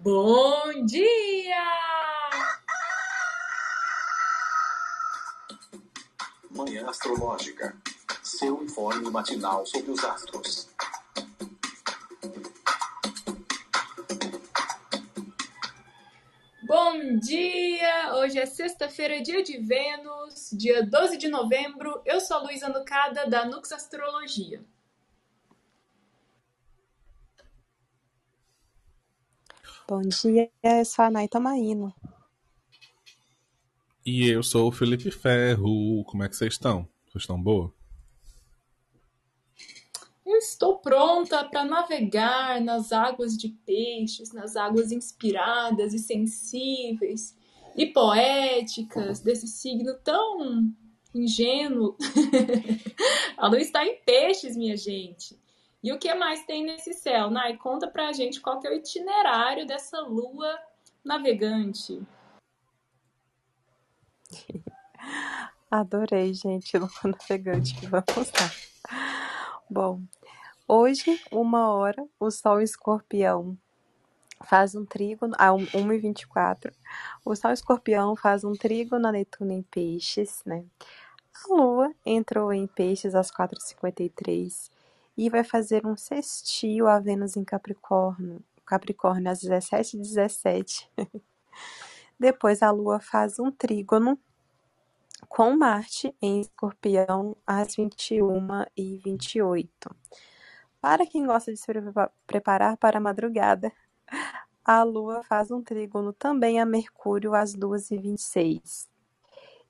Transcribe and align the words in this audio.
Bom 0.00 0.86
dia! 0.86 1.56
Manhã 6.48 6.88
Astrológica. 6.88 7.76
Seu 8.22 8.62
informe 8.62 9.10
matinal 9.10 9.66
sobre 9.66 9.90
os 9.90 10.04
astros. 10.04 10.68
Bom 16.62 17.18
dia! 17.18 18.14
Hoje 18.18 18.38
é 18.38 18.46
sexta-feira, 18.46 19.20
dia 19.20 19.42
de 19.42 19.58
Vênus, 19.58 20.50
dia 20.52 20.86
12 20.86 21.16
de 21.16 21.26
novembro. 21.26 22.00
Eu 22.06 22.20
sou 22.20 22.36
a 22.36 22.42
Luísa 22.42 22.68
Nucada, 22.68 23.26
da 23.26 23.44
Nux 23.44 23.72
Astrologia. 23.72 24.64
Bom 29.90 30.02
dia, 30.02 30.50
eu 30.62 30.84
sou 30.84 31.06
a 31.06 31.10
Nay 31.10 31.28
Tomaino. 31.28 31.94
E 34.04 34.28
eu 34.28 34.42
sou 34.42 34.68
o 34.68 34.70
Felipe 34.70 35.10
Ferro. 35.10 36.04
Como 36.04 36.22
é 36.22 36.28
que 36.28 36.36
vocês 36.36 36.52
estão? 36.52 36.86
Vocês 37.06 37.22
estão 37.22 37.42
boa? 37.42 37.72
Eu 40.26 40.36
estou 40.36 40.76
pronta 40.76 41.42
para 41.42 41.64
navegar 41.64 42.60
nas 42.60 42.92
águas 42.92 43.34
de 43.34 43.48
peixes, 43.64 44.30
nas 44.30 44.56
águas 44.56 44.92
inspiradas 44.92 45.94
e 45.94 45.98
sensíveis 45.98 47.34
e 47.74 47.86
poéticas 47.86 49.20
desse 49.20 49.46
signo 49.46 49.94
tão 50.04 50.70
ingênuo. 51.14 51.96
a 53.38 53.48
lua 53.48 53.58
está 53.58 53.86
em 53.86 53.98
peixes, 54.04 54.54
minha 54.54 54.76
gente. 54.76 55.34
E 55.82 55.92
o 55.92 55.98
que 55.98 56.12
mais 56.14 56.44
tem 56.44 56.64
nesse 56.64 56.92
céu? 56.92 57.30
Nai, 57.30 57.56
conta 57.56 57.86
pra 57.86 58.12
gente 58.12 58.40
qual 58.40 58.58
que 58.58 58.66
é 58.66 58.70
o 58.70 58.74
itinerário 58.74 59.64
dessa 59.64 60.00
lua 60.00 60.58
navegante. 61.04 62.02
Adorei, 65.70 66.34
gente, 66.34 66.76
lua 66.78 66.90
navegante 67.04 67.74
vamos 67.86 68.32
lá. 68.32 68.50
Bom, 69.70 70.02
hoje, 70.66 71.20
uma 71.30 71.68
hora, 71.72 72.04
o 72.18 72.30
Sol 72.30 72.60
Escorpião 72.60 73.56
faz 74.44 74.74
um 74.74 74.84
trígono, 74.84 75.34
a 75.38 75.48
1h24, 75.48 76.72
o 77.24 77.36
Sol 77.36 77.52
Escorpião 77.52 78.16
faz 78.16 78.42
um 78.42 78.54
trígono 78.54 79.02
na 79.02 79.12
Netuno 79.12 79.52
em 79.52 79.62
Peixes, 79.62 80.42
né? 80.44 80.64
A 81.34 81.54
Lua 81.54 81.94
entrou 82.04 82.52
em 82.52 82.66
Peixes 82.66 83.14
às 83.14 83.30
4h53 83.30 84.70
e 85.18 85.28
vai 85.28 85.42
fazer 85.42 85.84
um 85.84 85.96
sextil 85.96 86.86
a 86.86 87.00
Vênus 87.00 87.36
em 87.36 87.42
Capricórnio, 87.44 88.40
Capricórnio 88.64 89.32
às 89.32 89.40
17h17. 89.40 90.88
Depois 92.16 92.62
a 92.62 92.70
Lua 92.70 93.00
faz 93.00 93.40
um 93.40 93.50
trígono 93.50 94.16
com 95.28 95.56
Marte 95.56 96.14
em 96.22 96.40
Escorpião 96.40 97.36
às 97.44 97.74
21h28. 97.74 99.68
Para 100.80 101.04
quem 101.04 101.26
gosta 101.26 101.52
de 101.52 101.58
se 101.58 101.66
preparar 102.24 102.76
para 102.76 102.98
a 102.98 103.00
madrugada, 103.00 103.72
a 104.64 104.84
Lua 104.84 105.24
faz 105.24 105.50
um 105.50 105.60
trígono 105.60 106.12
também 106.12 106.60
a 106.60 106.64
Mercúrio 106.64 107.34
às 107.34 107.56
2h26. 107.56 108.86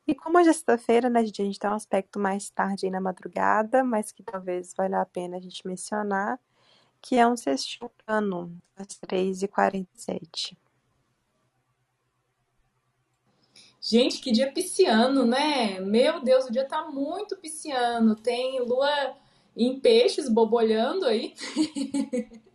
E 0.08 0.14
como 0.14 0.38
hoje 0.38 0.48
é 0.48 0.52
sexta-feira, 0.54 1.10
né, 1.10 1.22
gente, 1.22 1.42
a 1.42 1.44
gente 1.44 1.58
tem 1.58 1.68
um 1.68 1.74
aspecto 1.74 2.18
mais 2.18 2.48
tarde 2.48 2.86
aí 2.86 2.90
na 2.90 2.98
madrugada, 2.98 3.84
mas 3.84 4.10
que 4.10 4.22
talvez 4.22 4.72
valha 4.74 5.02
a 5.02 5.04
pena 5.04 5.36
a 5.36 5.40
gente 5.40 5.66
mencionar, 5.66 6.40
que 7.02 7.16
é 7.16 7.26
um 7.28 7.36
sextilano, 7.36 8.58
às 8.74 8.98
3h47. 9.06 10.56
Gente, 13.82 14.20
que 14.22 14.32
dia 14.32 14.50
pisciano, 14.50 15.26
né? 15.26 15.78
Meu 15.80 16.20
Deus, 16.24 16.46
o 16.46 16.52
dia 16.52 16.64
tá 16.64 16.86
muito 16.90 17.36
pisciano. 17.36 18.16
Tem 18.16 18.60
lua 18.60 19.14
em 19.54 19.78
peixes 19.78 20.26
bobolhando 20.26 21.04
aí. 21.04 21.34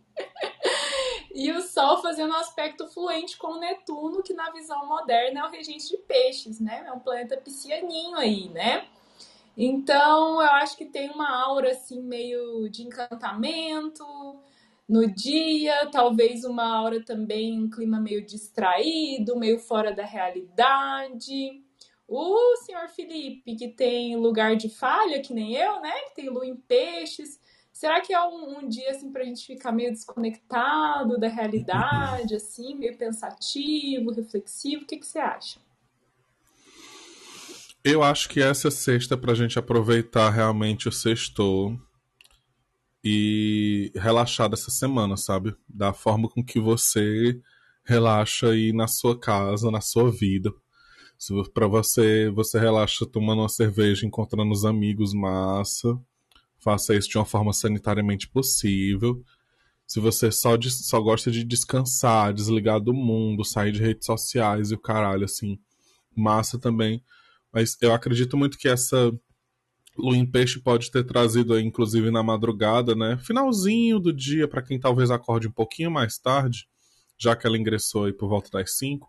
E 1.34 1.50
o 1.50 1.60
Sol 1.60 2.00
fazendo 2.00 2.30
um 2.30 2.36
aspecto 2.36 2.86
fluente 2.86 3.36
com 3.36 3.48
o 3.48 3.58
Netuno, 3.58 4.22
que 4.22 4.32
na 4.32 4.52
visão 4.52 4.86
moderna 4.86 5.40
é 5.40 5.44
o 5.44 5.50
regente 5.50 5.88
de 5.88 5.96
peixes, 5.96 6.60
né? 6.60 6.84
É 6.86 6.92
um 6.92 7.00
planeta 7.00 7.36
piscianinho 7.36 8.16
aí, 8.16 8.48
né? 8.50 8.86
Então, 9.56 10.40
eu 10.40 10.48
acho 10.52 10.76
que 10.76 10.84
tem 10.84 11.10
uma 11.10 11.28
aura 11.44 11.72
assim 11.72 12.00
meio 12.00 12.68
de 12.68 12.84
encantamento 12.84 14.04
no 14.88 15.12
dia, 15.12 15.88
talvez 15.90 16.44
uma 16.44 16.64
aura 16.64 17.02
também, 17.04 17.58
um 17.60 17.68
clima 17.68 17.98
meio 17.98 18.24
distraído, 18.24 19.36
meio 19.36 19.58
fora 19.58 19.92
da 19.92 20.04
realidade. 20.04 21.62
O 22.06 22.56
senhor 22.58 22.88
Felipe, 22.88 23.56
que 23.56 23.68
tem 23.68 24.14
lugar 24.16 24.54
de 24.54 24.68
falha, 24.68 25.20
que 25.20 25.34
nem 25.34 25.54
eu, 25.56 25.80
né? 25.80 25.92
Que 26.08 26.14
tem 26.14 26.28
lua 26.28 26.46
em 26.46 26.54
peixes, 26.54 27.40
Será 27.74 28.00
que 28.00 28.14
é 28.14 28.22
um, 28.24 28.60
um 28.60 28.68
dia 28.68 28.92
assim 28.92 29.10
pra 29.10 29.24
gente 29.24 29.44
ficar 29.44 29.72
meio 29.72 29.90
desconectado 29.90 31.18
da 31.18 31.26
realidade, 31.26 32.36
assim, 32.36 32.76
meio 32.76 32.96
pensativo, 32.96 34.12
reflexivo? 34.12 34.84
O 34.84 34.86
que, 34.86 34.96
que 34.96 35.04
você 35.04 35.18
acha? 35.18 35.58
Eu 37.82 38.00
acho 38.04 38.28
que 38.28 38.40
essa 38.40 38.68
é 38.68 38.70
sexta 38.70 39.16
pra 39.16 39.34
gente 39.34 39.58
aproveitar 39.58 40.30
realmente 40.30 40.88
o 40.88 40.92
sexto 40.92 41.76
e 43.02 43.90
relaxar 43.96 44.48
dessa 44.48 44.70
semana, 44.70 45.16
sabe? 45.16 45.56
Da 45.68 45.92
forma 45.92 46.28
com 46.28 46.44
que 46.44 46.60
você 46.60 47.42
relaxa 47.84 48.50
aí 48.50 48.72
na 48.72 48.86
sua 48.86 49.18
casa, 49.18 49.68
na 49.72 49.80
sua 49.80 50.12
vida. 50.12 50.54
Para 51.52 51.66
você, 51.66 52.30
você 52.30 52.56
relaxa 52.56 53.04
tomando 53.04 53.40
uma 53.40 53.48
cerveja, 53.48 54.06
encontrando 54.06 54.52
os 54.52 54.64
amigos, 54.64 55.12
massa 55.12 56.00
faça 56.64 56.96
isso 56.96 57.10
de 57.10 57.18
uma 57.18 57.26
forma 57.26 57.52
sanitariamente 57.52 58.26
possível. 58.26 59.22
Se 59.86 60.00
você 60.00 60.32
só, 60.32 60.58
só 60.62 60.98
gosta 60.98 61.30
de 61.30 61.44
descansar, 61.44 62.32
desligar 62.32 62.80
do 62.80 62.94
mundo, 62.94 63.44
sair 63.44 63.70
de 63.70 63.82
redes 63.82 64.06
sociais 64.06 64.70
e 64.70 64.74
o 64.74 64.78
caralho, 64.78 65.26
assim, 65.26 65.58
massa 66.16 66.58
também. 66.58 67.04
Mas 67.52 67.76
eu 67.82 67.92
acredito 67.92 68.34
muito 68.36 68.56
que 68.56 68.66
essa 68.66 69.12
lua 69.96 70.16
em 70.16 70.26
peixe 70.26 70.58
pode 70.58 70.90
ter 70.90 71.04
trazido, 71.04 71.60
inclusive 71.60 72.10
na 72.10 72.22
madrugada, 72.22 72.94
né? 72.94 73.18
Finalzinho 73.18 74.00
do 74.00 74.12
dia, 74.12 74.48
para 74.48 74.62
quem 74.62 74.80
talvez 74.80 75.10
acorde 75.10 75.46
um 75.46 75.52
pouquinho 75.52 75.90
mais 75.90 76.18
tarde, 76.18 76.66
já 77.18 77.36
que 77.36 77.46
ela 77.46 77.58
ingressou 77.58 78.06
aí 78.06 78.12
por 78.12 78.28
volta 78.28 78.50
das 78.50 78.76
5, 78.78 79.06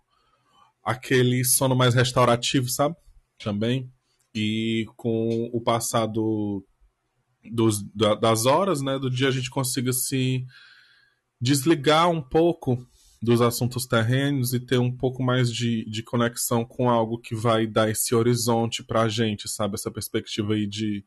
aquele 0.83 1.43
sono 1.45 1.75
mais 1.75 1.95
restaurativo, 1.95 2.67
sabe? 2.67 2.95
Também. 3.39 3.89
E 4.33 4.85
com 4.97 5.49
o 5.53 5.61
passado 5.61 6.63
dos, 7.51 7.83
da, 7.93 8.15
das 8.15 8.45
horas 8.45 8.81
né, 8.81 8.97
do 8.97 9.09
dia 9.09 9.27
a 9.27 9.31
gente 9.31 9.49
consiga 9.49 9.91
se 9.93 10.45
desligar 11.39 12.09
um 12.09 12.21
pouco 12.21 12.87
dos 13.21 13.41
assuntos 13.41 13.85
terrenos 13.85 14.53
e 14.53 14.59
ter 14.59 14.77
um 14.77 14.95
pouco 14.95 15.23
mais 15.23 15.51
de, 15.51 15.83
de 15.89 16.03
conexão 16.03 16.63
com 16.63 16.89
algo 16.89 17.17
que 17.17 17.35
vai 17.35 17.65
dar 17.65 17.89
esse 17.89 18.13
horizonte 18.13 18.83
para 18.83 19.01
a 19.01 19.09
gente, 19.09 19.49
sabe? 19.49 19.75
Essa 19.75 19.89
perspectiva 19.89 20.53
aí 20.53 20.67
de, 20.67 21.03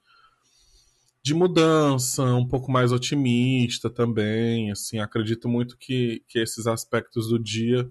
de 1.23 1.33
mudança, 1.33 2.25
um 2.35 2.47
pouco 2.47 2.73
mais 2.73 2.91
otimista 2.91 3.89
também. 3.89 4.71
Assim, 4.71 4.99
acredito 4.99 5.49
muito 5.49 5.77
que, 5.79 6.25
que 6.29 6.41
esses 6.41 6.67
aspectos 6.67 7.29
do 7.29 7.39
dia 7.39 7.89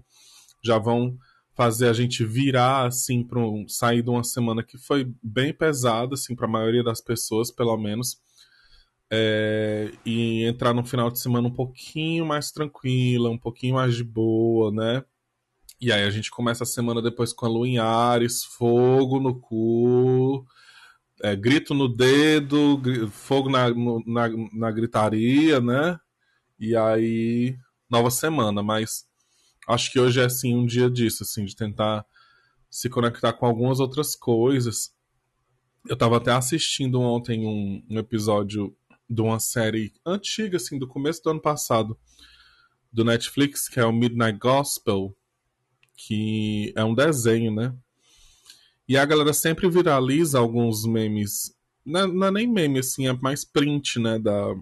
já 0.62 0.78
vão 0.78 1.16
fazer 1.54 1.88
a 1.88 1.92
gente 1.92 2.24
virar 2.24 2.86
assim 2.86 3.24
para 3.24 3.40
um, 3.40 3.66
sair 3.66 4.02
de 4.02 4.10
uma 4.10 4.22
semana 4.22 4.62
que 4.62 4.78
foi 4.78 5.12
bem 5.20 5.52
pesada 5.52 6.14
assim 6.14 6.36
para 6.36 6.46
a 6.46 6.50
maioria 6.50 6.84
das 6.84 7.00
pessoas, 7.00 7.50
pelo 7.50 7.76
menos 7.76 8.20
é, 9.10 9.90
e 10.04 10.44
entrar 10.44 10.74
no 10.74 10.84
final 10.84 11.10
de 11.10 11.18
semana 11.18 11.48
um 11.48 11.54
pouquinho 11.54 12.26
mais 12.26 12.50
tranquila, 12.50 13.30
um 13.30 13.38
pouquinho 13.38 13.74
mais 13.74 13.96
de 13.96 14.04
boa, 14.04 14.70
né? 14.70 15.04
E 15.80 15.92
aí 15.92 16.02
a 16.02 16.10
gente 16.10 16.30
começa 16.30 16.64
a 16.64 16.66
semana 16.66 17.00
depois 17.00 17.32
com 17.32 17.46
a 17.46 17.48
lua 17.48 17.66
em 17.66 17.78
Ares, 17.78 18.44
fogo 18.44 19.20
no 19.20 19.38
cu, 19.38 20.44
é, 21.22 21.34
grito 21.36 21.72
no 21.74 21.88
dedo, 21.88 22.80
fogo 23.10 23.48
na, 23.48 23.68
na, 24.06 24.28
na 24.52 24.70
gritaria, 24.70 25.60
né? 25.60 25.98
E 26.58 26.76
aí, 26.76 27.56
nova 27.88 28.10
semana, 28.10 28.62
mas 28.62 29.06
acho 29.68 29.92
que 29.92 30.00
hoje 30.00 30.20
é 30.20 30.24
assim 30.24 30.54
um 30.54 30.66
dia 30.66 30.90
disso, 30.90 31.22
assim, 31.22 31.44
de 31.44 31.54
tentar 31.54 32.04
se 32.68 32.90
conectar 32.90 33.32
com 33.32 33.46
algumas 33.46 33.80
outras 33.80 34.14
coisas. 34.16 34.92
Eu 35.86 35.94
estava 35.94 36.16
até 36.16 36.32
assistindo 36.32 37.00
ontem 37.00 37.46
um, 37.46 37.82
um 37.88 37.98
episódio 37.98 38.76
de 39.08 39.22
uma 39.22 39.40
série 39.40 39.92
antiga, 40.04 40.56
assim, 40.56 40.78
do 40.78 40.86
começo 40.86 41.22
do 41.22 41.30
ano 41.30 41.40
passado, 41.40 41.98
do 42.92 43.04
Netflix, 43.04 43.68
que 43.68 43.80
é 43.80 43.84
o 43.84 43.92
Midnight 43.92 44.38
Gospel, 44.38 45.16
que 45.96 46.72
é 46.76 46.84
um 46.84 46.94
desenho, 46.94 47.54
né? 47.54 47.74
E 48.88 48.96
a 48.96 49.04
galera 49.04 49.32
sempre 49.32 49.68
viraliza 49.68 50.38
alguns 50.38 50.86
memes. 50.86 51.54
Não 51.84 52.00
é, 52.00 52.06
não 52.06 52.26
é 52.26 52.30
nem 52.30 52.46
meme, 52.46 52.78
assim, 52.78 53.06
é 53.06 53.12
mais 53.12 53.44
print, 53.44 53.98
né? 53.98 54.18
Da, 54.18 54.54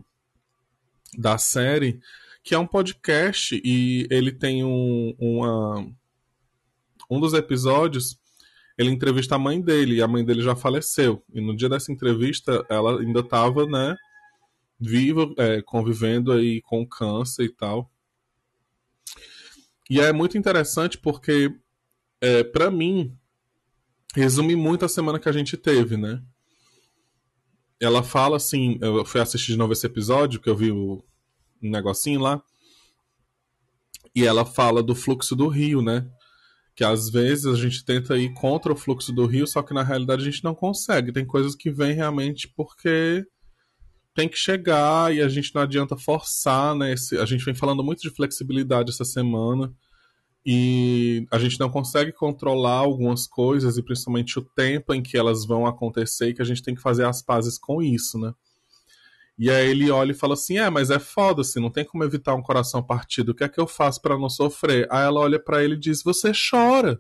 da 1.17 1.39
série. 1.39 2.01
que 2.43 2.55
é 2.55 2.59
um 2.59 2.67
podcast 2.67 3.61
e 3.65 4.07
ele 4.09 4.31
tem 4.31 4.63
um, 4.63 5.15
uma, 5.19 5.85
um 7.11 7.19
dos 7.19 7.35
episódios 7.35 8.17
ele 8.79 8.91
entrevista 8.91 9.35
a 9.35 9.39
mãe 9.39 9.61
dele 9.61 9.97
e 9.97 10.03
a 10.03 10.07
mãe 10.07 10.25
dele 10.25 10.43
já 10.43 10.55
faleceu 10.55 11.25
e 11.35 11.41
no 11.41 11.57
dia 11.57 11.69
dessa 11.69 11.91
entrevista 11.91 12.65
ela 12.69 13.01
ainda 13.01 13.19
estava 13.19 13.67
né 13.67 13.97
viva 14.79 15.33
é, 15.39 15.63
convivendo 15.63 16.33
aí 16.33 16.61
com 16.63 16.87
câncer 16.87 17.45
e 17.45 17.53
tal 17.53 17.91
e 19.89 20.01
é 20.01 20.13
muito 20.13 20.37
interessante 20.37 20.99
porque 20.99 21.55
é, 22.21 22.45
para 22.45 22.71
mim 22.71 23.17
resume 24.15 24.57
muito 24.57 24.85
a 24.85 24.89
semana 24.89 25.19
que 25.19 25.29
a 25.29 25.33
gente 25.33 25.57
teve 25.57 25.97
né 25.97 26.23
ela 27.81 28.03
fala 28.03 28.37
assim 28.37 28.79
eu 28.81 29.05
fui 29.05 29.21
assistir 29.21 29.53
de 29.53 29.59
novo 29.59 29.73
esse 29.73 29.87
episódio 29.87 30.41
que 30.41 30.49
eu 30.49 30.57
vi 30.57 30.71
o 30.71 31.05
um 31.63 31.71
negocinho 31.71 32.21
lá. 32.21 32.43
E 34.15 34.25
ela 34.25 34.45
fala 34.45 34.83
do 34.83 34.95
fluxo 34.95 35.37
do 35.37 35.49
rio, 35.49 35.83
né? 35.83 36.09
Que 36.75 36.85
às 36.85 37.11
vezes 37.11 37.47
a 37.47 37.55
gente 37.55 37.85
tenta 37.85 38.17
ir 38.17 38.33
contra 38.33 38.73
o 38.73 38.77
fluxo 38.77 39.13
do 39.13 39.27
rio, 39.27 39.47
só 39.47 39.63
que 39.63 39.75
na 39.75 39.83
realidade 39.83 40.23
a 40.23 40.31
gente 40.31 40.45
não 40.45 40.55
consegue. 40.55 41.13
Tem 41.13 41.27
coisas 41.27 41.55
que 41.55 41.71
vêm 41.71 41.95
realmente 41.95 42.49
porque 42.49 43.27
tem 44.17 44.29
que 44.29 44.39
chegar 44.39 45.15
e 45.15 45.21
a 45.21 45.29
gente 45.29 45.55
não 45.55 45.61
adianta 45.61 45.95
forçar, 45.95 46.75
né? 46.75 46.95
Esse, 46.95 47.19
a 47.19 47.27
gente 47.27 47.45
vem 47.45 47.55
falando 47.55 47.85
muito 47.85 48.01
de 48.01 48.11
flexibilidade 48.11 48.91
essa 48.91 49.05
semana 49.05 49.73
e 50.45 51.27
a 51.31 51.39
gente 51.39 51.61
não 51.61 51.69
consegue 51.69 52.13
controlar 52.13 52.79
algumas 52.79 53.27
coisas 53.27 53.77
e 53.77 53.83
principalmente 53.83 54.39
o 54.39 54.43
tempo 54.43 54.95
em 54.95 55.03
que 55.03 55.19
elas 55.19 55.45
vão 55.45 55.67
acontecer 55.67 56.31
e 56.31 56.35
que 56.35 56.41
a 56.41 56.45
gente 56.47 56.63
tem 56.63 56.75
que 56.75 56.81
fazer 56.81 57.05
as 57.05 57.21
pazes 57.21 57.59
com 57.59 57.83
isso, 57.83 58.19
né? 58.19 58.33
E 59.39 59.51
aí 59.51 59.69
ele 59.69 59.91
olha 59.91 60.13
e 60.13 60.15
fala 60.15 60.33
assim: 60.33 60.57
É, 60.57 60.71
mas 60.71 60.89
é 60.91 60.99
foda, 60.99 61.43
assim, 61.43 61.61
não 61.61 61.71
tem 61.71 61.85
como 61.85 62.03
evitar 62.03 62.35
um 62.35 62.43
coração 62.43 62.83
partido. 62.83 63.33
O 63.33 63.35
que 63.35 63.45
é 63.45 63.49
que 63.49 63.61
eu 63.61 63.67
faço 63.67 64.01
para 64.01 64.19
não 64.19 64.31
sofrer? 64.31 64.89
Aí 64.91 65.05
ela 65.05 65.21
olha 65.21 65.39
para 65.39 65.63
ele 65.63 65.75
e 65.75 65.79
diz: 65.79 66.03
Você 66.03 66.33
chora. 66.33 66.99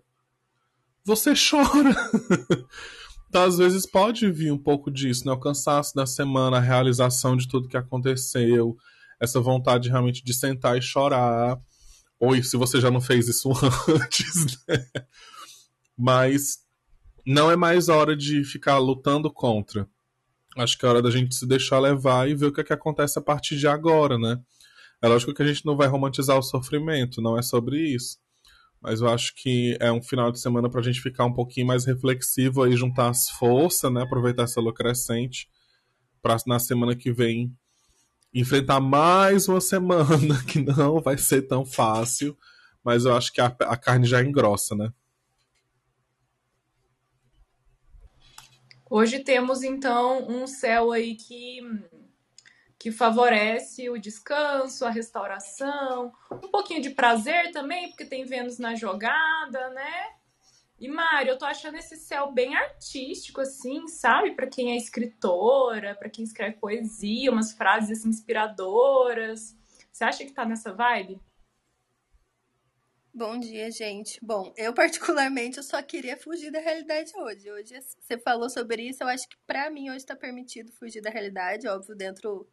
Você 1.02 1.32
chora. 1.48 1.96
Então, 3.28 3.44
às 3.44 3.58
vezes, 3.58 3.87
pode 3.87 4.31
vir 4.31 4.52
um 4.52 4.58
pouco 4.58 4.90
disso, 4.90 5.26
né? 5.26 5.32
O 5.32 5.40
cansaço 5.40 5.94
da 5.94 6.06
semana, 6.06 6.58
a 6.58 6.61
realização 6.61 7.37
de 7.37 7.49
tudo 7.49 7.69
que 7.69 7.76
aconteceu, 7.76 8.76
essa 9.20 9.40
vontade 9.40 9.88
realmente 9.88 10.25
de 10.25 10.34
sentar 10.34 10.76
e 10.76 10.82
chorar. 10.82 11.58
Ou 12.19 12.43
se 12.43 12.56
você 12.56 12.81
já 12.81 12.90
não 12.90 13.00
fez 13.00 13.28
isso 13.28 13.50
antes, 13.88 14.58
né? 14.69 14.87
Mas 15.96 16.58
não 17.26 17.50
é 17.50 17.56
mais 17.56 17.88
hora 17.88 18.17
de 18.17 18.44
ficar 18.44 18.78
lutando 18.78 19.32
contra 19.32 19.88
acho 20.62 20.78
que 20.78 20.87
é 20.87 20.88
hora 20.88 21.02
da 21.02 21.11
gente 21.11 21.34
se 21.34 21.46
deixar 21.46 21.78
levar 21.78 22.28
e 22.28 22.34
ver 22.34 22.46
o 22.46 22.52
que, 22.52 22.61
é 22.61 22.64
que 22.64 22.73
acontece 22.73 23.19
a 23.19 23.23
partir 23.23 23.56
de 23.56 23.69
agora, 23.69 24.19
né? 24.19 24.40
É 25.02 25.08
lógico 25.08 25.34
que 25.34 25.43
a 25.43 25.46
gente 25.46 25.64
não 25.67 25.76
vai 25.76 25.87
romantizar 25.87 26.38
o 26.38 26.43
sofrimento, 26.43 27.20
não 27.20 27.38
é 27.38 27.43
sobre 27.43 27.78
isso. 27.78 28.19
Mas 28.81 29.00
eu 29.00 29.08
acho 29.08 29.34
que 29.34 29.76
é 29.81 29.90
um 29.90 30.02
final 30.02 30.31
de 30.31 30.40
semana 30.40 30.70
para 30.70 30.81
a 30.81 30.82
gente 30.82 31.00
ficar 31.00 31.25
um 31.25 31.32
pouquinho 31.32 31.67
mais 31.67 31.84
reflexivo 31.84 32.67
e 32.67 32.76
juntar 32.76 33.08
as 33.08 33.28
forças, 33.31 33.93
né? 33.93 34.02
Aproveitar 34.02 34.44
essa 34.44 34.61
lua 34.61 34.75
crescente 34.75 35.49
para 36.23 36.37
na 36.46 36.58
semana 36.58 36.94
que 36.94 37.12
vem 37.12 37.56
enfrentar 38.34 38.81
mais 38.81 39.49
uma 39.49 39.61
semana 39.61 40.43
que 40.46 40.61
não 40.61 41.00
vai 41.00 41.17
ser 41.17 41.43
tão 41.43 41.64
fácil, 41.64 42.37
mas 42.84 43.05
eu 43.05 43.17
acho 43.17 43.32
que 43.32 43.40
a, 43.40 43.46
a 43.46 43.76
carne 43.76 44.06
já 44.06 44.23
engrossa, 44.23 44.75
né? 44.75 44.93
Hoje 48.88 49.19
temos 49.20 49.62
então 49.62 50.28
um 50.28 50.46
céu 50.46 50.93
aí 50.93 51.17
que 51.17 51.61
que 52.86 52.92
favorece 52.92 53.90
o 53.90 53.98
descanso, 53.98 54.84
a 54.84 54.90
restauração, 54.90 56.12
um 56.30 56.48
pouquinho 56.48 56.80
de 56.80 56.90
prazer 56.90 57.50
também, 57.50 57.88
porque 57.88 58.04
tem 58.04 58.24
Vênus 58.24 58.60
na 58.60 58.76
jogada, 58.76 59.70
né? 59.70 60.12
E 60.78 60.86
Mário, 60.86 61.30
eu 61.30 61.36
tô 61.36 61.44
achando 61.44 61.76
esse 61.76 61.96
céu 61.96 62.30
bem 62.30 62.54
artístico 62.54 63.40
assim, 63.40 63.88
sabe? 63.88 64.36
Para 64.36 64.46
quem 64.46 64.70
é 64.70 64.76
escritora, 64.76 65.96
para 65.96 66.08
quem 66.08 66.22
escreve 66.22 66.58
poesia, 66.58 67.32
umas 67.32 67.54
frases 67.54 67.98
assim, 67.98 68.08
inspiradoras. 68.08 69.56
Você 69.90 70.04
acha 70.04 70.24
que 70.24 70.32
tá 70.32 70.44
nessa 70.44 70.72
vibe? 70.72 71.20
Bom 73.12 73.36
dia, 73.36 73.68
gente. 73.68 74.20
Bom, 74.22 74.54
eu 74.56 74.72
particularmente 74.72 75.56
eu 75.56 75.64
só 75.64 75.82
queria 75.82 76.16
fugir 76.16 76.52
da 76.52 76.60
realidade 76.60 77.10
hoje. 77.16 77.50
Hoje 77.50 77.74
você 77.98 78.16
falou 78.16 78.48
sobre 78.48 78.90
isso, 78.90 79.02
eu 79.02 79.08
acho 79.08 79.28
que 79.28 79.36
para 79.44 79.68
mim 79.70 79.88
hoje 79.88 79.96
está 79.96 80.14
permitido 80.14 80.70
fugir 80.70 81.00
da 81.00 81.10
realidade, 81.10 81.66
óbvio, 81.66 81.96
dentro 81.96 82.48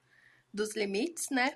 dos 0.53 0.75
limites, 0.75 1.29
né? 1.31 1.55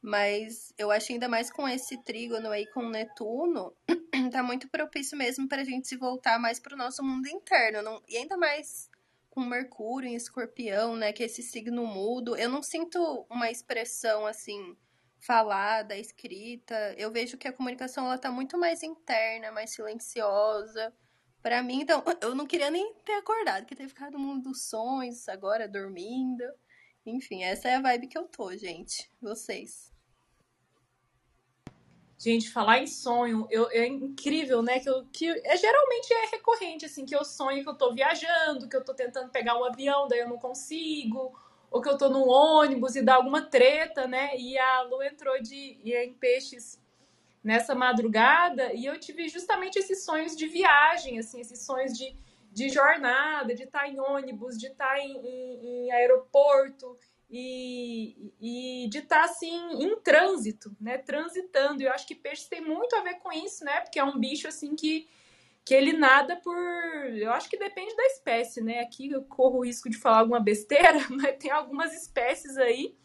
Mas 0.00 0.72
eu 0.76 0.90
acho 0.90 1.12
ainda 1.12 1.28
mais 1.28 1.50
com 1.50 1.68
esse 1.68 1.96
trígono 2.02 2.50
aí 2.50 2.66
com 2.66 2.88
Netuno, 2.88 3.72
tá 4.32 4.42
muito 4.42 4.68
propício 4.68 5.16
mesmo 5.16 5.48
pra 5.48 5.62
gente 5.62 5.86
se 5.86 5.96
voltar 5.96 6.40
mais 6.40 6.58
pro 6.58 6.76
nosso 6.76 7.04
mundo 7.04 7.28
interno. 7.28 7.82
Não... 7.82 8.02
E 8.08 8.16
ainda 8.16 8.36
mais 8.36 8.90
com 9.30 9.40
Mercúrio 9.40 10.08
em 10.08 10.16
escorpião, 10.16 10.96
né? 10.96 11.12
Que 11.12 11.22
é 11.22 11.26
esse 11.26 11.42
signo 11.42 11.86
mudo. 11.86 12.36
Eu 12.36 12.48
não 12.48 12.62
sinto 12.62 13.26
uma 13.30 13.50
expressão 13.50 14.26
assim 14.26 14.76
falada, 15.20 15.96
escrita. 15.96 16.94
Eu 16.98 17.12
vejo 17.12 17.38
que 17.38 17.46
a 17.46 17.52
comunicação 17.52 18.06
ela 18.06 18.18
tá 18.18 18.30
muito 18.30 18.58
mais 18.58 18.82
interna, 18.82 19.52
mais 19.52 19.70
silenciosa. 19.70 20.92
Para 21.40 21.62
mim, 21.62 21.80
então, 21.80 22.02
eu 22.20 22.34
não 22.34 22.46
queria 22.46 22.70
nem 22.70 22.92
ter 23.04 23.14
acordado, 23.14 23.66
que 23.66 23.74
ter 23.76 23.88
ficado 23.88 24.12
no 24.12 24.18
mundo 24.18 24.50
dos 24.50 24.64
sonhos, 24.64 25.28
agora 25.28 25.68
dormindo. 25.68 26.44
Enfim, 27.04 27.42
essa 27.42 27.68
é 27.68 27.74
a 27.74 27.80
vibe 27.80 28.06
que 28.06 28.18
eu 28.18 28.24
tô, 28.24 28.56
gente. 28.56 29.10
Vocês. 29.20 29.92
Gente, 32.18 32.50
falar 32.50 32.78
em 32.78 32.86
sonho, 32.86 33.48
eu, 33.50 33.68
é 33.72 33.84
incrível, 33.84 34.62
né? 34.62 34.78
Que, 34.78 34.88
eu, 34.88 35.04
que 35.12 35.28
é, 35.28 35.56
geralmente 35.56 36.12
é 36.12 36.26
recorrente, 36.26 36.84
assim, 36.84 37.04
que 37.04 37.16
eu 37.16 37.24
sonho 37.24 37.64
que 37.64 37.68
eu 37.68 37.74
tô 37.74 37.92
viajando, 37.92 38.68
que 38.68 38.76
eu 38.76 38.84
tô 38.84 38.94
tentando 38.94 39.30
pegar 39.30 39.58
um 39.58 39.64
avião, 39.64 40.06
daí 40.06 40.20
eu 40.20 40.28
não 40.28 40.38
consigo, 40.38 41.36
ou 41.68 41.82
que 41.82 41.88
eu 41.88 41.98
tô 41.98 42.08
num 42.08 42.28
ônibus 42.28 42.94
e 42.94 43.02
dá 43.02 43.16
alguma 43.16 43.42
treta, 43.42 44.06
né? 44.06 44.36
E 44.38 44.56
a 44.56 44.82
Lu 44.82 45.02
entrou 45.02 45.42
de 45.42 45.80
em 45.84 46.14
peixes 46.14 46.80
nessa 47.42 47.74
madrugada 47.74 48.72
e 48.72 48.86
eu 48.86 49.00
tive 49.00 49.28
justamente 49.28 49.76
esses 49.76 50.04
sonhos 50.04 50.36
de 50.36 50.46
viagem, 50.46 51.18
assim, 51.18 51.40
esses 51.40 51.66
sonhos 51.66 51.92
de, 51.98 52.14
de 52.52 52.68
jornada, 52.68 53.54
de 53.54 53.64
estar 53.64 53.88
em 53.88 53.98
ônibus, 53.98 54.58
de 54.58 54.66
estar 54.66 54.98
em, 54.98 55.16
em, 55.16 55.86
em 55.86 55.92
aeroporto 55.92 56.96
e, 57.30 58.32
e 58.40 58.88
de 58.90 58.98
estar 58.98 59.24
assim 59.24 59.82
em 59.82 59.98
trânsito, 60.00 60.76
né? 60.78 60.98
Transitando. 60.98 61.82
E 61.82 61.86
eu 61.86 61.92
acho 61.92 62.06
que 62.06 62.14
peixes 62.14 62.46
tem 62.46 62.60
muito 62.60 62.94
a 62.94 63.00
ver 63.00 63.14
com 63.20 63.32
isso, 63.32 63.64
né? 63.64 63.80
Porque 63.80 63.98
é 63.98 64.04
um 64.04 64.18
bicho 64.18 64.46
assim 64.46 64.76
que 64.76 65.08
que 65.64 65.74
ele 65.74 65.92
nada 65.92 66.36
por. 66.36 66.56
Eu 67.14 67.32
acho 67.32 67.48
que 67.48 67.56
depende 67.56 67.94
da 67.96 68.04
espécie, 68.06 68.60
né? 68.60 68.80
Aqui 68.80 69.10
eu 69.10 69.22
corro 69.24 69.58
o 69.58 69.64
risco 69.64 69.88
de 69.88 69.96
falar 69.96 70.18
alguma 70.18 70.40
besteira, 70.40 70.98
mas 71.10 71.36
tem 71.38 71.50
algumas 71.50 71.94
espécies 71.94 72.56
aí 72.56 72.96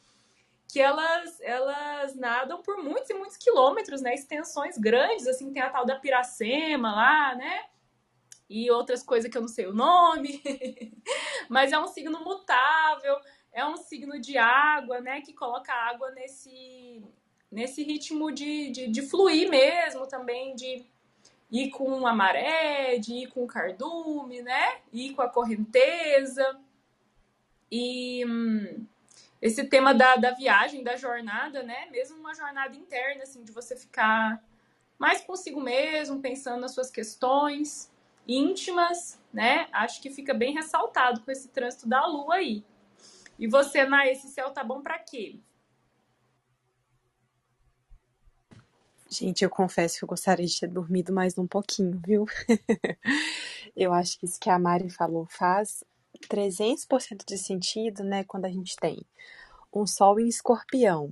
que 0.67 0.81
elas, 0.81 1.39
elas 1.39 2.15
nadam 2.15 2.61
por 2.61 2.83
muitos 2.83 3.09
e 3.09 3.13
muitos 3.13 3.37
quilômetros, 3.37 4.01
né? 4.01 4.13
Extensões 4.13 4.77
grandes, 4.77 5.27
assim, 5.27 5.53
tem 5.53 5.61
a 5.61 5.69
tal 5.69 5.85
da 5.85 5.95
piracema 5.95 6.93
lá, 6.93 7.35
né? 7.35 7.63
E 8.49 8.71
outras 8.71 9.03
coisas 9.03 9.29
que 9.29 9.37
eu 9.37 9.41
não 9.41 9.47
sei 9.47 9.67
o 9.67 9.73
nome. 9.73 10.41
mas 11.49 11.71
é 11.71 11.79
um 11.79 11.87
signo 11.87 12.23
mutável, 12.23 13.17
é 13.51 13.65
um 13.65 13.77
signo 13.77 14.19
de 14.19 14.37
água, 14.37 15.01
né? 15.01 15.21
Que 15.21 15.33
coloca 15.33 15.73
a 15.73 15.89
água 15.89 16.11
nesse, 16.11 17.03
nesse 17.51 17.83
ritmo 17.83 18.31
de, 18.31 18.69
de, 18.69 18.87
de 18.87 19.01
fluir 19.01 19.49
mesmo 19.49 20.07
também, 20.07 20.55
de 20.55 20.85
ir 21.51 21.69
com 21.71 22.05
a 22.07 22.13
maré, 22.13 22.97
de 22.97 23.13
ir 23.13 23.27
com 23.27 23.43
o 23.43 23.47
cardume, 23.47 24.41
né? 24.41 24.79
Ir 24.93 25.13
com 25.13 25.21
a 25.21 25.29
correnteza. 25.29 26.57
E 27.69 28.25
hum, 28.25 28.85
esse 29.41 29.65
tema 29.65 29.93
da, 29.93 30.15
da 30.15 30.31
viagem, 30.31 30.83
da 30.83 30.95
jornada, 30.95 31.63
né? 31.63 31.87
Mesmo 31.91 32.17
uma 32.17 32.33
jornada 32.33 32.77
interna, 32.77 33.23
assim, 33.23 33.43
de 33.43 33.51
você 33.51 33.75
ficar 33.75 34.41
mais 34.97 35.21
consigo 35.21 35.59
mesmo, 35.59 36.21
pensando 36.21 36.61
nas 36.61 36.73
suas 36.73 36.89
questões 36.89 37.91
íntimas, 38.27 39.19
né? 39.31 39.67
Acho 39.71 40.01
que 40.01 40.09
fica 40.09 40.33
bem 40.33 40.53
ressaltado 40.53 41.21
com 41.21 41.31
esse 41.31 41.47
trânsito 41.47 41.87
da 41.87 42.05
lua 42.05 42.35
aí. 42.35 42.63
E 43.39 43.47
você, 43.47 43.85
na 43.85 44.07
esse 44.07 44.27
céu 44.29 44.51
tá 44.51 44.63
bom 44.63 44.81
para 44.81 44.99
quê? 44.99 45.39
Gente, 49.09 49.43
eu 49.43 49.49
confesso 49.49 49.99
que 49.99 50.03
eu 50.03 50.07
gostaria 50.07 50.45
de 50.45 50.59
ter 50.59 50.67
dormido 50.67 51.13
mais 51.13 51.37
um 51.37 51.47
pouquinho, 51.47 52.01
viu? 52.05 52.25
eu 53.75 53.93
acho 53.93 54.19
que 54.19 54.25
isso 54.25 54.39
que 54.39 54.49
a 54.49 54.59
Mari 54.59 54.89
falou 54.89 55.25
faz 55.25 55.83
300% 56.27 57.23
de 57.25 57.37
sentido, 57.37 58.03
né? 58.03 58.25
Quando 58.25 58.45
a 58.45 58.49
gente 58.49 58.75
tem 58.75 59.05
um 59.73 59.85
sol 59.85 60.19
em 60.19 60.27
escorpião, 60.27 61.11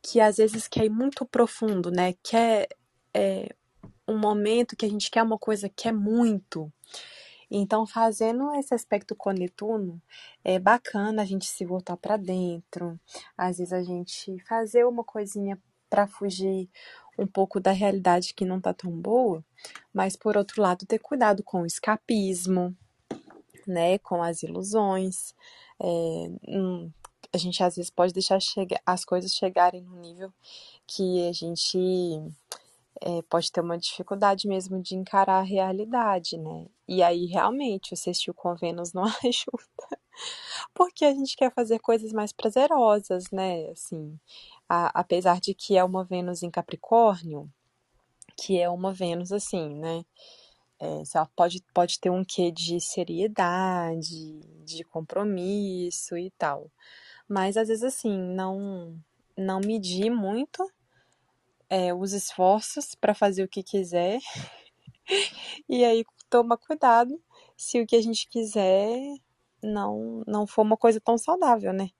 que 0.00 0.20
às 0.20 0.36
vezes 0.38 0.68
quer 0.68 0.86
ir 0.86 0.90
muito 0.90 1.26
profundo, 1.26 1.90
né? 1.90 2.14
Quer 2.22 2.68
é, 3.12 3.54
um 4.08 4.18
momento 4.18 4.74
que 4.74 4.86
a 4.86 4.88
gente 4.88 5.10
quer 5.10 5.22
uma 5.22 5.38
coisa 5.38 5.68
que 5.68 5.86
é 5.86 5.92
muito. 5.92 6.72
Então, 7.50 7.86
fazendo 7.86 8.52
esse 8.54 8.74
aspecto 8.74 9.14
com 9.14 9.30
Netuno, 9.30 10.00
é 10.44 10.58
bacana 10.58 11.22
a 11.22 11.24
gente 11.24 11.46
se 11.46 11.64
voltar 11.64 11.96
para 11.96 12.16
dentro, 12.16 12.98
às 13.36 13.58
vezes 13.58 13.72
a 13.72 13.82
gente 13.82 14.38
fazer 14.40 14.84
uma 14.84 15.04
coisinha 15.04 15.58
para 15.88 16.06
fugir 16.06 16.68
um 17.18 17.26
pouco 17.26 17.58
da 17.58 17.72
realidade 17.72 18.34
que 18.34 18.44
não 18.44 18.60
tá 18.60 18.74
tão 18.74 18.90
boa, 18.92 19.44
mas 19.92 20.14
por 20.14 20.36
outro 20.36 20.62
lado 20.62 20.86
ter 20.86 20.98
cuidado 20.98 21.42
com 21.42 21.62
o 21.62 21.66
escapismo, 21.66 22.76
né, 23.66 23.98
com 23.98 24.22
as 24.22 24.42
ilusões. 24.42 25.34
É, 25.80 25.86
hum, 26.48 26.90
a 27.32 27.38
gente 27.38 27.62
às 27.62 27.76
vezes 27.76 27.90
pode 27.90 28.12
deixar 28.12 28.40
chegar, 28.40 28.80
as 28.84 29.04
coisas 29.04 29.34
chegarem 29.34 29.82
no 29.82 29.96
nível 29.96 30.32
que 30.86 31.28
a 31.28 31.32
gente 31.32 31.78
é, 33.00 33.22
pode 33.22 33.50
ter 33.52 33.60
uma 33.60 33.78
dificuldade 33.78 34.48
mesmo 34.48 34.80
de 34.82 34.94
encarar 34.96 35.38
a 35.40 35.42
realidade, 35.42 36.36
né? 36.36 36.66
E 36.86 37.02
aí 37.02 37.26
realmente 37.26 37.94
o 37.94 37.96
sextil 37.96 38.34
com 38.34 38.54
Vênus 38.54 38.92
não 38.92 39.04
ajuda, 39.24 39.98
porque 40.74 41.04
a 41.04 41.12
gente 41.14 41.36
quer 41.36 41.52
fazer 41.52 41.78
coisas 41.78 42.12
mais 42.12 42.32
prazerosas, 42.32 43.30
né? 43.30 43.70
Assim, 43.70 44.18
a, 44.68 45.00
apesar 45.00 45.40
de 45.40 45.54
que 45.54 45.76
é 45.76 45.84
uma 45.84 46.04
Vênus 46.04 46.42
em 46.42 46.50
Capricórnio, 46.50 47.50
que 48.36 48.58
é 48.58 48.68
uma 48.68 48.92
Vênus 48.92 49.32
assim, 49.32 49.68
né? 49.74 50.04
É, 50.80 51.02
ela 51.14 51.28
pode, 51.34 51.64
pode 51.74 51.98
ter 52.00 52.10
um 52.10 52.24
quê 52.24 52.52
de 52.52 52.80
seriedade, 52.80 54.40
de 54.64 54.84
compromisso 54.84 56.16
e 56.16 56.30
tal. 56.38 56.70
Mas 57.28 57.56
às 57.56 57.68
vezes 57.68 57.84
assim, 57.84 58.16
não 58.16 58.96
não 59.36 59.60
medir 59.60 60.10
muito 60.10 60.68
é, 61.70 61.92
os 61.94 62.12
esforços 62.12 62.94
para 62.94 63.14
fazer 63.14 63.42
o 63.44 63.48
que 63.48 63.62
quiser. 63.62 64.18
e 65.68 65.84
aí 65.84 66.04
toma 66.28 66.56
cuidado 66.56 67.20
se 67.56 67.80
o 67.80 67.86
que 67.86 67.96
a 67.96 68.02
gente 68.02 68.28
quiser 68.28 68.98
não 69.62 70.22
não 70.26 70.46
for 70.46 70.62
uma 70.62 70.76
coisa 70.76 71.00
tão 71.00 71.18
saudável, 71.18 71.72
né? 71.72 71.90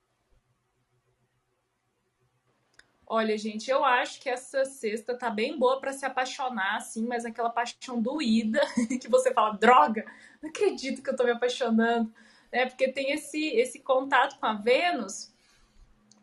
Olha, 3.10 3.38
gente, 3.38 3.70
eu 3.70 3.82
acho 3.84 4.20
que 4.20 4.28
essa 4.28 4.66
sexta 4.66 5.16
tá 5.16 5.30
bem 5.30 5.58
boa 5.58 5.80
para 5.80 5.94
se 5.94 6.04
apaixonar, 6.04 6.76
assim, 6.76 7.06
mas 7.06 7.24
aquela 7.24 7.48
paixão 7.48 8.02
doída 8.02 8.60
que 9.00 9.08
você 9.08 9.32
fala, 9.32 9.56
droga, 9.56 10.04
não 10.42 10.50
acredito 10.50 11.02
que 11.02 11.08
eu 11.08 11.16
tô 11.16 11.24
me 11.24 11.30
apaixonando, 11.30 12.12
né? 12.52 12.66
Porque 12.66 12.92
tem 12.92 13.12
esse 13.12 13.48
esse 13.56 13.80
contato 13.80 14.38
com 14.38 14.44
a 14.44 14.52
Vênus, 14.52 15.32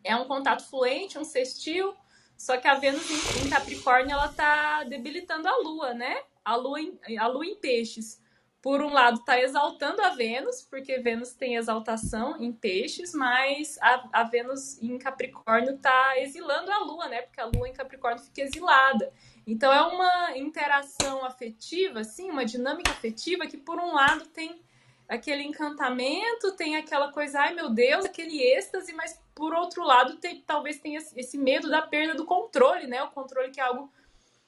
é 0.04 0.14
um 0.14 0.26
contato 0.26 0.64
fluente, 0.70 1.18
um 1.18 1.24
sextil, 1.24 1.92
só 2.36 2.56
que 2.56 2.68
a 2.68 2.74
Vênus 2.74 3.08
em, 3.42 3.48
Capricórnio 3.48 4.12
ela 4.12 4.28
tá 4.28 4.84
debilitando 4.84 5.48
a 5.48 5.56
Lua, 5.58 5.94
né? 5.94 6.22
A 6.44 6.56
Lua 6.56 6.80
em, 6.80 6.98
a 7.18 7.26
Lua 7.26 7.46
em 7.46 7.56
Peixes. 7.56 8.20
Por 8.60 8.82
um 8.82 8.92
lado, 8.92 9.20
está 9.20 9.40
exaltando 9.40 10.02
a 10.02 10.10
Vênus, 10.10 10.60
porque 10.62 10.98
Vênus 10.98 11.32
tem 11.34 11.54
exaltação 11.54 12.36
em 12.42 12.52
Peixes, 12.52 13.14
mas 13.14 13.78
a, 13.80 14.08
a 14.12 14.24
Vênus 14.24 14.82
em 14.82 14.98
Capricórnio 14.98 15.76
está 15.76 16.18
exilando 16.18 16.72
a 16.72 16.78
Lua, 16.78 17.08
né? 17.08 17.22
Porque 17.22 17.40
a 17.40 17.46
Lua 17.46 17.68
em 17.68 17.72
Capricórnio 17.72 18.24
fica 18.24 18.42
exilada. 18.42 19.12
Então 19.46 19.72
é 19.72 19.82
uma 19.82 20.36
interação 20.36 21.24
afetiva, 21.24 22.00
assim, 22.00 22.28
uma 22.28 22.44
dinâmica 22.44 22.90
afetiva 22.90 23.46
que 23.46 23.56
por 23.56 23.78
um 23.78 23.94
lado 23.94 24.26
tem 24.26 24.60
aquele 25.08 25.42
encantamento, 25.42 26.52
tem 26.56 26.76
aquela 26.76 27.12
coisa, 27.12 27.40
ai 27.40 27.54
meu 27.54 27.70
Deus, 27.70 28.04
aquele 28.04 28.42
êxtase, 28.42 28.92
mas 28.92 29.20
por 29.34 29.52
outro 29.54 29.84
lado, 29.84 30.16
tem, 30.16 30.40
talvez 30.40 30.80
tenha 30.80 30.98
esse 31.14 31.36
medo 31.36 31.68
da 31.68 31.82
perda 31.82 32.14
do 32.14 32.24
controle, 32.24 32.86
né? 32.86 33.02
O 33.02 33.10
controle 33.10 33.50
que 33.50 33.60
é 33.60 33.64
algo 33.64 33.92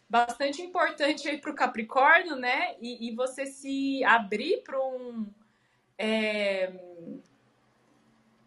bastante 0.09 0.63
importante 0.63 1.29
aí 1.29 1.39
para 1.39 1.51
o 1.51 1.55
Capricórnio, 1.55 2.35
né? 2.35 2.75
E, 2.81 3.09
e, 3.09 3.15
você 3.15 3.45
se 3.47 4.03
abrir 4.05 4.63
para 4.63 4.81
um. 4.81 5.27
É... 5.99 6.73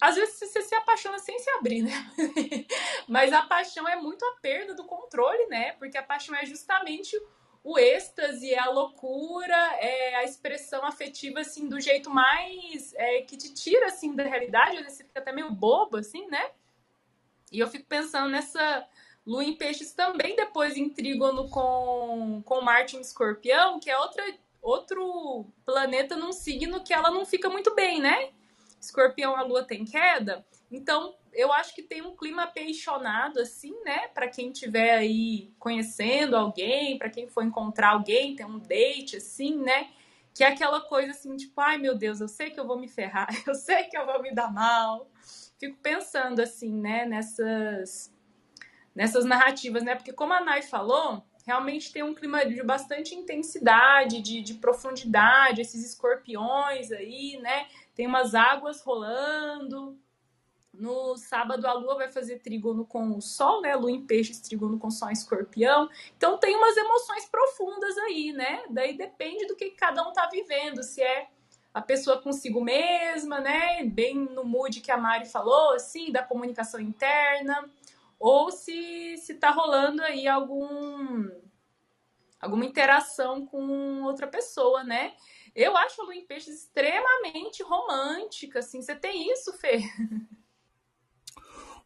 Às 0.02 0.16
vezes 0.16 0.40
você 0.40 0.64
se 0.64 0.74
apaixona 0.74 1.20
sem 1.20 1.38
se 1.38 1.50
abrir, 1.52 1.84
né? 1.84 1.92
Mas 3.08 3.32
a 3.32 3.44
paixão 3.44 3.88
é 3.88 3.96
muito 3.96 4.26
a 4.26 4.40
perda 4.42 4.74
do 4.74 4.84
controle, 4.84 5.46
né? 5.46 5.74
Porque 5.74 5.96
a 5.96 6.02
paixão 6.02 6.36
é 6.36 6.44
justamente 6.44 7.16
o 7.64 7.78
êxtase, 7.78 8.54
é 8.54 8.60
a 8.60 8.70
loucura, 8.70 9.56
é 9.80 10.16
a 10.16 10.24
expressão 10.24 10.84
afetiva, 10.84 11.42
assim, 11.42 11.70
do 11.70 11.80
jeito 11.80 12.10
mais 12.10 12.94
é, 12.96 13.22
que 13.22 13.38
te 13.38 13.54
tira, 13.54 13.88
assim, 13.88 14.16
da 14.16 14.24
realidade. 14.24 14.84
Você 14.84 15.04
fica 15.04 15.20
até 15.20 15.32
meio 15.32 15.52
bobo, 15.52 15.98
assim, 15.98 16.28
né? 16.28 16.52
E 17.52 17.60
eu 17.60 17.68
fico 17.68 17.86
pensando 17.86 18.30
nessa 18.30 18.88
lua 19.26 19.44
em 19.44 19.56
peixes 19.56 19.94
também, 19.94 20.36
depois 20.36 20.76
em 20.76 20.90
trígono 20.90 21.48
com, 21.50 22.42
com 22.44 22.62
Marte 22.62 22.98
em 22.98 23.02
escorpião, 23.02 23.80
que 23.80 23.90
é 23.90 23.98
outra, 23.98 24.24
outro 24.62 25.46
planeta 25.64 26.16
num 26.16 26.32
signo 26.32 26.84
que 26.84 26.94
ela 26.94 27.12
não 27.12 27.26
fica 27.26 27.50
muito 27.50 27.76
bem, 27.76 28.02
né? 28.02 28.32
Escorpião, 28.80 29.36
a 29.36 29.44
lua 29.44 29.64
tem 29.64 29.86
queda. 29.86 30.44
Então, 30.72 31.14
eu 31.34 31.52
acho 31.54 31.74
que 31.74 31.82
tem 31.82 32.02
um 32.02 32.16
clima 32.16 32.44
apaixonado, 32.44 33.40
assim, 33.40 33.74
né? 33.84 34.08
Para 34.10 34.28
quem 34.28 34.52
estiver 34.52 34.94
aí 34.94 35.54
conhecendo 35.58 36.36
alguém, 36.36 36.98
para 36.98 37.10
quem 37.10 37.28
for 37.28 37.44
encontrar 37.44 37.92
alguém, 37.92 38.36
tem 38.36 38.46
um 38.46 38.60
date, 38.60 39.18
assim, 39.18 39.56
né? 39.58 39.90
Que 40.34 40.44
é 40.44 40.48
aquela 40.48 40.82
coisa 40.82 41.12
assim, 41.12 41.36
tipo, 41.36 41.60
ai 41.60 41.78
meu 41.78 41.96
Deus, 41.96 42.22
eu 42.22 42.28
sei 42.28 42.50
que 42.50 42.60
eu 42.60 42.68
vou 42.68 42.80
me 42.80 42.88
ferrar, 42.88 43.28
eu 43.48 43.56
sei 43.56 43.86
que 43.86 43.98
eu 43.98 44.06
vou 44.06 44.22
me 44.22 44.34
dar 44.34 44.52
mal. 44.52 45.10
Fico 45.60 45.78
pensando, 45.78 46.40
assim, 46.40 46.74
né, 46.74 47.06
nessas, 47.06 48.14
nessas 48.96 49.26
narrativas, 49.26 49.84
né? 49.84 49.96
Porque, 49.96 50.14
como 50.14 50.34
a 50.34 50.42
Nai 50.42 50.62
falou, 50.62 51.24
realmente 51.46 51.92
tem 51.92 52.04
um 52.04 52.14
clima 52.14 52.46
de 52.46 52.64
bastante 52.64 53.16
intensidade, 53.16 54.22
de, 54.22 54.42
de 54.42 54.56
profundidade, 54.56 55.62
esses 55.62 55.86
escorpiões 55.86 56.92
aí, 56.92 57.38
né? 57.42 57.68
Tem 57.94 58.08
umas 58.08 58.34
águas 58.34 58.82
rolando, 58.82 60.00
no 60.74 61.18
sábado, 61.18 61.66
a 61.68 61.74
Lua 61.74 61.96
vai 61.96 62.12
fazer 62.12 62.40
trígono 62.40 62.86
com 62.86 63.18
o 63.18 63.22
Sol, 63.22 63.62
né? 63.62 63.76
Lua 63.76 63.92
em 63.92 64.06
peixes, 64.06 64.40
trígono 64.40 64.80
com 64.80 64.90
Sol 64.90 65.10
em 65.10 65.14
escorpião. 65.14 65.90
Então, 66.16 66.38
tem 66.38 66.56
umas 66.56 66.78
emoções 66.78 67.26
profundas 67.26 67.98
aí, 68.00 68.32
né? 68.32 68.64
Daí 68.70 68.98
depende 68.98 69.46
do 69.48 69.56
que 69.56 69.72
cada 69.72 70.02
um 70.08 70.14
tá 70.14 70.28
vivendo. 70.32 70.82
Se 70.82 71.02
é 71.02 71.28
a 71.74 71.82
pessoa 71.82 72.22
consigo 72.22 72.64
mesma, 72.64 73.40
né? 73.40 73.84
Bem 73.84 74.16
no 74.16 74.46
mood 74.46 74.80
que 74.80 74.92
a 74.92 74.98
Mari 74.98 75.26
falou, 75.26 75.74
assim, 75.74 76.12
da 76.12 76.24
comunicação 76.24 76.80
interna. 76.80 77.70
Ou 78.18 78.52
se, 78.52 79.18
se 79.18 79.36
tá 79.36 79.52
rolando 79.52 80.02
aí 80.04 80.28
algum 80.28 81.30
alguma 82.40 82.66
interação 82.66 83.46
com 83.46 84.02
outra 84.04 84.26
pessoa, 84.26 84.84
né? 84.84 85.14
Eu 85.54 85.78
acho 85.78 86.02
a 86.02 86.06
Lua 86.06 86.16
em 86.16 86.26
Peixes 86.26 86.64
extremamente 86.64 87.62
romântica, 87.62 88.60
assim. 88.60 88.82
Você 88.82 88.96
tem 88.96 89.32
isso, 89.32 89.54
Fê? 89.54 89.80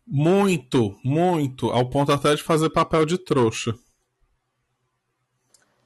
Muito, 0.08 1.00
muito, 1.04 1.72
ao 1.72 1.90
ponto 1.90 2.12
até 2.12 2.36
de 2.36 2.44
fazer 2.44 2.70
papel 2.70 3.06
de 3.06 3.18
trouxa. 3.18 3.74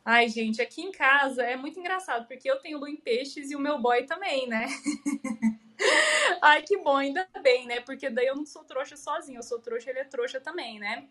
Ai, 0.04 0.28
gente, 0.28 0.62
aqui 0.62 0.82
em 0.82 0.92
casa 0.92 1.44
é 1.44 1.56
muito 1.56 1.80
engraçado, 1.80 2.28
porque 2.28 2.50
eu 2.50 2.60
tenho 2.60 2.80
lua 2.80 2.90
em 2.90 2.98
peixes 2.98 3.52
e 3.52 3.56
o 3.56 3.60
meu 3.60 3.80
boy 3.80 4.04
também, 4.06 4.48
né? 4.48 4.66
Ai, 6.42 6.64
que 6.64 6.78
bom, 6.78 6.98
ainda 6.98 7.28
bem, 7.42 7.66
né? 7.66 7.80
Porque 7.82 8.10
daí 8.10 8.26
eu 8.26 8.36
não 8.36 8.46
sou 8.46 8.64
trouxa 8.64 8.98
sozinho, 8.98 9.38
eu 9.38 9.44
sou 9.44 9.60
trouxa, 9.60 9.90
ele 9.90 10.00
é 10.00 10.04
trouxa 10.04 10.42
também, 10.42 10.80
né? 10.80 11.08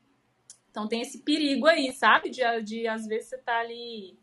Então 0.70 0.86
tem 0.86 1.00
esse 1.00 1.20
perigo 1.20 1.66
aí, 1.66 1.92
sabe? 1.92 2.28
De, 2.28 2.42
de 2.62 2.86
às 2.86 3.06
vezes 3.06 3.28
você 3.28 3.38
tá 3.38 3.60
ali 3.60 4.18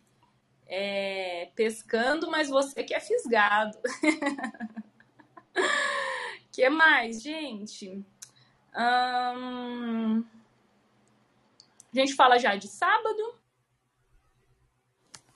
é, 0.68 1.50
pescando, 1.56 2.30
mas 2.30 2.50
você 2.50 2.84
que 2.84 2.94
é 2.94 3.00
fisgado. 3.00 3.78
que 6.52 6.70
mais, 6.70 7.22
gente? 7.22 8.06
Hum... 8.78 10.24
A 11.94 11.98
gente 11.98 12.14
fala 12.14 12.38
já 12.38 12.56
de 12.56 12.68
sábado. 12.68 13.36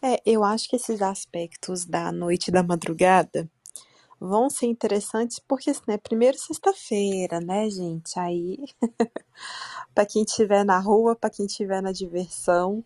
É, 0.02 0.22
eu 0.26 0.44
acho 0.44 0.70
que 0.70 0.76
esses 0.76 1.02
aspectos 1.02 1.86
da 1.86 2.12
noite 2.12 2.50
e 2.50 2.52
da 2.52 2.64
madrugada 2.64 3.50
vão 4.20 4.50
ser 4.50 4.66
interessantes 4.66 5.40
porque, 5.40 5.72
né, 5.88 5.98
primeiro 5.98 6.38
sexta-feira, 6.38 7.40
né, 7.40 7.70
gente? 7.70 8.20
Aí, 8.20 8.58
para 9.96 10.06
quem 10.06 10.24
estiver 10.24 10.66
na 10.66 10.80
rua, 10.80 11.16
para 11.16 11.30
quem 11.30 11.46
estiver 11.46 11.82
na 11.82 11.94
diversão, 11.94 12.84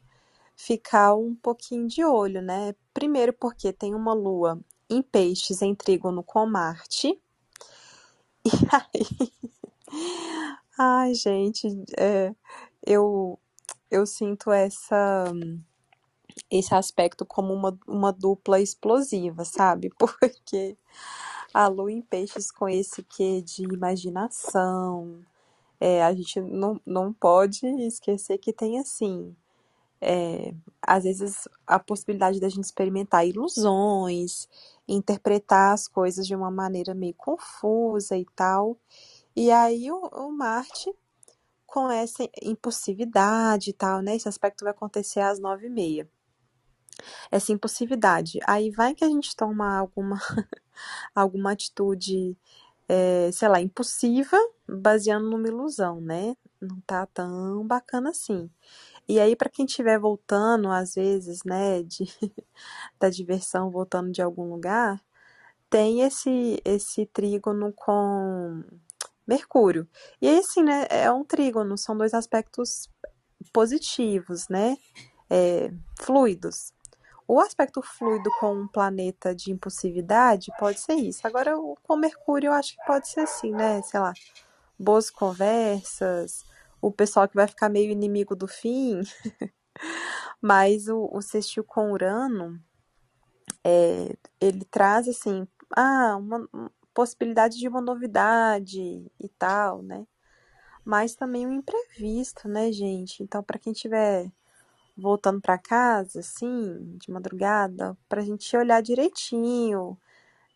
ficar 0.55 1.15
um 1.15 1.35
pouquinho 1.35 1.87
de 1.87 2.03
olho, 2.03 2.41
né? 2.41 2.75
Primeiro 2.93 3.33
porque 3.33 3.73
tem 3.73 3.95
uma 3.95 4.13
lua 4.13 4.59
em 4.89 5.01
peixes 5.01 5.61
em 5.61 5.73
trígono 5.73 6.23
com 6.23 6.45
Marte. 6.45 7.19
E 8.45 8.51
aí, 8.71 9.51
Ai, 10.77 11.13
gente, 11.13 11.67
é, 11.97 12.33
eu, 12.85 13.39
eu 13.91 14.05
sinto 14.05 14.51
essa, 14.51 15.25
esse 16.49 16.73
aspecto 16.73 17.25
como 17.25 17.53
uma, 17.53 17.77
uma 17.87 18.11
dupla 18.11 18.59
explosiva, 18.59 19.45
sabe? 19.45 19.89
Porque 19.97 20.77
a 21.53 21.67
lua 21.67 21.91
em 21.91 22.01
peixes 22.01 22.51
com 22.51 22.67
esse 22.67 23.03
quê 23.03 23.41
de 23.41 23.63
imaginação, 23.63 25.23
é, 25.79 26.03
a 26.03 26.13
gente 26.13 26.39
não, 26.41 26.79
não 26.85 27.13
pode 27.13 27.65
esquecer 27.67 28.37
que 28.39 28.53
tem 28.53 28.79
assim, 28.79 29.35
é, 30.01 30.53
às 30.81 31.03
vezes 31.05 31.47
a 31.67 31.79
possibilidade 31.79 32.39
da 32.39 32.49
gente 32.49 32.65
experimentar 32.65 33.27
ilusões, 33.27 34.49
interpretar 34.87 35.73
as 35.73 35.87
coisas 35.87 36.27
de 36.27 36.35
uma 36.35 36.51
maneira 36.51 36.93
meio 36.93 37.13
confusa 37.15 38.17
e 38.17 38.25
tal. 38.35 38.77
E 39.35 39.51
aí 39.51 39.91
o, 39.91 39.97
o 39.97 40.31
Marte 40.31 40.93
com 41.65 41.89
essa 41.89 42.29
impulsividade 42.41 43.71
e 43.71 43.73
tal, 43.73 44.01
né? 44.01 44.15
Esse 44.15 44.29
aspecto 44.29 44.63
vai 44.63 44.71
acontecer 44.71 45.21
às 45.21 45.39
nove 45.39 45.65
e 45.65 45.69
meia. 45.71 46.07
Essa 47.31 47.51
impulsividade. 47.51 48.39
Aí 48.45 48.69
vai 48.69 48.93
que 48.93 49.03
a 49.03 49.09
gente 49.09 49.35
toma 49.35 49.79
alguma, 49.79 50.19
alguma 51.15 51.51
atitude, 51.51 52.37
é, 52.87 53.31
sei 53.31 53.47
lá, 53.47 53.59
impulsiva, 53.59 54.37
baseando 54.67 55.29
numa 55.31 55.47
ilusão, 55.47 55.99
né? 55.99 56.37
Não 56.61 56.79
tá 56.81 57.07
tão 57.07 57.65
bacana 57.65 58.11
assim. 58.11 58.49
E 59.07 59.19
aí, 59.19 59.35
para 59.35 59.49
quem 59.49 59.65
estiver 59.65 59.99
voltando, 59.99 60.69
às 60.69 60.95
vezes, 60.95 61.43
né, 61.43 61.83
de, 61.83 62.05
da 62.99 63.09
diversão, 63.09 63.71
voltando 63.71 64.11
de 64.11 64.21
algum 64.21 64.49
lugar, 64.49 65.03
tem 65.69 66.01
esse, 66.01 66.61
esse 66.63 67.07
trígono 67.07 67.73
com 67.73 68.63
Mercúrio. 69.27 69.87
E 70.21 70.27
aí, 70.27 70.39
assim, 70.39 70.63
né, 70.63 70.85
é 70.89 71.11
um 71.11 71.23
trígono, 71.23 71.77
são 71.77 71.97
dois 71.97 72.13
aspectos 72.13 72.89
positivos, 73.51 74.47
né, 74.49 74.77
é, 75.29 75.71
fluidos. 75.99 76.73
O 77.27 77.39
aspecto 77.39 77.81
fluido 77.81 78.29
com 78.39 78.53
um 78.53 78.67
planeta 78.67 79.33
de 79.33 79.51
impulsividade 79.51 80.51
pode 80.59 80.79
ser 80.79 80.95
isso. 80.95 81.25
Agora, 81.25 81.53
com 81.81 81.95
Mercúrio, 81.95 82.47
eu 82.47 82.53
acho 82.53 82.75
que 82.75 82.85
pode 82.85 83.07
ser 83.07 83.21
assim, 83.21 83.51
né, 83.51 83.81
sei 83.81 83.99
lá, 83.99 84.13
boas 84.77 85.09
conversas, 85.09 86.43
o 86.81 86.91
pessoal 86.91 87.27
que 87.27 87.35
vai 87.35 87.47
ficar 87.47 87.69
meio 87.69 87.91
inimigo 87.91 88.35
do 88.35 88.47
fim. 88.47 89.01
Mas 90.41 90.89
o, 90.89 91.09
o 91.11 91.21
sextil 91.21 91.63
com 91.63 91.93
Urano, 91.93 92.59
é, 93.63 94.15
ele 94.41 94.65
traz, 94.65 95.07
assim, 95.07 95.47
ah, 95.75 96.17
uma, 96.17 96.47
possibilidade 96.93 97.57
de 97.57 97.67
uma 97.67 97.81
novidade 97.81 98.79
e 99.19 99.29
tal, 99.37 99.81
né? 99.81 100.05
Mas 100.85 101.15
também 101.15 101.47
um 101.47 101.53
imprevisto, 101.53 102.47
né, 102.47 102.71
gente? 102.71 103.23
Então, 103.23 103.43
para 103.43 103.59
quem 103.59 103.73
tiver 103.73 104.31
voltando 104.97 105.41
para 105.41 105.57
casa, 105.57 106.19
assim, 106.19 106.97
de 106.97 107.11
madrugada, 107.11 107.97
para 108.07 108.21
a 108.21 108.25
gente 108.25 108.55
olhar 108.55 108.81
direitinho 108.81 109.97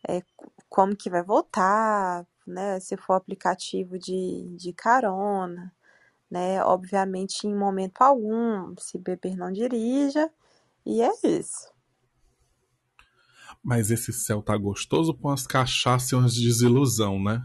é, 0.06 0.22
como 0.68 0.96
que 0.96 1.10
vai 1.10 1.22
voltar, 1.22 2.26
né? 2.46 2.80
Se 2.80 2.96
for 2.96 3.14
aplicativo 3.14 3.98
de, 3.98 4.44
de 4.56 4.72
carona, 4.72 5.72
né? 6.30 6.62
Obviamente, 6.64 7.46
em 7.46 7.54
momento 7.54 8.02
algum, 8.02 8.74
se 8.78 8.98
beber 8.98 9.36
não 9.36 9.52
dirija, 9.52 10.30
e 10.86 11.02
é 11.02 11.12
isso. 11.24 11.72
Mas 13.68 13.90
esse 13.90 14.14
céu 14.14 14.40
tá 14.40 14.56
gostoso 14.56 15.12
com 15.12 15.28
as 15.28 15.46
cachaças 15.46 16.10
e 16.10 16.14
umas 16.14 16.34
desilusão, 16.34 17.22
né? 17.22 17.42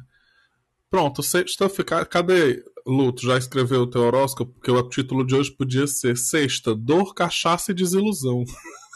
Pronto, 0.90 1.22
sexta. 1.22 1.70
Cadê, 2.10 2.64
Luto? 2.88 3.24
Já 3.24 3.38
escreveu 3.38 3.82
o 3.82 3.90
teu 3.90 4.04
horóscopo? 4.04 4.54
Porque 4.54 4.72
o 4.72 4.88
título 4.88 5.28
de 5.28 5.36
hoje 5.36 5.52
podia 5.52 5.86
ser 5.86 6.16
Sexta, 6.16 6.74
Dor, 6.74 7.14
Cachaça 7.14 7.74
e 7.74 7.76
Desilusão. 7.76 8.46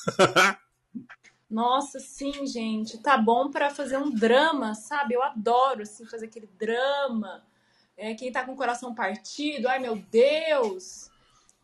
Nossa, 1.51 1.99
sim, 1.99 2.47
gente. 2.47 2.97
Tá 2.99 3.17
bom 3.17 3.51
para 3.51 3.71
fazer 3.71 3.97
um 3.97 4.09
drama, 4.09 4.73
sabe? 4.73 5.15
Eu 5.15 5.21
adoro, 5.21 5.81
assim, 5.81 6.05
fazer 6.05 6.27
aquele 6.27 6.47
drama. 6.57 7.43
É, 7.97 8.13
quem 8.13 8.31
tá 8.31 8.45
com 8.45 8.53
o 8.53 8.57
coração 8.57 8.95
partido, 8.95 9.67
ai 9.67 9.79
meu 9.79 9.97
Deus! 10.09 11.11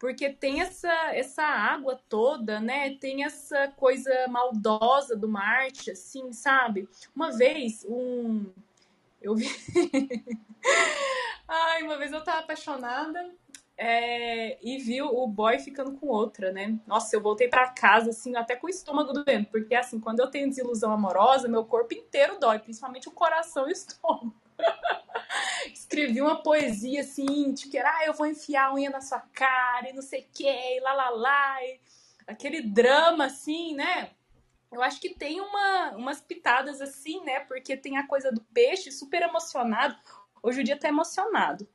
Porque 0.04 0.30
tem 0.30 0.60
essa, 0.60 0.92
essa 1.16 1.44
água 1.44 1.98
toda, 2.10 2.60
né? 2.60 2.98
Tem 2.98 3.24
essa 3.24 3.70
coisa 3.70 4.12
maldosa 4.28 5.16
do 5.16 5.30
Marte, 5.30 5.92
assim, 5.92 6.34
sabe? 6.34 6.90
Uma 7.16 7.32
vez, 7.32 7.86
um. 7.88 8.52
Eu 9.22 9.34
vi. 9.34 9.48
Ai, 11.48 11.84
uma 11.84 11.98
vez 11.98 12.12
eu 12.12 12.22
tava 12.22 12.40
apaixonada 12.40 13.34
é, 13.78 14.58
e 14.62 14.78
vi 14.78 15.02
o 15.02 15.26
boy 15.26 15.58
ficando 15.60 15.94
com 15.94 16.08
outra, 16.08 16.52
né? 16.52 16.78
Nossa, 16.86 17.16
eu 17.16 17.22
voltei 17.22 17.48
para 17.48 17.70
casa, 17.70 18.10
assim, 18.10 18.36
até 18.36 18.58
com 18.58 18.68
o 18.68 18.70
estômago 18.70 19.14
doendo, 19.14 19.46
porque, 19.46 19.74
assim, 19.74 20.02
quando 20.02 20.20
eu 20.20 20.30
tenho 20.30 20.50
desilusão 20.50 20.92
amorosa, 20.92 21.48
meu 21.48 21.64
corpo 21.64 21.94
inteiro 21.94 22.38
dói, 22.38 22.60
principalmente 22.60 23.08
o 23.08 23.12
coração 23.14 23.68
e 23.68 23.70
o 23.70 23.72
estômago. 23.72 24.36
Escrevi 26.04 26.22
uma 26.22 26.44
poesia 26.44 27.00
assim, 27.00 27.54
que 27.54 27.78
era, 27.78 27.90
ah, 27.90 28.06
eu 28.06 28.14
vou 28.14 28.28
enfiar 28.28 28.68
a 28.68 28.74
unha 28.74 28.90
na 28.90 29.00
sua 29.00 29.22
cara 29.22 29.90
e 29.90 29.94
não 29.94 30.02
sei 30.02 30.22
o 30.22 30.26
que, 30.34 30.46
e 30.46 30.80
lá 30.82 30.92
lá 30.92 31.10
lá. 31.10 31.64
E 31.64 31.80
aquele 32.28 32.62
drama 32.62 33.26
assim, 33.26 33.74
né? 33.74 34.12
Eu 34.70 34.82
acho 34.84 35.00
que 35.00 35.16
tem 35.16 35.40
uma, 35.40 35.92
umas 35.92 36.20
pitadas 36.20 36.82
assim, 36.82 37.24
né? 37.24 37.40
Porque 37.42 37.78
tem 37.78 37.98
a 37.98 38.06
coisa 38.06 38.34
do 38.34 38.42
peixe 38.42 38.92
super 38.92 39.22
emocionado. 39.22 39.96
Hoje 40.42 40.60
o 40.60 40.64
dia 40.64 40.78
tá 40.78 40.90
emocionado. 40.90 41.66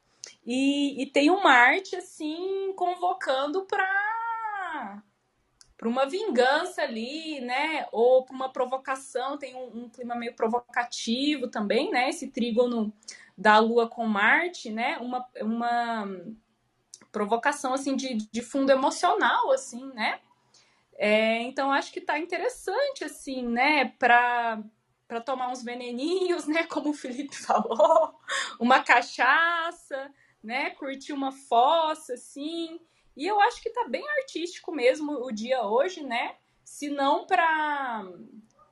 E, 0.45 1.03
e 1.03 1.07
tem 1.07 1.31
uma 1.31 1.53
arte 1.53 1.97
assim, 1.97 2.75
convocando 2.77 3.65
pra 3.65 5.03
para 5.79 5.89
uma 5.89 6.07
vingança 6.07 6.83
ali, 6.83 7.41
né? 7.41 7.87
Ou 7.93 8.25
para 8.25 8.35
uma 8.35 8.53
provocação, 8.53 9.39
tem 9.39 9.55
um, 9.55 9.85
um, 9.85 9.89
clima 9.89 10.17
meio 10.17 10.35
provocativo 10.35 11.47
também, 11.47 11.89
né? 11.93 12.09
Esse 12.09 12.27
trígono 12.27 12.93
da 13.39 13.61
Lua 13.61 13.89
com 13.89 14.05
Marte, 14.05 14.69
né? 14.69 14.99
Uma, 14.99 15.25
uma 15.41 16.09
provocação 17.13 17.73
assim 17.73 17.95
de, 17.95 18.17
de 18.33 18.43
fundo 18.43 18.73
emocional, 18.73 19.53
assim, 19.53 19.87
né? 19.93 20.19
É, 20.97 21.41
então 21.43 21.71
acho 21.71 21.93
que 21.93 22.01
tá 22.01 22.19
interessante, 22.19 23.05
assim, 23.05 23.47
né? 23.47 23.95
Para 23.97 24.61
para 25.07 25.23
tomar 25.23 25.49
uns 25.49 25.63
veneninhos, 25.63 26.47
né? 26.47 26.65
Como 26.69 26.91
o 26.91 26.95
Felipe 26.95 27.35
falou, 27.39 28.15
uma 28.59 28.83
cachaça, 28.83 30.13
né? 30.43 30.71
Curtir 30.71 31.13
uma 31.13 31.31
fossa, 31.31 32.15
assim. 32.15 32.81
E 33.17 33.25
eu 33.25 33.41
acho 33.41 33.63
que 33.63 33.71
tá 33.71 33.87
bem 33.89 34.07
artístico 34.19 34.73
mesmo 34.73 35.13
o 35.25 35.31
dia 35.31 35.63
hoje, 35.63 36.03
né? 36.03 36.35
Se 36.65 36.91
não 36.91 37.25
para 37.25 38.05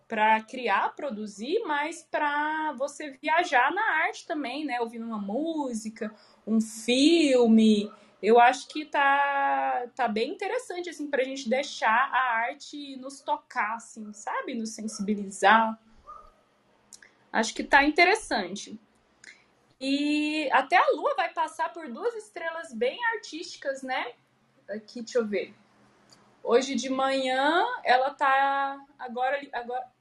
para 0.09 0.41
criar, 0.43 0.95
produzir, 0.95 1.61
mas 1.67 2.07
para 2.09 2.73
você 2.73 3.11
viajar 3.21 3.73
na 3.73 3.83
arte 4.05 4.27
também, 4.27 4.65
né? 4.65 4.81
Ouvindo 4.81 5.07
uma 5.07 5.19
música, 5.19 6.15
um 6.47 6.61
filme. 6.61 7.91
Eu 8.23 8.41
acho 8.41 8.69
que 8.69 8.85
tá, 8.85 9.87
tá 9.95 10.09
bem 10.09 10.33
interessante, 10.33 10.89
assim, 10.89 11.09
pra 11.09 11.25
gente 11.25 11.49
deixar 11.49 12.11
a 12.13 12.37
arte 12.37 12.97
nos 12.97 13.21
tocar, 13.21 13.75
assim, 13.75 14.13
sabe? 14.13 14.55
Nos 14.55 14.71
sensibilizar. 14.71 15.79
Acho 17.33 17.55
que 17.55 17.65
tá 17.65 17.85
interessante. 17.85 18.81
E 19.81 20.49
até 20.53 20.77
a 20.77 20.91
Lua 20.93 21.15
vai 21.17 21.33
passar 21.33 21.73
por 21.73 21.91
duas 21.93 22.15
estrelas 22.15 22.73
bem 22.73 22.99
artísticas, 23.15 23.83
né? 23.83 24.13
Aqui, 24.71 25.03
deixa 25.03 25.19
eu 25.19 25.27
ver. 25.27 25.55
Hoje 26.43 26.75
de 26.75 26.89
manhã, 26.89 27.67
ela 27.85 28.11
tá 28.11 28.81
agora, 28.99 29.39
agora 29.53 29.96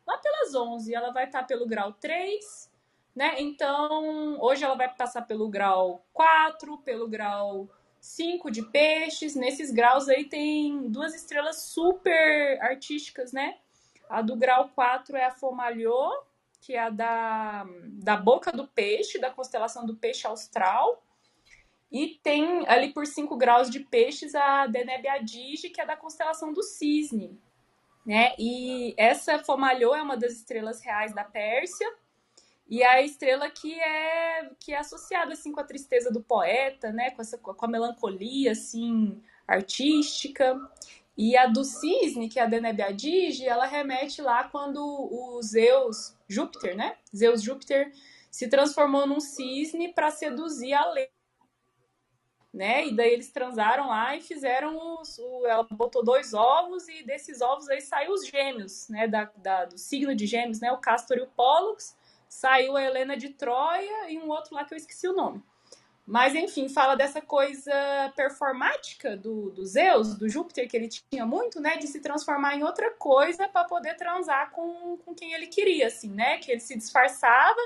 11, 0.55 0.93
ela 0.93 1.11
vai 1.11 1.25
estar 1.25 1.41
tá 1.41 1.45
pelo 1.45 1.67
grau 1.67 1.93
3, 1.93 2.71
né? 3.15 3.35
Então, 3.39 4.39
hoje 4.41 4.63
ela 4.63 4.75
vai 4.75 4.93
passar 4.93 5.23
pelo 5.23 5.47
grau 5.49 6.05
4, 6.13 6.77
pelo 6.79 7.07
grau 7.07 7.69
5 7.99 8.51
de 8.51 8.61
peixes. 8.61 9.35
Nesses 9.35 9.71
graus 9.71 10.07
aí 10.07 10.25
tem 10.25 10.89
duas 10.89 11.13
estrelas 11.13 11.63
super 11.63 12.59
artísticas, 12.61 13.31
né? 13.31 13.57
A 14.09 14.21
do 14.21 14.35
grau 14.35 14.69
4 14.75 15.17
é 15.17 15.25
a 15.25 15.31
Fomalhô, 15.31 16.23
que 16.61 16.73
é 16.73 16.79
a 16.79 16.89
da, 16.89 17.65
da 17.93 18.15
boca 18.15 18.51
do 18.51 18.67
peixe, 18.67 19.19
da 19.19 19.31
constelação 19.31 19.85
do 19.85 19.95
peixe 19.95 20.27
austral. 20.27 21.03
E 21.91 22.19
tem 22.21 22.67
ali 22.67 22.91
por 22.91 23.05
5 23.05 23.35
graus 23.37 23.69
de 23.69 23.79
peixes 23.79 24.35
a 24.35 24.67
Deneb 24.67 25.07
Adige, 25.07 25.69
que 25.69 25.79
é 25.79 25.85
da 25.85 25.95
constelação 25.95 26.51
do 26.51 26.61
cisne. 26.61 27.39
Né? 28.05 28.35
E 28.37 28.93
essa 28.97 29.39
Fomalhô 29.39 29.95
é 29.95 30.01
uma 30.01 30.15
das 30.15 30.33
estrelas 30.33 30.81
reais 30.81 31.13
da 31.13 31.23
Pérsia. 31.23 31.87
E 32.67 32.83
a 32.83 33.01
estrela 33.01 33.49
que 33.49 33.73
é 33.79 34.49
que 34.59 34.73
é 34.73 34.77
associada 34.77 35.33
assim 35.33 35.51
com 35.51 35.59
a 35.59 35.63
tristeza 35.63 36.11
do 36.11 36.21
poeta, 36.21 36.91
né, 36.91 37.11
com 37.11 37.21
essa 37.21 37.37
com 37.37 37.53
a 37.65 37.67
melancolia 37.67 38.51
assim 38.51 39.21
artística. 39.47 40.59
E 41.17 41.37
a 41.37 41.45
do 41.45 41.63
cisne, 41.63 42.27
que 42.27 42.39
é 42.39 42.43
a 42.43 42.45
Deneb 42.45 42.81
Adige, 42.81 43.47
ela 43.47 43.65
remete 43.65 44.21
lá 44.21 44.43
quando 44.45 44.79
o 44.83 45.41
Zeus, 45.41 46.13
Júpiter, 46.27 46.75
né? 46.75 46.97
Zeus 47.15 47.41
Júpiter 47.41 47.93
se 48.29 48.49
transformou 48.49 49.07
num 49.07 49.21
cisne 49.21 49.93
para 49.93 50.11
seduzir 50.11 50.73
a 50.73 50.91
lei 50.91 51.07
né? 52.55 52.87
E 52.87 52.95
daí 52.95 53.11
eles 53.11 53.29
transaram 53.29 53.89
lá 53.89 54.15
e 54.15 54.21
fizeram 54.21 54.99
os. 54.99 55.19
O, 55.19 55.45
ela 55.45 55.67
botou 55.69 56.03
dois 56.03 56.33
ovos 56.33 56.87
e 56.87 57.03
desses 57.03 57.41
ovos 57.41 57.69
aí 57.69 57.81
saiu 57.81 58.13
os 58.13 58.25
gêmeos, 58.25 58.87
né? 58.87 59.07
Da, 59.07 59.29
da, 59.35 59.65
do 59.65 59.77
signo 59.77 60.15
de 60.15 60.25
gêmeos, 60.25 60.61
né? 60.61 60.71
O 60.71 60.77
Castor 60.77 61.17
e 61.17 61.21
o 61.21 61.27
Pollux. 61.27 61.97
Saiu 62.29 62.75
a 62.75 62.81
Helena 62.81 63.15
de 63.15 63.29
Troia 63.29 64.09
e 64.09 64.17
um 64.17 64.29
outro 64.29 64.55
lá 64.55 64.65
que 64.65 64.73
eu 64.73 64.77
esqueci 64.77 65.07
o 65.07 65.13
nome. 65.13 65.43
Mas, 66.05 66.35
enfim, 66.35 66.69
fala 66.69 66.95
dessa 66.95 67.21
coisa 67.21 67.73
performática 68.15 69.17
do, 69.17 69.49
do 69.51 69.65
Zeus, 69.65 70.15
do 70.15 70.29
Júpiter, 70.29 70.67
que 70.69 70.77
ele 70.77 70.87
tinha 70.87 71.25
muito, 71.25 71.59
né? 71.59 71.77
De 71.77 71.87
se 71.87 71.99
transformar 71.99 72.55
em 72.55 72.63
outra 72.63 72.91
coisa 72.91 73.47
para 73.49 73.65
poder 73.65 73.95
transar 73.95 74.51
com, 74.51 74.97
com 74.97 75.13
quem 75.13 75.33
ele 75.33 75.47
queria, 75.47 75.87
assim, 75.87 76.09
né? 76.09 76.37
Que 76.37 76.51
ele 76.51 76.61
se 76.61 76.77
disfarçava 76.77 77.59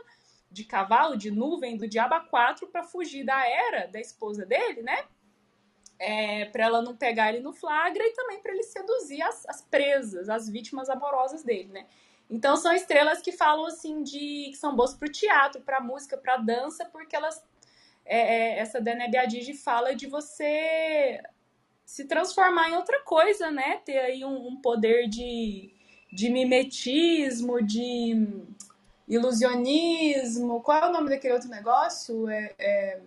de 0.51 0.63
cavalo, 0.63 1.15
de 1.15 1.29
nuvem, 1.29 1.77
do 1.77 1.87
diabo 1.87 2.15
a 2.15 2.19
quatro 2.21 2.67
para 2.67 2.83
fugir 2.83 3.23
da 3.23 3.47
era 3.47 3.87
da 3.87 3.99
esposa 3.99 4.45
dele, 4.45 4.81
né? 4.81 5.05
É, 5.97 6.45
para 6.45 6.63
ela 6.63 6.81
não 6.81 6.95
pegar 6.95 7.29
ele 7.29 7.41
no 7.41 7.53
flagra 7.53 8.03
e 8.03 8.13
também 8.13 8.39
para 8.41 8.53
ele 8.53 8.63
seduzir 8.63 9.21
as, 9.21 9.45
as, 9.47 9.61
presas, 9.61 10.29
as 10.29 10.49
vítimas 10.49 10.89
amorosas 10.89 11.43
dele, 11.43 11.69
né? 11.71 11.85
Então 12.29 12.55
são 12.55 12.73
estrelas 12.73 13.21
que 13.21 13.31
falam 13.31 13.65
assim 13.65 14.01
de 14.01 14.49
que 14.51 14.55
são 14.55 14.75
boas 14.75 14.93
para 14.93 15.07
o 15.07 15.11
teatro, 15.11 15.61
para 15.61 15.81
música, 15.81 16.17
para 16.17 16.37
dança, 16.37 16.85
porque 16.85 17.15
elas 17.15 17.43
é, 18.05 18.17
é, 18.17 18.59
essa 18.59 18.81
Dene 18.81 19.07
Biadigi 19.07 19.53
fala 19.53 19.95
de 19.95 20.07
você 20.07 21.21
se 21.85 22.05
transformar 22.05 22.69
em 22.69 22.75
outra 22.75 23.01
coisa, 23.03 23.51
né? 23.51 23.77
Ter 23.85 23.99
aí 23.99 24.25
um, 24.25 24.47
um 24.47 24.61
poder 24.61 25.07
de, 25.07 25.73
de 26.11 26.29
mimetismo, 26.29 27.61
de 27.61 28.45
ilusionismo. 29.09 30.61
Qual 30.61 30.77
é 30.77 30.87
o 30.87 30.93
nome 30.93 31.09
daquele 31.09 31.33
outro 31.33 31.49
negócio? 31.49 32.29
É, 32.29 32.53
é 32.59 33.01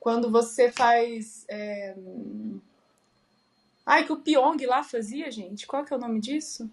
quando 0.00 0.30
você 0.30 0.72
faz. 0.72 1.44
É... 1.48 1.94
Ai, 3.84 4.04
que 4.04 4.12
o 4.12 4.20
Pyong 4.20 4.64
lá 4.64 4.82
fazia, 4.82 5.30
gente. 5.30 5.66
Qual 5.66 5.84
que 5.84 5.92
é 5.92 5.96
o 5.96 6.00
nome 6.00 6.20
disso? 6.20 6.70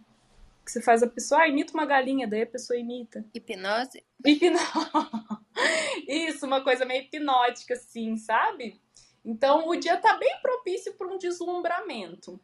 Que 0.66 0.72
você 0.72 0.82
faz 0.82 1.04
a 1.04 1.08
pessoa, 1.08 1.42
ah, 1.42 1.48
imita 1.48 1.74
uma 1.74 1.86
galinha, 1.86 2.28
daí 2.28 2.44
a 2.44 2.48
pessoa 2.48 2.80
imita. 2.80 3.26
Hipnose? 3.34 4.04
Hipnose. 4.26 4.64
Isso, 6.08 6.46
uma 6.46 6.64
coisa 6.64 6.86
meio 6.86 7.04
hipnótica, 7.04 7.74
assim, 7.74 8.18
sabe? 8.18 8.80
Então 9.26 9.68
o 9.68 9.76
dia 9.76 9.98
tá 9.98 10.16
bem 10.18 10.40
propício 10.42 10.94
para 10.94 11.08
um 11.08 11.18
deslumbramento. 11.18 12.40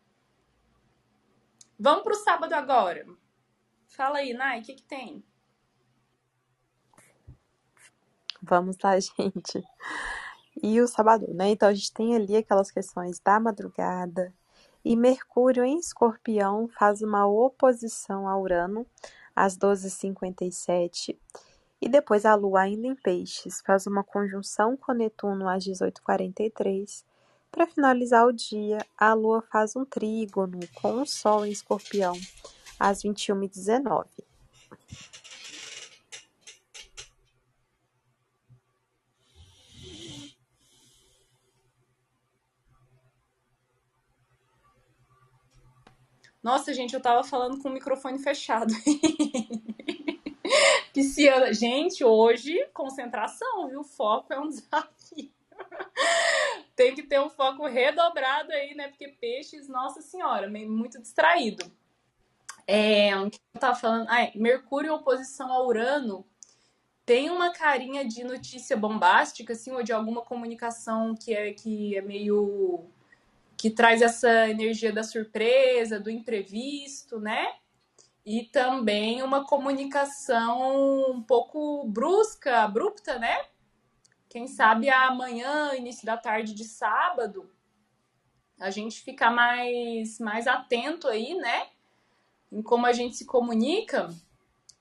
Vamos 1.80 2.04
para 2.04 2.14
o 2.14 2.18
sábado 2.18 2.54
agora. 2.54 3.08
Fala 3.88 4.18
aí, 4.20 4.34
Nai, 4.34 4.60
o 4.60 4.64
que, 4.64 4.74
que 4.74 4.84
tem? 4.84 5.24
Vamos 8.42 8.78
lá, 8.84 8.98
gente. 9.00 9.64
E 10.62 10.82
o 10.82 10.88
sábado, 10.88 11.28
né? 11.34 11.50
Então 11.50 11.70
a 11.70 11.74
gente 11.74 11.94
tem 11.94 12.16
ali 12.16 12.36
aquelas 12.36 12.72
questões 12.72 13.20
da 13.20 13.40
madrugada. 13.40 14.34
E 14.84 14.96
Mercúrio 14.96 15.64
em 15.64 15.78
Escorpião 15.78 16.68
faz 16.68 17.02
uma 17.02 17.28
oposição 17.28 18.28
a 18.28 18.38
Urano 18.38 18.86
às 19.36 19.58
12h57. 19.58 21.18
E 21.82 21.88
depois 21.88 22.26
a 22.26 22.36
Lua, 22.36 22.62
ainda 22.62 22.88
em 22.88 22.96
Peixes, 22.96 23.62
faz 23.62 23.88
uma 23.88 24.04
conjunção 24.04 24.76
com 24.76 24.92
Netuno 24.92 25.48
às 25.48 25.64
18h43. 25.64 27.04
Para 27.52 27.68
finalizar 27.68 28.28
o 28.28 28.34
dia, 28.34 28.86
a 28.98 29.14
Lua 29.14 29.42
faz 29.42 29.76
um 29.76 29.86
trígono 29.86 30.60
com 30.76 31.02
o 31.02 31.06
Sol 31.06 31.46
em 31.46 31.52
Escorpião 31.52 32.14
às 32.80 33.02
21h19. 33.02 34.06
Nossa, 46.42 46.74
gente, 46.74 46.94
eu 46.94 47.02
tava 47.02 47.24
falando 47.24 47.62
com 47.62 47.70
o 47.70 47.74
microfone 47.74 48.20
fechado. 48.20 48.74
Pisciana, 50.94 51.54
gente, 51.54 52.04
hoje 52.04 52.66
concentração, 52.74 53.68
viu? 53.68 53.84
Foco 53.84 54.34
é 54.34 54.40
um 54.40 54.50
desafio. 54.50 55.32
Tem 56.76 56.96
que 56.96 57.04
ter 57.04 57.20
um 57.20 57.30
foco 57.30 57.68
redobrado 57.68 58.52
aí, 58.52 58.74
né? 58.74 58.88
Porque 58.88 59.10
peixes, 59.10 59.68
nossa 59.68 60.02
senhora, 60.02 60.50
muito 60.50 61.02
distraído. 61.02 61.70
É, 62.66 63.16
o 63.18 63.30
que 63.30 63.40
eu 63.54 63.60
tava 63.60 63.76
falando? 63.76 64.08
Ah, 64.10 64.24
é, 64.24 64.32
Mercúrio 64.36 64.90
em 64.90 64.96
oposição 64.96 65.52
a 65.52 65.66
Urano 65.66 66.26
tem 67.10 67.32
uma 67.32 67.52
carinha 67.52 68.08
de 68.08 68.24
notícia 68.24 68.78
bombástica, 68.78 69.54
assim, 69.54 69.72
ou 69.72 69.82
de 69.82 69.92
alguma 69.92 70.22
comunicação 70.22 71.16
que 71.16 71.34
é, 71.34 71.52
que 71.52 71.98
é 71.98 72.04
meio. 72.04 72.86
Que 73.60 73.70
traz 73.70 74.02
essa 74.02 74.50
energia 74.50 74.92
da 74.94 75.04
surpresa, 75.04 76.00
do 76.00 76.10
imprevisto, 76.10 77.20
né? 77.20 77.46
e 78.26 78.44
também 78.44 79.24
uma 79.24 79.44
comunicação 79.44 81.12
um 81.12 81.20
pouco 81.20 81.84
brusca, 81.88 82.60
abrupta, 82.60 83.18
né? 83.18 83.46
Quem 84.30 84.46
sabe 84.46 84.88
amanhã, 84.88 85.74
início 85.74 86.06
da 86.06 86.16
tarde 86.16 86.54
de 86.54 86.64
sábado, 86.64 87.50
a 88.60 88.70
gente 88.70 89.02
ficar 89.02 89.32
mais, 89.32 90.20
mais 90.20 90.46
atento 90.46 91.08
aí, 91.08 91.34
né? 91.34 91.70
Em 92.52 92.62
como 92.62 92.86
a 92.86 92.94
gente 92.94 93.16
se 93.16 93.26
comunica, 93.26 94.10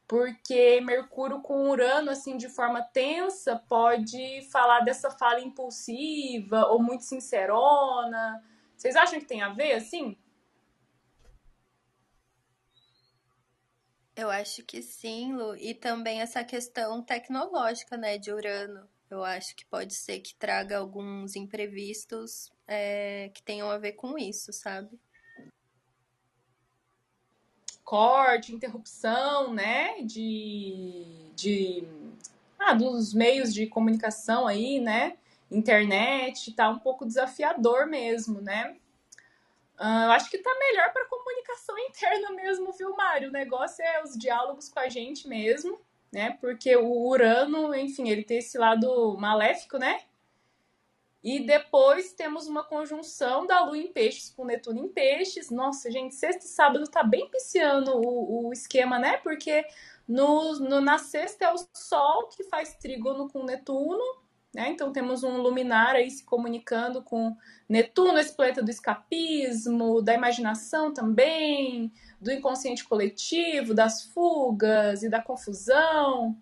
porque 0.07 0.83
Mercúrio 0.83 1.41
com 1.41 1.71
Urano, 1.71 2.11
assim, 2.11 2.37
de 2.37 2.51
forma 2.51 2.83
tensa, 2.83 3.57
pode 3.67 4.43
falar 4.51 4.81
dessa 4.81 5.11
fala 5.11 5.41
impulsiva 5.41 6.67
ou 6.67 6.83
muito 6.83 7.05
sincerona. 7.05 8.45
Vocês 8.79 8.95
acham 8.95 9.19
que 9.19 9.27
tem 9.27 9.43
a 9.43 9.49
ver, 9.49 9.73
assim? 9.73 10.17
Eu 14.15 14.31
acho 14.31 14.63
que 14.63 14.81
sim, 14.81 15.35
Lu. 15.35 15.57
E 15.57 15.75
também 15.75 16.21
essa 16.21 16.45
questão 16.45 17.03
tecnológica, 17.03 17.97
né, 17.97 18.19
de 18.19 18.33
Urano. 18.33 18.89
Eu 19.11 19.25
acho 19.25 19.57
que 19.57 19.67
pode 19.67 19.95
ser 19.95 20.21
que 20.21 20.35
traga 20.35 20.79
alguns 20.79 21.35
imprevistos 21.35 22.53
é, 22.69 23.31
que 23.35 23.43
tenham 23.43 23.69
a 23.69 23.79
ver 23.79 23.93
com 23.93 24.17
isso, 24.17 24.53
sabe? 24.53 24.97
Corte, 27.83 28.55
interrupção, 28.55 29.53
né? 29.53 30.03
De, 30.03 31.33
de 31.35 31.85
ah, 32.59 32.75
dos 32.75 33.13
meios 33.13 33.53
de 33.53 33.67
comunicação 33.67 34.47
aí, 34.47 34.79
né? 34.79 35.17
Internet, 35.51 36.53
tá 36.55 36.69
um 36.69 36.79
pouco 36.79 37.07
desafiador 37.07 37.87
mesmo, 37.87 38.41
né? 38.41 38.77
Uh, 39.79 40.05
eu 40.07 40.11
acho 40.11 40.29
que 40.29 40.39
tá 40.39 40.51
melhor 40.59 40.93
para 40.93 41.07
comunicação 41.07 41.79
interna 41.89 42.33
mesmo, 42.33 42.73
viu, 42.73 42.95
Mário? 42.97 43.29
O 43.29 43.33
negócio 43.33 43.85
é 43.85 44.03
os 44.03 44.19
diálogos 44.19 44.69
com 44.69 44.81
a 44.81 44.89
gente 44.89 45.29
mesmo, 45.29 45.81
né? 46.13 46.37
Porque 46.41 46.77
o 46.77 47.09
Urano, 47.09 47.75
enfim, 47.75 48.09
ele 48.09 48.25
tem 48.25 48.39
esse 48.39 48.59
lado 48.59 49.17
maléfico, 49.17 49.79
né? 49.79 50.01
E 51.23 51.41
depois 51.41 52.13
temos 52.13 52.47
uma 52.47 52.63
conjunção 52.63 53.47
da 53.47 53.61
Lua 53.65 53.77
em 53.77 53.93
Peixes 53.93 54.31
com 54.31 54.45
Netuno 54.45 54.79
em 54.79 54.89
Peixes. 54.89 55.51
Nossa, 55.51 55.91
gente, 55.91 56.15
sexta 56.15 56.45
e 56.45 56.49
sábado 56.49 56.89
tá 56.89 57.03
bem 57.03 57.29
pisciano 57.29 57.97
o, 57.97 58.49
o 58.49 58.53
esquema, 58.53 58.99
né? 58.99 59.17
Porque 59.19 59.65
no, 60.07 60.59
no, 60.61 60.81
na 60.81 60.99
sexta 60.99 61.45
é 61.47 61.53
o 61.53 61.59
Sol 61.75 62.29
que 62.29 62.45
faz 62.45 62.75
trígono 62.77 63.29
com 63.29 63.45
Netuno, 63.45 64.03
né? 64.55 64.71
Então 64.71 64.93
temos 64.93 65.23
um 65.23 65.39
luminar 65.39 65.95
aí 65.95 66.11
se 66.11 66.25
comunicando 66.25 67.03
com 67.03 67.37
Netuno, 67.69 68.19
esse 68.19 68.35
planeta 68.35 68.63
do 68.63 68.71
escapismo, 68.71 70.01
da 70.01 70.15
imaginação 70.15 70.93
também, 70.93 71.93
do 72.21 72.33
inconsciente 72.33 72.85
coletivo, 72.85 73.75
das 73.75 74.05
fugas 74.05 75.03
e 75.03 75.09
da 75.09 75.23
confusão. 75.23 76.37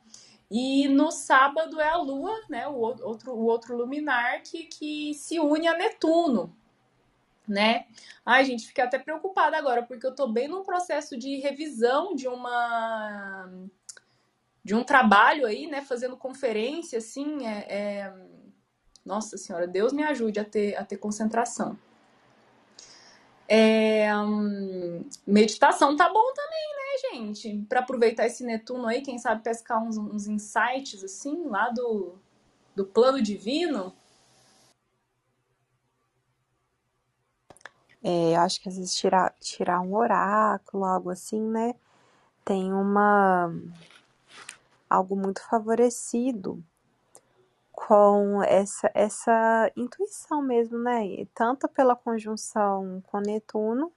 E 0.50 0.86
no 0.88 1.10
sábado 1.10 1.80
é 1.80 1.88
a 1.88 1.96
Lua, 1.96 2.32
né, 2.48 2.68
o 2.68 2.76
outro, 2.76 3.32
o 3.32 3.44
outro 3.46 3.76
luminar 3.76 4.42
que, 4.42 4.64
que 4.64 5.12
se 5.14 5.40
une 5.40 5.66
a 5.66 5.76
Netuno, 5.76 6.54
né? 7.48 7.86
Ai, 8.24 8.44
gente, 8.44 8.68
fiquei 8.68 8.84
até 8.84 8.98
preocupada 8.98 9.56
agora, 9.56 9.82
porque 9.82 10.06
eu 10.06 10.14
tô 10.14 10.28
bem 10.28 10.46
num 10.46 10.62
processo 10.62 11.16
de 11.16 11.36
revisão 11.38 12.14
de 12.14 12.28
uma 12.28 13.50
de 14.66 14.74
um 14.74 14.82
trabalho 14.82 15.46
aí, 15.46 15.68
né, 15.68 15.80
fazendo 15.80 16.16
conferência, 16.16 16.98
assim, 16.98 17.46
é, 17.46 17.66
é... 17.68 18.14
nossa 19.04 19.38
senhora, 19.38 19.64
Deus 19.64 19.92
me 19.92 20.02
ajude 20.02 20.40
a 20.40 20.44
ter, 20.44 20.74
a 20.74 20.84
ter 20.84 20.96
concentração. 20.96 21.78
É, 23.46 24.12
hum, 24.16 25.08
meditação 25.24 25.96
tá 25.96 26.12
bom 26.12 26.32
também, 26.34 26.68
né, 26.74 26.98
gente? 27.12 27.64
Para 27.68 27.78
aproveitar 27.78 28.26
esse 28.26 28.42
Netuno 28.42 28.88
aí, 28.88 29.02
quem 29.02 29.20
sabe 29.20 29.44
pescar 29.44 29.80
uns, 29.80 29.96
uns 29.96 30.26
insights 30.26 31.04
assim 31.04 31.44
lá 31.46 31.70
do, 31.70 32.18
do 32.74 32.84
plano 32.84 33.22
divino. 33.22 33.94
É, 38.02 38.34
eu 38.34 38.40
acho 38.40 38.60
que 38.60 38.68
às 38.68 38.76
vezes 38.76 38.96
tirar, 38.96 39.32
tirar 39.38 39.80
um 39.80 39.94
oráculo, 39.94 40.84
algo 40.84 41.10
assim, 41.10 41.40
né? 41.40 41.72
Tem 42.44 42.72
uma 42.72 43.52
algo 44.88 45.16
muito 45.16 45.42
favorecido 45.48 46.62
com 47.72 48.42
essa, 48.42 48.90
essa 48.94 49.70
intuição 49.76 50.40
mesmo, 50.40 50.78
né? 50.78 51.26
Tanto 51.34 51.68
pela 51.68 51.94
conjunção 51.94 53.02
com 53.06 53.20
Netuno, 53.20 53.92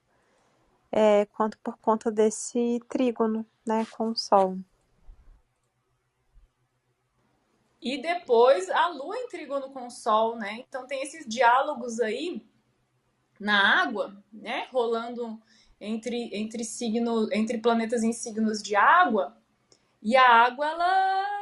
é, 0.91 1.25
quanto 1.27 1.57
por 1.59 1.77
conta 1.77 2.11
desse 2.11 2.81
trígono, 2.89 3.45
né, 3.65 3.85
com 3.91 4.09
o 4.09 4.15
Sol. 4.15 4.57
E 7.81 8.01
depois 8.01 8.69
a 8.69 8.87
Lua 8.89 9.15
em 9.17 9.27
trígono 9.29 9.69
com 9.69 9.87
o 9.87 9.91
Sol, 9.91 10.35
né? 10.35 10.59
Então 10.67 10.85
tem 10.85 11.01
esses 11.01 11.25
diálogos 11.25 12.01
aí 12.01 12.45
na 13.39 13.81
água, 13.81 14.21
né? 14.33 14.67
Rolando 14.71 15.41
entre, 15.79 16.29
entre 16.35 16.65
signos, 16.65 17.31
entre 17.31 17.57
planetas 17.59 18.03
em 18.03 18.11
signos 18.11 18.61
de 18.61 18.75
água, 18.75 19.37
e 20.01 20.15
a 20.15 20.27
água, 20.27 20.67
ela 20.67 21.39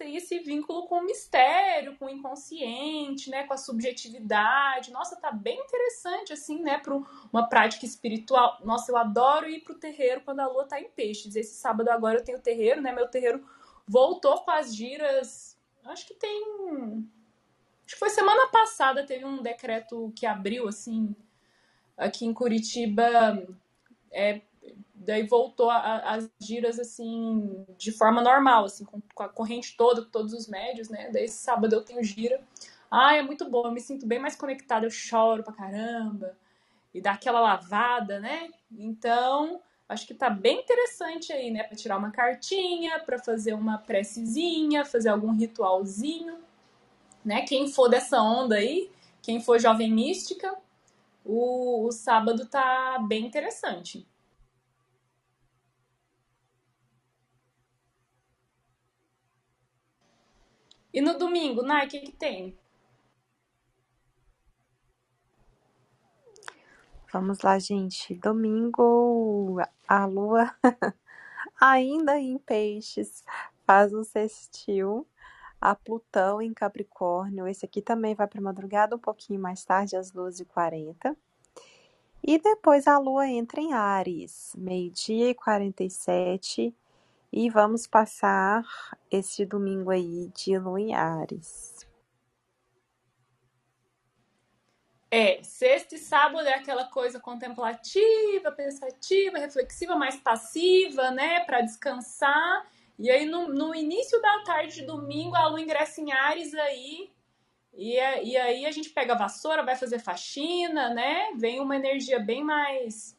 tem 0.00 0.16
esse 0.16 0.38
vínculo 0.38 0.86
com 0.86 1.00
o 1.00 1.04
mistério, 1.04 1.94
com 1.98 2.06
o 2.06 2.10
inconsciente, 2.10 3.28
né, 3.28 3.44
com 3.44 3.52
a 3.52 3.58
subjetividade. 3.58 4.90
Nossa, 4.90 5.20
tá 5.20 5.30
bem 5.30 5.60
interessante 5.60 6.32
assim, 6.32 6.62
né, 6.62 6.78
para 6.78 6.98
uma 7.30 7.48
prática 7.48 7.84
espiritual. 7.84 8.58
Nossa, 8.64 8.90
eu 8.90 8.96
adoro 8.96 9.46
ir 9.46 9.60
pro 9.60 9.74
terreiro 9.74 10.22
quando 10.22 10.40
a 10.40 10.46
lua 10.46 10.64
tá 10.64 10.80
em 10.80 10.88
peixes. 10.88 11.36
Esse 11.36 11.54
sábado 11.54 11.90
agora 11.90 12.18
eu 12.18 12.24
tenho 12.24 12.40
terreiro, 12.40 12.80
né? 12.80 12.92
Meu 12.92 13.08
terreiro 13.08 13.44
voltou 13.86 14.40
com 14.40 14.50
as 14.50 14.74
giras. 14.74 15.58
Acho 15.84 16.06
que 16.06 16.14
tem 16.14 17.06
Acho 17.84 17.96
que 17.96 17.98
foi 17.98 18.08
semana 18.08 18.48
passada 18.48 19.04
teve 19.04 19.24
um 19.24 19.42
decreto 19.42 20.12
que 20.16 20.24
abriu 20.24 20.66
assim 20.68 21.14
aqui 21.96 22.24
em 22.24 22.32
Curitiba 22.32 23.46
é, 24.10 24.40
daí 25.00 25.26
voltou 25.26 25.70
as 25.70 26.30
giras 26.38 26.78
assim 26.78 27.64
de 27.78 27.90
forma 27.90 28.20
normal, 28.20 28.66
assim, 28.66 28.84
com, 28.84 29.00
com, 29.14 29.22
a 29.22 29.28
corrente 29.28 29.74
toda, 29.76 30.02
com 30.02 30.10
todos 30.10 30.34
os 30.34 30.46
médios, 30.46 30.90
né? 30.90 31.10
Daí 31.10 31.24
esse 31.24 31.38
sábado 31.38 31.74
eu 31.74 31.82
tenho 31.82 32.04
gira. 32.04 32.40
Ah, 32.90 33.16
é 33.16 33.22
muito 33.22 33.48
bom, 33.48 33.64
eu 33.64 33.72
me 33.72 33.80
sinto 33.80 34.06
bem 34.06 34.18
mais 34.18 34.36
conectada, 34.36 34.84
eu 34.84 34.90
choro 34.90 35.42
pra 35.42 35.54
caramba. 35.54 36.36
E 36.92 37.00
dá 37.00 37.12
aquela 37.12 37.40
lavada, 37.40 38.20
né? 38.20 38.50
Então, 38.70 39.62
acho 39.88 40.06
que 40.06 40.12
tá 40.12 40.28
bem 40.28 40.60
interessante 40.60 41.32
aí, 41.32 41.50
né? 41.50 41.62
Pra 41.62 41.76
tirar 41.76 41.96
uma 41.96 42.10
cartinha, 42.10 42.98
para 43.00 43.18
fazer 43.18 43.54
uma 43.54 43.78
precezinha, 43.78 44.84
fazer 44.84 45.08
algum 45.08 45.32
ritualzinho, 45.32 46.38
né? 47.24 47.42
Quem 47.42 47.68
for 47.68 47.88
dessa 47.88 48.20
onda 48.20 48.56
aí, 48.56 48.90
quem 49.22 49.40
for 49.40 49.58
jovem 49.58 49.90
mística, 49.90 50.54
o, 51.24 51.86
o 51.86 51.92
sábado 51.92 52.44
tá 52.44 52.98
bem 53.08 53.24
interessante. 53.24 54.06
E 60.92 61.00
no 61.00 61.16
domingo, 61.18 61.62
Nai, 61.62 61.86
o 61.86 61.88
que, 61.88 62.00
que 62.00 62.12
tem? 62.12 62.56
Vamos 67.12 67.40
lá, 67.40 67.58
gente. 67.58 68.14
Domingo, 68.14 69.58
a 69.86 70.06
lua 70.06 70.54
ainda 71.60 72.18
em 72.18 72.38
peixes 72.38 73.24
faz 73.66 73.92
um 73.92 74.04
sextil 74.04 75.06
a 75.60 75.74
Plutão 75.74 76.40
em 76.40 76.54
Capricórnio. 76.54 77.46
Esse 77.46 77.66
aqui 77.66 77.82
também 77.82 78.14
vai 78.14 78.26
para 78.26 78.40
madrugada, 78.40 78.96
um 78.96 78.98
pouquinho 78.98 79.38
mais 79.38 79.64
tarde, 79.64 79.94
às 79.94 80.10
12h40. 80.10 81.14
E 82.22 82.38
depois 82.38 82.86
a 82.86 82.98
Lua 82.98 83.28
entra 83.28 83.60
em 83.60 83.72
Ares, 83.72 84.52
meio-dia 84.56 85.30
e 85.30 85.34
47. 85.34 86.74
E 87.32 87.48
vamos 87.48 87.86
passar 87.86 88.64
esse 89.10 89.46
domingo 89.46 89.90
aí 89.90 90.28
de 90.34 90.58
Lua 90.58 90.80
em 90.80 90.94
Ares. 90.94 91.86
É, 95.08 95.42
sexta 95.42 95.96
e 95.96 95.98
sábado 95.98 96.46
é 96.46 96.54
aquela 96.54 96.84
coisa 96.84 97.18
contemplativa, 97.18 98.52
pensativa, 98.52 99.38
reflexiva, 99.38 99.96
mais 99.96 100.16
passiva, 100.16 101.10
né, 101.10 101.40
para 101.40 101.60
descansar. 101.60 102.66
E 102.98 103.10
aí, 103.10 103.26
no, 103.26 103.48
no 103.48 103.74
início 103.74 104.20
da 104.20 104.42
tarde 104.44 104.74
de 104.76 104.82
domingo, 104.82 105.34
a 105.34 105.48
lua 105.48 105.60
ingressa 105.60 106.00
em 106.00 106.12
Ares 106.12 106.54
aí. 106.54 107.10
E, 107.74 107.96
é, 107.96 108.22
e 108.24 108.36
aí 108.36 108.66
a 108.66 108.70
gente 108.70 108.90
pega 108.90 109.14
a 109.14 109.18
vassoura, 109.18 109.64
vai 109.64 109.74
fazer 109.74 110.00
faxina, 110.00 110.92
né? 110.92 111.32
Vem 111.36 111.60
uma 111.60 111.76
energia 111.76 112.18
bem 112.18 112.44
mais 112.44 113.16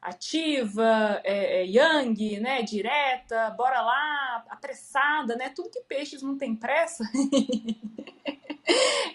ativa, 0.00 1.20
é, 1.24 1.62
é, 1.62 1.66
yang, 1.66 2.40
né? 2.40 2.62
Direta, 2.62 3.50
bora 3.50 3.80
lá, 3.80 4.44
apressada, 4.48 5.36
né? 5.36 5.50
Tudo 5.50 5.70
que 5.70 5.80
peixes 5.80 6.22
não 6.22 6.38
tem 6.38 6.56
pressa. 6.56 7.04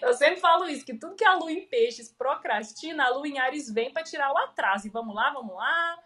Eu 0.02 0.12
sempre 0.14 0.36
falo 0.36 0.68
isso, 0.68 0.84
que 0.84 0.94
tudo 0.94 1.16
que 1.16 1.24
a 1.24 1.34
lua 1.34 1.50
em 1.50 1.66
peixes 1.66 2.12
procrastina, 2.12 3.04
a 3.04 3.10
lua 3.10 3.26
em 3.26 3.38
Ares 3.38 3.72
vem 3.72 3.92
para 3.92 4.04
tirar 4.04 4.32
o 4.32 4.38
atraso. 4.38 4.86
E 4.86 4.90
vamos 4.90 5.14
lá, 5.14 5.32
vamos 5.32 5.56
lá 5.56 5.98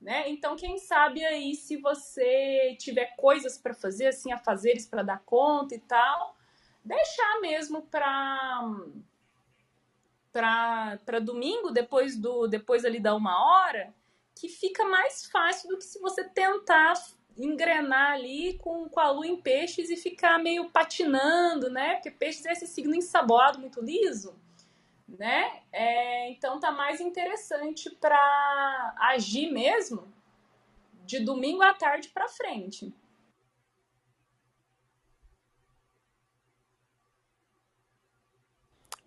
né? 0.00 0.28
Então, 0.28 0.56
quem 0.56 0.78
sabe 0.78 1.24
aí, 1.24 1.54
se 1.54 1.76
você 1.76 2.76
tiver 2.78 3.16
coisas 3.16 3.58
para 3.58 3.74
fazer, 3.74 4.06
assim, 4.06 4.32
a 4.32 4.38
fazeres 4.38 4.86
para 4.86 5.02
dar 5.02 5.20
conta 5.24 5.74
e 5.74 5.80
tal, 5.80 6.36
deixar 6.84 7.40
mesmo 7.40 7.82
para 7.82 8.62
para 10.30 11.18
domingo, 11.20 11.72
depois 11.72 12.16
do 12.16 12.46
depois 12.46 12.84
ali 12.84 13.00
da 13.00 13.14
uma 13.14 13.44
hora, 13.44 13.92
que 14.38 14.48
fica 14.48 14.84
mais 14.84 15.26
fácil 15.26 15.68
do 15.70 15.78
que 15.78 15.84
se 15.84 15.98
você 16.00 16.24
tentar 16.24 16.94
engrenar 17.36 18.12
ali 18.12 18.58
com, 18.58 18.88
com 18.88 19.00
a 19.00 19.10
lua 19.10 19.26
em 19.26 19.40
peixes 19.40 19.90
e 19.90 19.96
ficar 19.96 20.38
meio 20.38 20.70
patinando, 20.70 21.70
né? 21.70 21.94
Porque 21.94 22.10
peixes 22.10 22.44
é 22.46 22.52
esse 22.52 22.66
signo 22.66 22.94
ensaboado, 22.94 23.60
muito 23.60 23.80
liso 23.80 24.34
né? 25.08 25.62
É, 25.72 26.30
então 26.30 26.60
tá 26.60 26.70
mais 26.70 27.00
interessante 27.00 27.90
para 27.96 28.94
agir 28.98 29.50
mesmo 29.50 30.06
de 31.06 31.20
domingo 31.20 31.62
à 31.62 31.72
tarde 31.72 32.10
para 32.10 32.28
frente. 32.28 32.92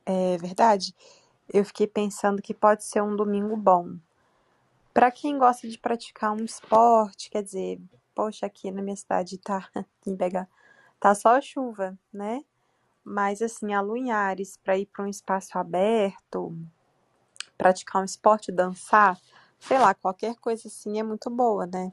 É 0.04 0.38
verdade. 0.38 0.96
Eu 1.54 1.64
fiquei 1.64 1.86
pensando 1.86 2.42
que 2.42 2.54
pode 2.54 2.84
ser 2.84 3.04
um 3.04 3.16
domingo 3.16 3.56
bom. 3.56 3.98
Para 4.94 5.10
quem 5.10 5.38
gosta 5.38 5.68
de 5.68 5.78
praticar 5.78 6.34
um 6.34 6.44
esporte, 6.44 7.30
quer 7.30 7.42
dizer, 7.42 7.80
poxa, 8.14 8.46
aqui 8.46 8.70
na 8.72 8.82
minha 8.82 8.96
cidade 8.96 9.38
tá 9.38 9.70
em 10.06 10.18
tá 11.00 11.16
só 11.16 11.40
chuva, 11.40 11.98
né? 12.14 12.44
Mas 13.04 13.42
assim, 13.42 13.74
a 13.74 14.18
Ares 14.18 14.58
para 14.58 14.78
ir 14.78 14.86
para 14.86 15.06
um 15.06 15.08
espaço 15.08 15.58
aberto, 15.58 16.56
praticar 17.58 18.02
um 18.02 18.06
esporte, 18.06 18.52
dançar, 18.52 19.20
sei 19.60 19.80
lá, 19.80 19.94
qualquer 19.94 20.36
coisa 20.36 20.68
assim 20.68 21.00
é 21.00 21.04
muito 21.04 21.30
boa, 21.30 21.66
né? 21.66 21.92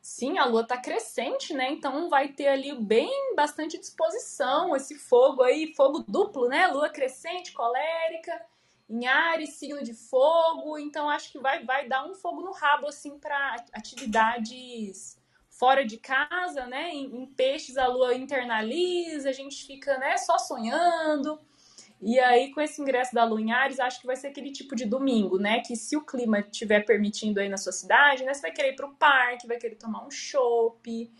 Sim, 0.00 0.38
a 0.38 0.44
lua 0.44 0.66
tá 0.66 0.76
crescente, 0.76 1.52
né? 1.52 1.72
Então 1.72 2.08
vai 2.08 2.28
ter 2.28 2.46
ali 2.46 2.74
bem 2.74 3.34
bastante 3.34 3.78
disposição, 3.78 4.76
esse 4.76 4.94
fogo 4.94 5.42
aí, 5.42 5.74
fogo 5.74 6.04
duplo, 6.06 6.46
né? 6.46 6.66
Lua 6.68 6.88
crescente, 6.90 7.52
colérica, 7.52 8.40
em 8.88 9.06
Ares, 9.06 9.54
signo 9.54 9.82
de 9.82 9.94
fogo. 9.94 10.78
Então 10.78 11.08
acho 11.08 11.30
que 11.32 11.38
vai, 11.38 11.64
vai 11.64 11.88
dar 11.88 12.06
um 12.06 12.14
fogo 12.14 12.42
no 12.42 12.52
rabo, 12.52 12.86
assim, 12.86 13.18
para 13.18 13.56
atividades 13.72 15.18
fora 15.48 15.84
de 15.84 15.98
casa, 15.98 16.66
né? 16.66 16.90
Em, 16.90 17.22
em, 17.22 17.26
peixes 17.26 17.76
a 17.76 17.86
lua 17.86 18.14
internaliza, 18.14 19.28
a 19.28 19.32
gente 19.32 19.66
fica, 19.66 19.96
né, 19.98 20.16
só 20.16 20.38
sonhando. 20.38 21.40
E 22.00 22.18
aí, 22.20 22.52
com 22.52 22.60
esse 22.60 22.82
ingresso 22.82 23.14
da 23.14 23.24
lua 23.24 23.40
em 23.40 23.52
Ares, 23.52 23.80
acho 23.80 24.00
que 24.00 24.06
vai 24.06 24.16
ser 24.16 24.26
aquele 24.26 24.52
tipo 24.52 24.74
de 24.76 24.84
domingo, 24.84 25.38
né? 25.38 25.60
Que 25.60 25.74
se 25.76 25.96
o 25.96 26.04
clima 26.04 26.40
estiver 26.40 26.84
permitindo 26.84 27.40
aí 27.40 27.48
na 27.48 27.56
sua 27.56 27.72
cidade, 27.72 28.24
né? 28.24 28.34
Você 28.34 28.42
vai 28.42 28.52
querer 28.52 28.72
ir 28.72 28.76
pro 28.76 28.94
parque, 28.96 29.46
vai 29.46 29.56
querer 29.56 29.76
tomar 29.76 30.04
um 30.04 30.10
chopp, 30.10 31.10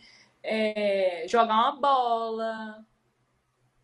é, 0.42 1.24
jogar 1.28 1.54
uma 1.54 1.80
bola, 1.80 2.84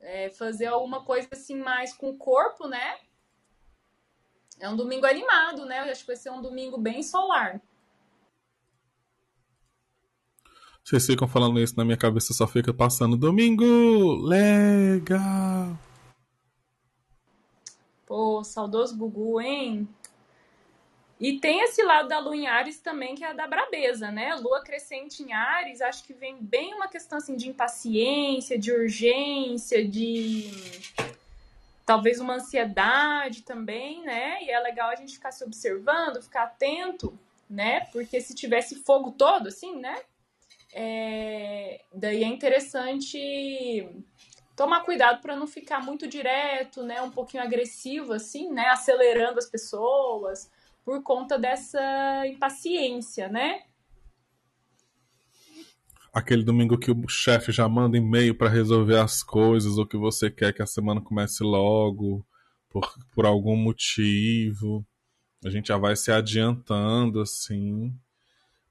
é, 0.00 0.30
fazer 0.30 0.66
alguma 0.66 1.02
coisa 1.04 1.28
assim 1.32 1.56
mais 1.56 1.94
com 1.94 2.10
o 2.10 2.18
corpo, 2.18 2.66
né? 2.66 2.98
É 4.61 4.68
um 4.68 4.77
domingo 4.77 5.07
animado, 5.07 5.64
né? 5.64 5.81
Eu 5.81 5.90
acho 5.90 6.03
que 6.03 6.09
vai 6.09 6.16
ser 6.16 6.31
um 6.31 6.42
domingo 6.42 6.77
bem 6.77 7.03
solar. 7.03 7.61
Vocês 10.85 11.07
ficam 11.07 11.27
falando 11.27 11.59
isso 11.59 11.77
na 11.77 11.85
minha 11.85 11.96
cabeça, 11.96 12.35
só 12.35 12.46
fica 12.46 12.73
passando 12.75 13.16
domingo, 13.16 13.64
legal. 14.27 15.79
Pô, 18.05 18.44
saudoso 18.44 18.96
Gugu, 18.96 19.40
hein? 19.40 19.88
E 21.18 21.38
tem 21.38 21.61
esse 21.61 21.83
lado 21.83 22.09
da 22.09 22.18
lua 22.18 22.35
em 22.35 22.46
Ares 22.46 22.81
também, 22.81 23.14
que 23.14 23.23
é 23.23 23.29
a 23.29 23.33
da 23.33 23.46
brabeza, 23.46 24.11
né? 24.11 24.35
Lua 24.35 24.62
crescente 24.62 25.23
em 25.23 25.33
Ares, 25.33 25.81
acho 25.81 26.05
que 26.05 26.12
vem 26.12 26.38
bem 26.42 26.75
uma 26.75 26.88
questão 26.88 27.18
assim 27.18 27.37
de 27.37 27.49
impaciência, 27.49 28.59
de 28.59 28.73
urgência, 28.73 29.87
de 29.87 30.51
talvez 31.90 32.20
uma 32.20 32.35
ansiedade 32.35 33.42
também, 33.42 34.05
né? 34.05 34.40
E 34.44 34.48
é 34.48 34.61
legal 34.61 34.90
a 34.90 34.94
gente 34.94 35.14
ficar 35.14 35.33
se 35.33 35.42
observando, 35.42 36.22
ficar 36.22 36.44
atento, 36.44 37.18
né? 37.48 37.81
Porque 37.87 38.20
se 38.20 38.33
tivesse 38.33 38.76
fogo 38.76 39.11
todo, 39.11 39.48
assim, 39.48 39.74
né? 39.74 40.00
É, 40.72 41.83
daí 41.92 42.22
é 42.22 42.29
interessante 42.29 43.88
tomar 44.55 44.85
cuidado 44.85 45.20
para 45.20 45.35
não 45.35 45.48
ficar 45.48 45.85
muito 45.85 46.07
direto, 46.07 46.85
né, 46.85 47.03
um 47.03 47.11
pouquinho 47.11 47.42
agressivo 47.42 48.12
assim, 48.12 48.53
né, 48.53 48.68
acelerando 48.68 49.38
as 49.38 49.46
pessoas 49.46 50.48
por 50.85 51.03
conta 51.03 51.37
dessa 51.37 52.24
impaciência, 52.29 53.29
né? 53.29 53.64
Aquele 56.12 56.42
domingo 56.42 56.77
que 56.77 56.90
o 56.90 57.09
chefe 57.09 57.53
já 57.53 57.68
manda 57.68 57.96
e-mail 57.96 58.35
para 58.35 58.49
resolver 58.49 58.99
as 58.99 59.23
coisas 59.23 59.79
ou 59.79 59.87
que 59.87 59.96
você 59.96 60.31
quer 60.31 60.53
que 60.53 60.62
a 60.62 60.66
semana 60.66 61.01
comece 61.01 61.44
logo 61.44 62.27
por, 62.68 62.92
por 63.14 63.27
algum 63.27 63.57
motivo. 63.57 64.85
A 65.44 65.51
gente 65.51 65.68
já 65.68 65.77
vai 65.77 65.94
se 65.94 66.11
adiantando 66.11 67.20
assim. 67.20 67.94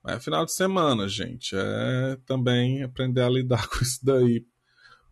É 0.06 0.19
final 0.19 0.45
de 0.45 0.52
semana, 0.52 1.08
gente. 1.08 1.56
É 1.56 2.17
também 2.25 2.84
aprender 2.84 3.21
a 3.21 3.30
lidar 3.30 3.67
com 3.69 3.84
isso 3.84 4.06
daí. 4.06 4.45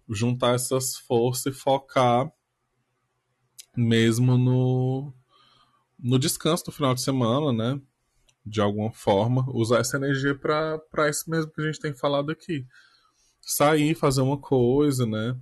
Juntar 0.09 0.55
essas 0.55 0.95
forças 0.95 1.53
e 1.53 1.57
focar 1.57 2.31
mesmo 3.75 4.37
no, 4.37 5.13
no 5.99 6.17
descanso 6.17 6.65
do 6.65 6.71
final 6.71 6.95
de 6.95 7.01
semana, 7.01 7.53
né? 7.53 7.81
De 8.49 8.61
alguma 8.61 8.91
forma. 8.91 9.45
Usar 9.49 9.79
essa 9.79 9.97
energia 9.97 10.35
para 10.35 11.09
isso 11.09 11.29
mesmo 11.29 11.51
que 11.51 11.61
a 11.61 11.65
gente 11.65 11.79
tem 11.79 11.93
falado 11.93 12.31
aqui. 12.31 12.65
Sair, 13.41 13.95
fazer 13.95 14.21
uma 14.21 14.37
coisa, 14.37 15.05
né? 15.05 15.35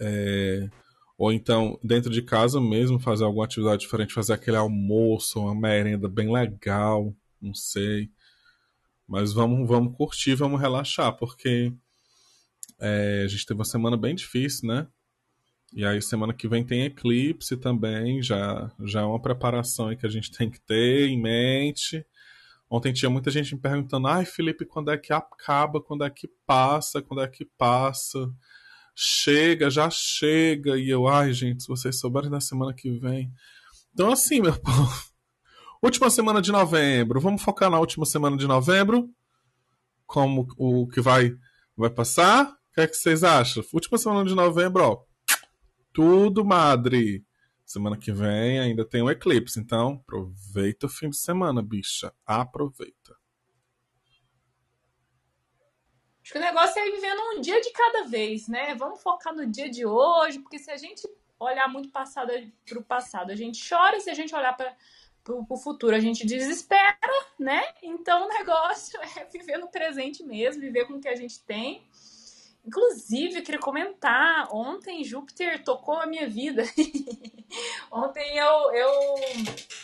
É, 0.00 0.68
ou 1.18 1.30
então, 1.30 1.78
dentro 1.84 2.10
de 2.10 2.22
casa 2.22 2.58
mesmo, 2.58 2.98
fazer 2.98 3.24
alguma 3.24 3.44
atividade 3.44 3.82
diferente, 3.82 4.14
fazer 4.14 4.32
aquele 4.32 4.56
almoço, 4.56 5.40
uma 5.40 5.54
merenda 5.54 6.08
bem 6.08 6.32
legal, 6.32 7.14
não 7.40 7.52
sei. 7.52 8.10
Mas 9.06 9.32
vamos, 9.32 9.68
vamos 9.68 9.94
curtir, 9.96 10.34
vamos 10.34 10.58
relaxar, 10.58 11.14
porque 11.16 11.72
é, 12.80 13.22
a 13.24 13.28
gente 13.28 13.44
teve 13.44 13.58
uma 13.58 13.66
semana 13.66 13.96
bem 13.98 14.14
difícil, 14.14 14.68
né? 14.68 14.86
E 15.72 15.84
aí 15.84 16.02
semana 16.02 16.34
que 16.34 16.48
vem 16.48 16.64
tem 16.64 16.84
eclipse 16.84 17.56
também, 17.56 18.20
já, 18.20 18.70
já 18.84 19.02
é 19.02 19.04
uma 19.04 19.22
preparação 19.22 19.94
que 19.94 20.04
a 20.04 20.08
gente 20.08 20.32
tem 20.32 20.50
que 20.50 20.60
ter 20.60 21.08
em 21.08 21.20
mente. 21.20 22.04
Ontem 22.68 22.92
tinha 22.92 23.10
muita 23.10 23.30
gente 23.30 23.54
me 23.54 23.60
perguntando, 23.60 24.08
ai 24.08 24.24
Felipe, 24.24 24.64
quando 24.64 24.90
é 24.90 24.98
que 24.98 25.12
acaba, 25.12 25.80
quando 25.80 26.04
é 26.04 26.10
que 26.10 26.28
passa, 26.44 27.00
quando 27.00 27.22
é 27.22 27.28
que 27.28 27.44
passa? 27.44 28.32
Chega, 28.94 29.70
já 29.70 29.88
chega. 29.90 30.76
E 30.76 30.90
eu, 30.90 31.06
ai 31.06 31.32
gente, 31.32 31.62
se 31.62 31.68
vocês 31.68 32.00
souberem 32.00 32.30
da 32.30 32.40
semana 32.40 32.74
que 32.74 32.90
vem. 32.98 33.32
Então 33.92 34.10
assim, 34.10 34.40
meu 34.40 34.54
povo, 34.58 35.04
última 35.80 36.10
semana 36.10 36.42
de 36.42 36.50
novembro, 36.50 37.20
vamos 37.20 37.42
focar 37.42 37.70
na 37.70 37.78
última 37.78 38.04
semana 38.04 38.36
de 38.36 38.46
novembro? 38.46 39.08
Como 40.04 40.48
o 40.56 40.88
que 40.88 41.00
vai, 41.00 41.32
vai 41.76 41.90
passar? 41.90 42.50
O 42.50 42.74
que 42.74 42.80
é 42.80 42.86
que 42.88 42.96
vocês 42.96 43.22
acham? 43.22 43.64
Última 43.72 43.98
semana 43.98 44.24
de 44.24 44.34
novembro, 44.34 44.82
ó, 44.82 45.09
tudo, 45.92 46.44
madre. 46.44 47.24
Semana 47.64 47.96
que 47.96 48.10
vem 48.10 48.58
ainda 48.58 48.84
tem 48.84 49.02
um 49.02 49.10
eclipse, 49.10 49.60
então 49.60 50.00
aproveita 50.02 50.86
o 50.86 50.88
fim 50.88 51.08
de 51.08 51.16
semana, 51.16 51.62
bicha. 51.62 52.12
Aproveita. 52.26 53.16
Acho 56.22 56.32
que 56.32 56.38
o 56.38 56.40
negócio 56.40 56.78
é 56.80 56.88
ir 56.88 56.92
vivendo 56.92 57.20
um 57.36 57.40
dia 57.40 57.60
de 57.60 57.70
cada 57.70 58.04
vez, 58.08 58.48
né? 58.48 58.74
Vamos 58.74 59.02
focar 59.02 59.34
no 59.34 59.46
dia 59.46 59.70
de 59.70 59.86
hoje, 59.86 60.40
porque 60.40 60.58
se 60.58 60.70
a 60.70 60.76
gente 60.76 61.08
olhar 61.38 61.68
muito 61.68 61.90
passado 61.90 62.32
para 62.68 62.78
o 62.78 62.84
passado, 62.84 63.30
a 63.30 63.36
gente 63.36 63.66
chora, 63.68 64.00
se 64.00 64.10
a 64.10 64.14
gente 64.14 64.34
olhar 64.34 64.56
para 64.56 64.76
o 65.28 65.56
futuro, 65.56 65.94
a 65.94 66.00
gente 66.00 66.26
desespera, 66.26 66.96
né? 67.38 67.62
Então 67.82 68.26
o 68.26 68.28
negócio 68.34 69.00
é 69.16 69.24
viver 69.24 69.58
no 69.58 69.68
presente 69.68 70.22
mesmo, 70.22 70.60
viver 70.60 70.86
com 70.86 70.94
o 70.94 71.00
que 71.00 71.08
a 71.08 71.16
gente 71.16 71.40
tem 71.42 71.82
Inclusive, 72.64 73.38
eu 73.38 73.42
queria 73.42 73.60
comentar, 73.60 74.48
ontem 74.54 75.02
Júpiter 75.02 75.62
tocou 75.64 75.94
a 75.94 76.06
minha 76.06 76.28
vida. 76.28 76.62
ontem 77.90 78.36
eu, 78.36 78.72
eu. 78.72 79.14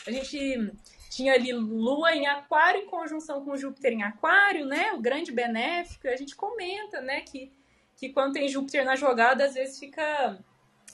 A 0.07 0.11
gente 0.11 0.73
tinha 1.11 1.33
ali 1.33 1.53
Lua 1.53 2.15
em 2.15 2.27
Aquário 2.27 2.83
em 2.83 2.87
conjunção 2.87 3.43
com 3.43 3.57
Júpiter 3.57 3.93
em 3.93 4.03
Aquário, 4.03 4.67
né? 4.67 4.93
O 4.93 5.01
grande 5.01 5.33
benéfico. 5.33 6.07
A 6.07 6.17
gente 6.17 6.37
comenta, 6.37 7.01
né, 7.01 7.23
que, 7.23 7.51
que 7.97 8.11
quando 8.11 8.35
tem 8.35 8.49
Júpiter 8.49 8.85
na 8.85 8.97
jogada, 8.97 9.47
às 9.47 9.55
vezes 9.55 9.79
fica 9.79 10.39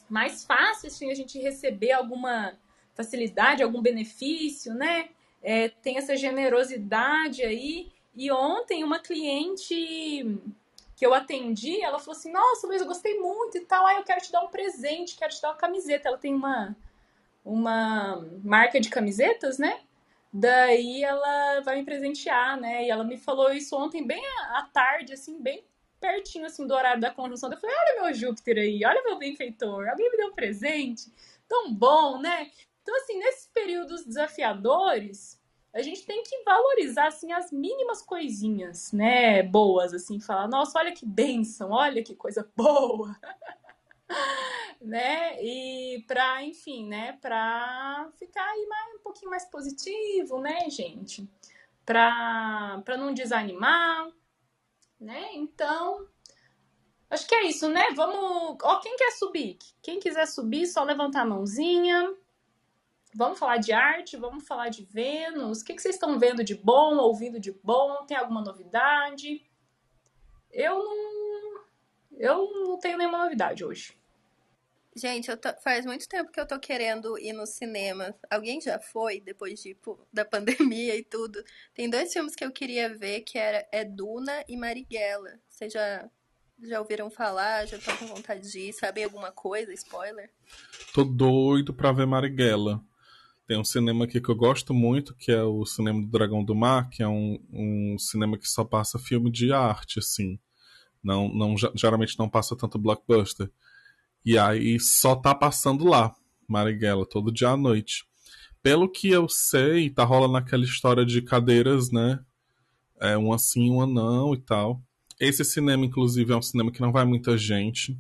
mais 0.08 0.44
fácil 0.44 0.86
assim, 0.86 1.10
a 1.10 1.14
gente 1.14 1.38
receber 1.40 1.92
alguma 1.92 2.56
facilidade, 2.94 3.62
algum 3.62 3.82
benefício, 3.82 4.72
né? 4.74 5.08
É, 5.42 5.68
tem 5.68 5.98
essa 5.98 6.16
generosidade 6.16 7.42
aí. 7.42 7.90
E 8.14 8.30
ontem 8.30 8.84
uma 8.84 9.00
cliente 9.00 10.38
que 11.02 11.06
eu 11.06 11.14
atendi, 11.14 11.82
ela 11.82 11.98
falou 11.98 12.16
assim: 12.16 12.30
Nossa, 12.30 12.64
Luiz, 12.64 12.80
eu 12.80 12.86
gostei 12.86 13.18
muito 13.18 13.58
e 13.58 13.62
tal. 13.62 13.84
Aí 13.84 13.96
eu 13.96 14.04
quero 14.04 14.20
te 14.20 14.30
dar 14.30 14.40
um 14.40 14.46
presente, 14.46 15.16
quero 15.16 15.34
te 15.34 15.42
dar 15.42 15.48
uma 15.48 15.56
camiseta. 15.56 16.08
Ela 16.08 16.16
tem 16.16 16.32
uma, 16.32 16.76
uma 17.44 18.24
marca 18.44 18.78
de 18.78 18.88
camisetas, 18.88 19.58
né? 19.58 19.80
Daí 20.32 21.02
ela 21.02 21.60
vai 21.62 21.78
me 21.78 21.84
presentear, 21.84 22.56
né? 22.56 22.84
E 22.84 22.90
ela 22.90 23.02
me 23.02 23.16
falou 23.16 23.52
isso 23.52 23.76
ontem, 23.76 24.06
bem 24.06 24.22
à 24.50 24.62
tarde, 24.72 25.12
assim, 25.12 25.42
bem 25.42 25.64
pertinho 26.00 26.46
assim 26.46 26.68
do 26.68 26.72
horário 26.72 27.00
da 27.00 27.10
conjunção. 27.10 27.50
Eu 27.50 27.58
falei: 27.58 27.74
Olha 27.76 28.02
meu 28.02 28.14
Júpiter 28.14 28.58
aí, 28.58 28.84
olha 28.84 29.02
meu 29.02 29.18
benfeitor, 29.18 29.88
alguém 29.88 30.08
me 30.08 30.16
deu 30.16 30.28
um 30.28 30.34
presente 30.34 31.12
tão 31.48 31.74
bom, 31.74 32.20
né? 32.20 32.48
Então, 32.80 32.94
assim, 32.94 33.18
nesses 33.18 33.48
períodos 33.48 34.04
desafiadores, 34.04 35.36
a 35.72 35.80
gente 35.80 36.04
tem 36.04 36.22
que 36.22 36.42
valorizar 36.44 37.06
assim 37.06 37.32
as 37.32 37.50
mínimas 37.50 38.02
coisinhas, 38.02 38.92
né, 38.92 39.42
boas 39.42 39.94
assim, 39.94 40.20
falar, 40.20 40.46
nossa, 40.46 40.78
olha 40.78 40.92
que 40.92 41.06
bênção, 41.06 41.70
olha 41.70 42.02
que 42.02 42.14
coisa 42.14 42.48
boa. 42.54 43.16
né? 44.80 45.42
E 45.42 46.04
para, 46.06 46.42
enfim, 46.44 46.86
né, 46.88 47.18
para 47.20 48.10
ficar 48.18 48.44
aí 48.44 48.66
mais, 48.66 48.94
um 48.96 48.98
pouquinho 48.98 49.30
mais 49.30 49.44
positivo, 49.46 50.40
né, 50.40 50.68
gente? 50.68 51.28
Para 51.84 52.80
para 52.84 52.96
não 52.96 53.14
desanimar, 53.14 54.08
né? 55.00 55.30
Então, 55.34 56.06
acho 57.10 57.26
que 57.26 57.34
é 57.34 57.44
isso, 57.46 57.68
né? 57.68 57.90
Vamos, 57.96 58.56
ó, 58.62 58.80
quem 58.80 58.96
quer 58.96 59.10
subir? 59.12 59.58
Quem 59.82 59.98
quiser 59.98 60.26
subir, 60.26 60.66
só 60.66 60.84
levantar 60.84 61.22
a 61.22 61.26
mãozinha. 61.26 62.14
Vamos 63.14 63.38
falar 63.38 63.58
de 63.58 63.72
arte, 63.72 64.16
vamos 64.16 64.46
falar 64.46 64.70
de 64.70 64.84
Vênus. 64.84 65.60
O 65.60 65.64
que, 65.64 65.74
que 65.74 65.82
vocês 65.82 65.96
estão 65.96 66.18
vendo 66.18 66.42
de 66.42 66.54
bom, 66.54 66.96
ouvindo 66.96 67.38
de 67.38 67.52
bom? 67.52 68.06
Tem 68.06 68.16
alguma 68.16 68.40
novidade? 68.40 69.42
Eu 70.50 70.78
não. 70.78 71.62
Eu 72.12 72.50
não 72.66 72.78
tenho 72.78 72.96
nenhuma 72.96 73.24
novidade 73.24 73.64
hoje. 73.64 73.96
Gente, 74.94 75.34
tô, 75.38 75.48
faz 75.62 75.86
muito 75.86 76.06
tempo 76.06 76.30
que 76.30 76.38
eu 76.38 76.46
tô 76.46 76.58
querendo 76.58 77.18
ir 77.18 77.32
no 77.32 77.46
cinema. 77.46 78.14
Alguém 78.30 78.60
já 78.60 78.78
foi, 78.78 79.20
depois 79.20 79.60
de, 79.60 79.76
da 80.12 80.24
pandemia 80.24 80.94
e 80.96 81.02
tudo? 81.02 81.42
Tem 81.74 81.88
dois 81.88 82.12
filmes 82.12 82.34
que 82.34 82.44
eu 82.44 82.52
queria 82.52 82.94
ver, 82.94 83.22
que 83.22 83.38
era 83.38 83.66
é 83.72 83.84
Duna 83.84 84.44
e 84.46 84.56
Marighella. 84.56 85.40
Vocês 85.48 85.72
já, 85.72 86.08
já 86.62 86.78
ouviram 86.78 87.10
falar? 87.10 87.66
Já 87.66 87.78
estão 87.78 87.96
com 87.96 88.06
vontade 88.06 88.50
de 88.50 88.68
ir? 88.68 88.72
Sabem 88.74 89.04
alguma 89.04 89.32
coisa? 89.32 89.72
Spoiler? 89.72 90.30
Tô 90.92 91.04
doido 91.04 91.72
pra 91.72 91.92
ver 91.92 92.06
Marighella. 92.06 92.84
Tem 93.46 93.58
um 93.58 93.64
cinema 93.64 94.04
aqui 94.04 94.20
que 94.20 94.28
eu 94.28 94.36
gosto 94.36 94.72
muito, 94.72 95.14
que 95.16 95.32
é 95.32 95.42
o 95.42 95.66
Cinema 95.66 96.00
do 96.00 96.06
Dragão 96.06 96.44
do 96.44 96.54
Mar, 96.54 96.88
que 96.88 97.02
é 97.02 97.08
um, 97.08 97.38
um 97.52 97.96
cinema 97.98 98.38
que 98.38 98.48
só 98.48 98.64
passa 98.64 98.98
filme 98.98 99.30
de 99.30 99.52
arte, 99.52 99.98
assim. 99.98 100.38
Não, 101.02 101.28
não, 101.28 101.56
geralmente 101.74 102.18
não 102.18 102.28
passa 102.28 102.56
tanto 102.56 102.78
blockbuster. 102.78 103.50
E 104.24 104.38
aí 104.38 104.78
só 104.78 105.16
tá 105.16 105.34
passando 105.34 105.84
lá, 105.84 106.14
Marighella, 106.46 107.04
todo 107.04 107.32
dia 107.32 107.50
à 107.50 107.56
noite. 107.56 108.04
Pelo 108.62 108.88
que 108.88 109.08
eu 109.08 109.28
sei, 109.28 109.90
tá 109.90 110.04
rolando 110.04 110.36
aquela 110.36 110.62
história 110.62 111.04
de 111.04 111.20
cadeiras, 111.20 111.90
né? 111.90 112.20
É, 113.00 113.16
uma 113.16 113.36
sim, 113.36 113.68
uma 113.68 113.84
não 113.84 114.32
e 114.34 114.40
tal. 114.40 114.80
Esse 115.18 115.44
cinema, 115.44 115.84
inclusive, 115.84 116.32
é 116.32 116.36
um 116.36 116.42
cinema 116.42 116.70
que 116.70 116.80
não 116.80 116.92
vai 116.92 117.04
muita 117.04 117.36
gente. 117.36 117.98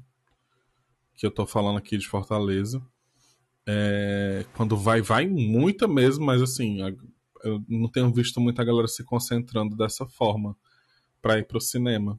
Que 1.16 1.26
eu 1.26 1.30
tô 1.32 1.44
falando 1.44 1.78
aqui 1.78 1.96
de 1.98 2.06
Fortaleza. 2.06 2.80
É, 3.66 4.44
quando 4.56 4.76
vai, 4.76 5.00
vai 5.00 5.26
muita 5.26 5.86
mesmo, 5.86 6.24
mas 6.24 6.42
assim, 6.42 6.80
eu 7.44 7.62
não 7.68 7.88
tenho 7.88 8.12
visto 8.12 8.40
muita 8.40 8.64
galera 8.64 8.88
se 8.88 9.04
concentrando 9.04 9.76
dessa 9.76 10.06
forma 10.06 10.56
para 11.20 11.38
ir 11.38 11.46
pro 11.46 11.60
cinema. 11.60 12.18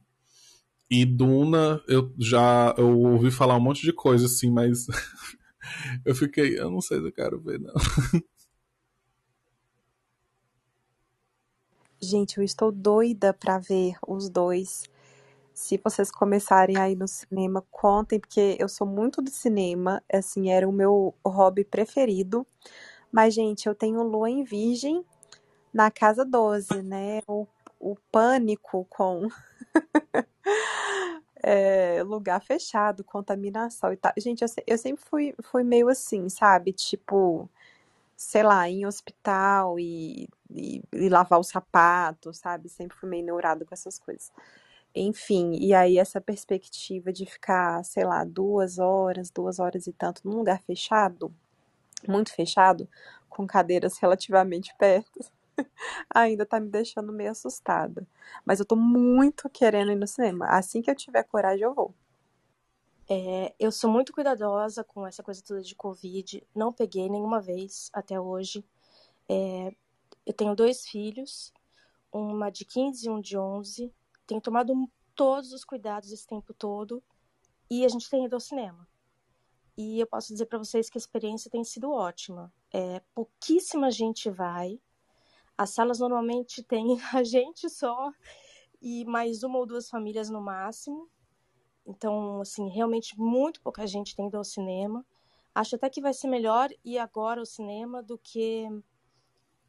E 0.90 1.06
Duna, 1.06 1.82
eu 1.88 2.14
já 2.20 2.74
eu 2.78 3.00
ouvi 3.00 3.32
falar 3.32 3.58
um 3.58 3.62
monte 3.62 3.82
de 3.82 3.92
coisa 3.94 4.26
assim, 4.26 4.52
mas 4.52 4.88
eu 6.06 6.14
fiquei, 6.16 6.60
eu 6.60 6.70
não 6.70 6.82
sei 6.82 7.00
se 7.00 7.08
eu 7.08 7.12
quero 7.12 7.40
ver 7.42 7.60
não. 7.60 7.74
Gente, 12.02 12.38
eu 12.38 12.44
estou 12.44 12.70
doida 12.72 13.34
para 13.34 13.58
ver 13.58 13.96
os 14.06 14.28
dois. 14.28 14.84
Se 15.54 15.80
vocês 15.84 16.10
começarem 16.10 16.78
aí 16.78 16.96
no 16.96 17.08
cinema, 17.08 17.64
contem, 17.70 18.20
porque 18.20 18.58
eu 18.60 18.68
sou 18.68 18.88
muito 18.88 19.22
do 19.22 19.30
cinema, 19.30 20.02
assim, 20.12 20.50
era 20.50 20.68
o 20.68 20.72
meu 20.72 21.14
hobby 21.24 21.64
preferido. 21.64 22.46
Mas, 23.12 23.36
gente, 23.36 23.68
eu 23.68 23.76
tenho 23.76 24.02
lua 24.02 24.30
em 24.30 24.44
virgem 24.44 25.06
na 25.74 25.92
casa 25.92 26.26
12, 26.26 26.82
né? 26.82 27.22
O, 27.28 27.46
o 27.80 27.96
pânico 28.12 28.86
com 28.90 29.28
é, 31.44 32.02
lugar 32.04 32.42
fechado, 32.42 33.04
contaminação 33.04 33.94
e 33.94 33.98
tal. 33.98 34.14
Gente, 34.18 34.44
eu, 34.44 34.50
eu 34.66 34.78
sempre 34.78 35.04
fui, 35.06 35.36
fui 35.44 35.64
meio 35.64 35.90
assim, 35.90 36.30
sabe? 36.30 36.74
Tipo, 36.74 37.50
sei 38.16 38.44
lá, 38.44 38.68
em 38.70 38.86
hospital 38.86 39.80
e, 39.80 40.30
e, 40.50 40.82
e 40.94 41.10
lavar 41.10 41.40
o 41.40 41.44
sapato, 41.44 42.34
sabe? 42.34 42.70
Sempre 42.70 42.98
fui 42.98 43.10
meio 43.10 43.26
neurado 43.26 43.66
com 43.66 43.74
essas 43.76 44.00
coisas. 44.00 44.32
Enfim, 44.96 45.54
e 45.60 45.74
aí 45.74 45.98
essa 45.98 46.22
perspectiva 46.22 47.12
de 47.12 47.26
ficar, 47.26 47.84
sei 47.84 48.06
lá, 48.06 48.24
duas 48.24 48.78
horas, 48.78 49.32
duas 49.32 49.60
horas 49.60 49.88
e 49.88 49.94
tanto 49.94 50.22
num 50.24 50.38
lugar 50.38 50.62
fechado, 50.62 51.34
muito 52.08 52.34
fechado, 52.34 52.88
com 53.30 53.48
cadeiras 53.48 53.98
relativamente 54.00 54.76
perto, 54.78 55.20
ainda 56.14 56.46
tá 56.46 56.60
me 56.60 56.70
deixando 56.70 57.12
meio 57.14 57.32
assustada. 57.32 58.08
Mas 58.46 58.60
eu 58.60 58.66
tô 58.66 58.76
muito 58.76 59.50
querendo 59.50 59.92
ir 59.92 59.96
no 59.96 60.08
cinema. 60.08 60.48
Assim 60.48 60.82
que 60.82 60.92
eu 60.92 60.96
tiver 60.96 61.24
coragem, 61.24 61.64
eu 61.64 61.74
vou. 61.74 61.94
É, 63.10 63.54
eu 63.60 63.72
sou 63.72 63.90
muito 63.90 64.14
cuidadosa 64.14 64.84
com 64.84 65.06
essa 65.06 65.22
coisa 65.24 65.44
toda 65.44 65.62
de 65.62 65.76
Covid. 65.76 66.44
Não 66.56 66.72
peguei 66.72 67.10
nenhuma 67.10 67.42
vez 67.42 67.90
até 67.94 68.20
hoje. 68.20 68.64
É, 69.30 69.74
eu 70.26 70.34
tenho 70.34 70.56
dois 70.56 70.88
filhos, 70.88 71.54
uma 72.12 72.50
de 72.50 72.66
15 72.66 73.08
e 73.08 73.10
um 73.10 73.20
de 73.22 73.38
11. 73.38 73.92
Tenho 74.34 74.42
tomado 74.42 74.74
todos 75.14 75.54
os 75.54 75.64
cuidados 75.64 76.12
esse 76.12 76.26
tempo 76.26 76.56
todo. 76.56 77.04
E 77.70 77.86
a 77.86 77.88
gente 77.88 78.10
tem 78.10 78.26
ido 78.26 78.36
ao 78.36 78.40
cinema. 78.40 78.88
E 79.78 80.00
eu 80.00 80.08
posso 80.08 80.34
dizer 80.34 80.48
para 80.48 80.58
vocês 80.58 80.90
que 80.90 80.98
a 80.98 81.00
experiência 81.00 81.52
tem 81.52 81.64
sido 81.64 81.92
ótima. 81.92 82.52
É, 82.74 83.00
pouquíssima 83.14 83.92
gente 83.92 84.32
vai. 84.32 84.82
As 85.56 85.70
salas 85.70 86.00
normalmente 86.00 86.64
têm 86.66 87.00
a 87.14 87.24
gente 87.24 87.70
só 87.70 88.12
e 88.82 89.06
mais 89.06 89.44
uma 89.44 89.60
ou 89.60 89.68
duas 89.68 89.88
famílias 89.88 90.32
no 90.32 90.42
máximo. 90.42 91.08
Então, 91.86 92.42
assim, 92.42 92.70
realmente 92.70 93.16
muito 93.20 93.62
pouca 93.62 93.86
gente 93.86 94.16
tem 94.16 94.30
ido 94.30 94.38
ao 94.38 94.44
cinema. 94.44 95.06
Acho 95.54 95.76
até 95.76 95.92
que 95.92 96.02
vai 96.02 96.16
ser 96.16 96.28
melhor 96.28 96.72
ir 96.84 96.98
agora 96.98 97.40
ao 97.40 97.46
cinema 97.46 98.02
do 98.02 98.18
que 98.18 98.68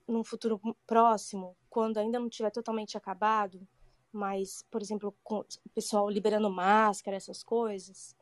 num 0.08 0.24
futuro 0.24 0.58
próximo, 0.86 1.54
quando 1.68 1.98
ainda 1.98 2.18
não 2.18 2.30
tiver 2.30 2.50
totalmente 2.50 2.96
acabado, 2.96 3.66
mas, 4.14 4.64
por 4.70 4.80
exemplo, 4.80 5.14
com 5.22 5.40
o 5.40 5.68
pessoal 5.74 6.08
liberando 6.08 6.50
máscara, 6.50 7.16
essas 7.16 7.42
coisas. 7.42 8.16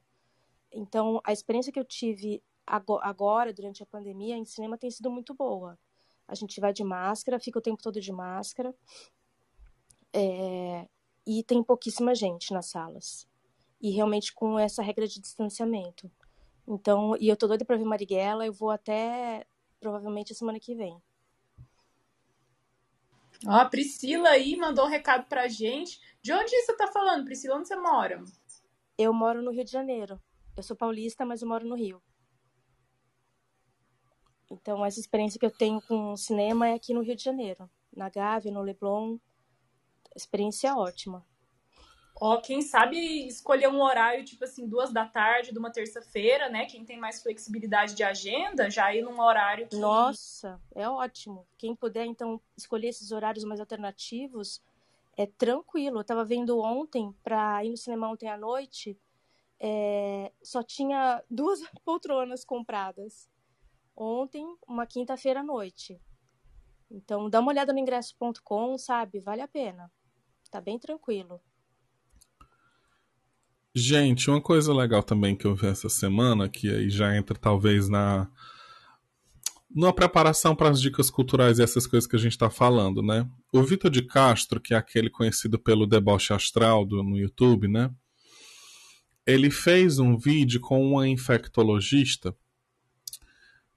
Então, 0.73 1.21
a 1.25 1.33
experiência 1.33 1.73
que 1.73 1.79
eu 1.79 1.85
tive 1.85 2.43
agora, 2.67 3.53
durante 3.53 3.83
a 3.83 3.87
pandemia, 3.87 4.37
em 4.37 4.45
cinema 4.45 4.79
tem 4.79 4.91
sido 4.91 5.11
muito 5.11 5.35
boa. 5.35 5.79
A 6.27 6.35
gente 6.35 6.61
vai 6.61 6.73
de 6.73 6.83
máscara, 6.83 7.39
fica 7.39 7.59
o 7.59 7.63
tempo 7.63 7.83
todo 7.83 8.01
de 8.01 8.13
máscara, 8.13 8.75
é, 10.13 10.89
e 11.27 11.43
tem 11.43 11.63
pouquíssima 11.63 12.15
gente 12.15 12.53
nas 12.53 12.67
salas 12.67 13.27
e 13.83 13.91
realmente 13.91 14.33
com 14.33 14.59
essa 14.59 14.83
regra 14.83 15.09
de 15.09 15.21
distanciamento. 15.21 16.11
Então, 16.67 17.17
e 17.19 17.29
eu 17.29 17.37
tô 17.37 17.49
doida 17.49 17.65
para 17.65 17.77
ver 17.77 17.85
Marighella, 17.85 18.47
eu 18.47 18.53
vou 18.53 18.71
até 18.71 19.45
provavelmente 19.81 20.33
a 20.33 20.37
semana 20.37 20.61
que 20.61 20.77
vem. 20.77 20.97
Ó, 23.47 23.53
a 23.53 23.65
Priscila 23.65 24.31
aí 24.31 24.57
mandou 24.57 24.87
um 24.87 24.89
recado 24.89 25.27
pra 25.29 25.49
gente. 25.49 26.01
De 26.23 26.33
onde 26.33 26.51
você 26.51 26.77
tá 26.77 26.87
falando, 26.89 27.25
Priscila? 27.25 27.57
Onde 27.57 27.69
você 27.69 27.77
mora? 27.77 28.23
Eu 28.97 29.13
moro 29.13 29.43
no 29.43 29.51
Rio 29.51 29.65
de 29.65 29.71
Janeiro. 29.71 30.21
Eu 30.57 30.63
sou 30.63 30.77
paulista, 30.77 31.25
mas 31.25 31.43
eu 31.43 31.49
moro 31.49 31.67
no 31.67 31.75
Rio. 31.75 32.03
Então, 34.51 34.85
essa 34.85 35.01
experiência 35.01 35.41
que 35.41 35.47
eu 35.47 35.51
tenho 35.51 35.81
com 35.83 36.15
cinema 36.17 36.69
é 36.69 36.75
aqui 36.75 36.93
no 36.93 37.01
Rio 37.01 37.17
de 37.17 37.25
Janeiro, 37.25 37.71
na 37.97 38.11
Gávea, 38.11 38.53
no 38.53 38.61
Leblon. 38.61 39.19
Experiência 40.15 40.77
ótima. 40.77 41.27
Ó, 42.25 42.41
quem 42.41 42.63
sabe 42.63 43.27
escolher 43.27 43.67
um 43.67 43.83
horário, 43.83 44.25
tipo 44.25 44.45
assim, 44.45 44.69
duas 44.69 44.93
da 44.93 45.05
tarde 45.05 45.51
de 45.51 45.59
uma 45.59 45.73
terça-feira, 45.73 46.49
né? 46.49 46.67
Quem 46.67 46.85
tem 46.85 46.97
mais 46.97 47.21
flexibilidade 47.21 47.97
de 47.97 48.05
agenda, 48.05 48.71
já 48.71 48.95
ir 48.95 49.03
num 49.03 49.21
horário 49.21 49.67
que. 49.67 49.75
Nossa, 49.75 50.63
é 50.73 50.89
ótimo. 50.89 51.45
Quem 51.59 51.75
puder, 51.75 52.07
então, 52.07 52.41
escolher 52.57 52.91
esses 52.91 53.11
horários 53.11 53.43
mais 53.43 53.59
alternativos, 53.59 54.63
é 55.17 55.27
tranquilo. 55.27 55.99
Eu 55.99 56.05
tava 56.05 56.25
vendo 56.25 56.61
ontem, 56.61 57.13
pra 57.25 57.65
ir 57.65 57.71
no 57.71 57.77
cinema 57.77 58.09
ontem 58.09 58.29
à 58.29 58.37
noite, 58.37 58.97
é... 59.59 60.31
só 60.45 60.63
tinha 60.63 61.25
duas 61.29 61.59
poltronas 61.85 62.45
compradas. 62.45 63.29
Ontem, 63.97 64.47
uma 64.69 64.87
quinta-feira 64.87 65.41
à 65.41 65.43
noite. 65.43 66.01
Então, 66.89 67.29
dá 67.29 67.41
uma 67.41 67.51
olhada 67.51 67.73
no 67.73 67.81
ingresso.com, 67.81 68.79
sabe? 68.79 69.19
Vale 69.19 69.43
a 69.43 69.49
pena. 69.49 69.91
Tá 70.53 70.61
bem 70.61 70.79
tranquilo. 70.79 71.43
Gente, 73.75 74.29
uma 74.29 74.41
coisa 74.41 74.73
legal 74.73 75.03
também 75.03 75.35
que 75.35 75.47
eu 75.47 75.55
vi 75.55 75.67
essa 75.67 75.89
semana, 75.89 76.47
que 76.49 76.69
aí 76.69 76.91
já 76.91 77.17
entra 77.17 77.37
talvez 77.39 77.89
na 77.89 78.29
na 79.75 79.91
preparação 79.91 80.55
para 80.55 80.69
as 80.69 80.79
dicas 80.79 81.09
culturais 81.09 81.59
e 81.59 81.63
essas 81.63 81.87
coisas 81.87 82.07
que 82.07 82.15
a 82.15 82.19
gente 82.19 82.33
está 82.33 82.51
falando, 82.51 83.03
né? 83.03 83.27
O 83.51 83.63
Vitor 83.63 83.91
de 83.91 84.03
Castro, 84.03 84.61
que 84.61 84.75
é 84.75 84.77
aquele 84.77 85.09
conhecido 85.09 85.59
pelo 85.59 85.87
deboche 85.87 86.35
astral 86.35 86.85
do, 86.85 87.03
no 87.03 87.17
YouTube, 87.17 87.69
né? 87.69 87.91
Ele 89.27 89.51
fez 89.51 89.99
um 89.99 90.19
vídeo 90.19 90.61
com 90.61 90.85
uma 90.85 91.09
infectologista 91.09 92.37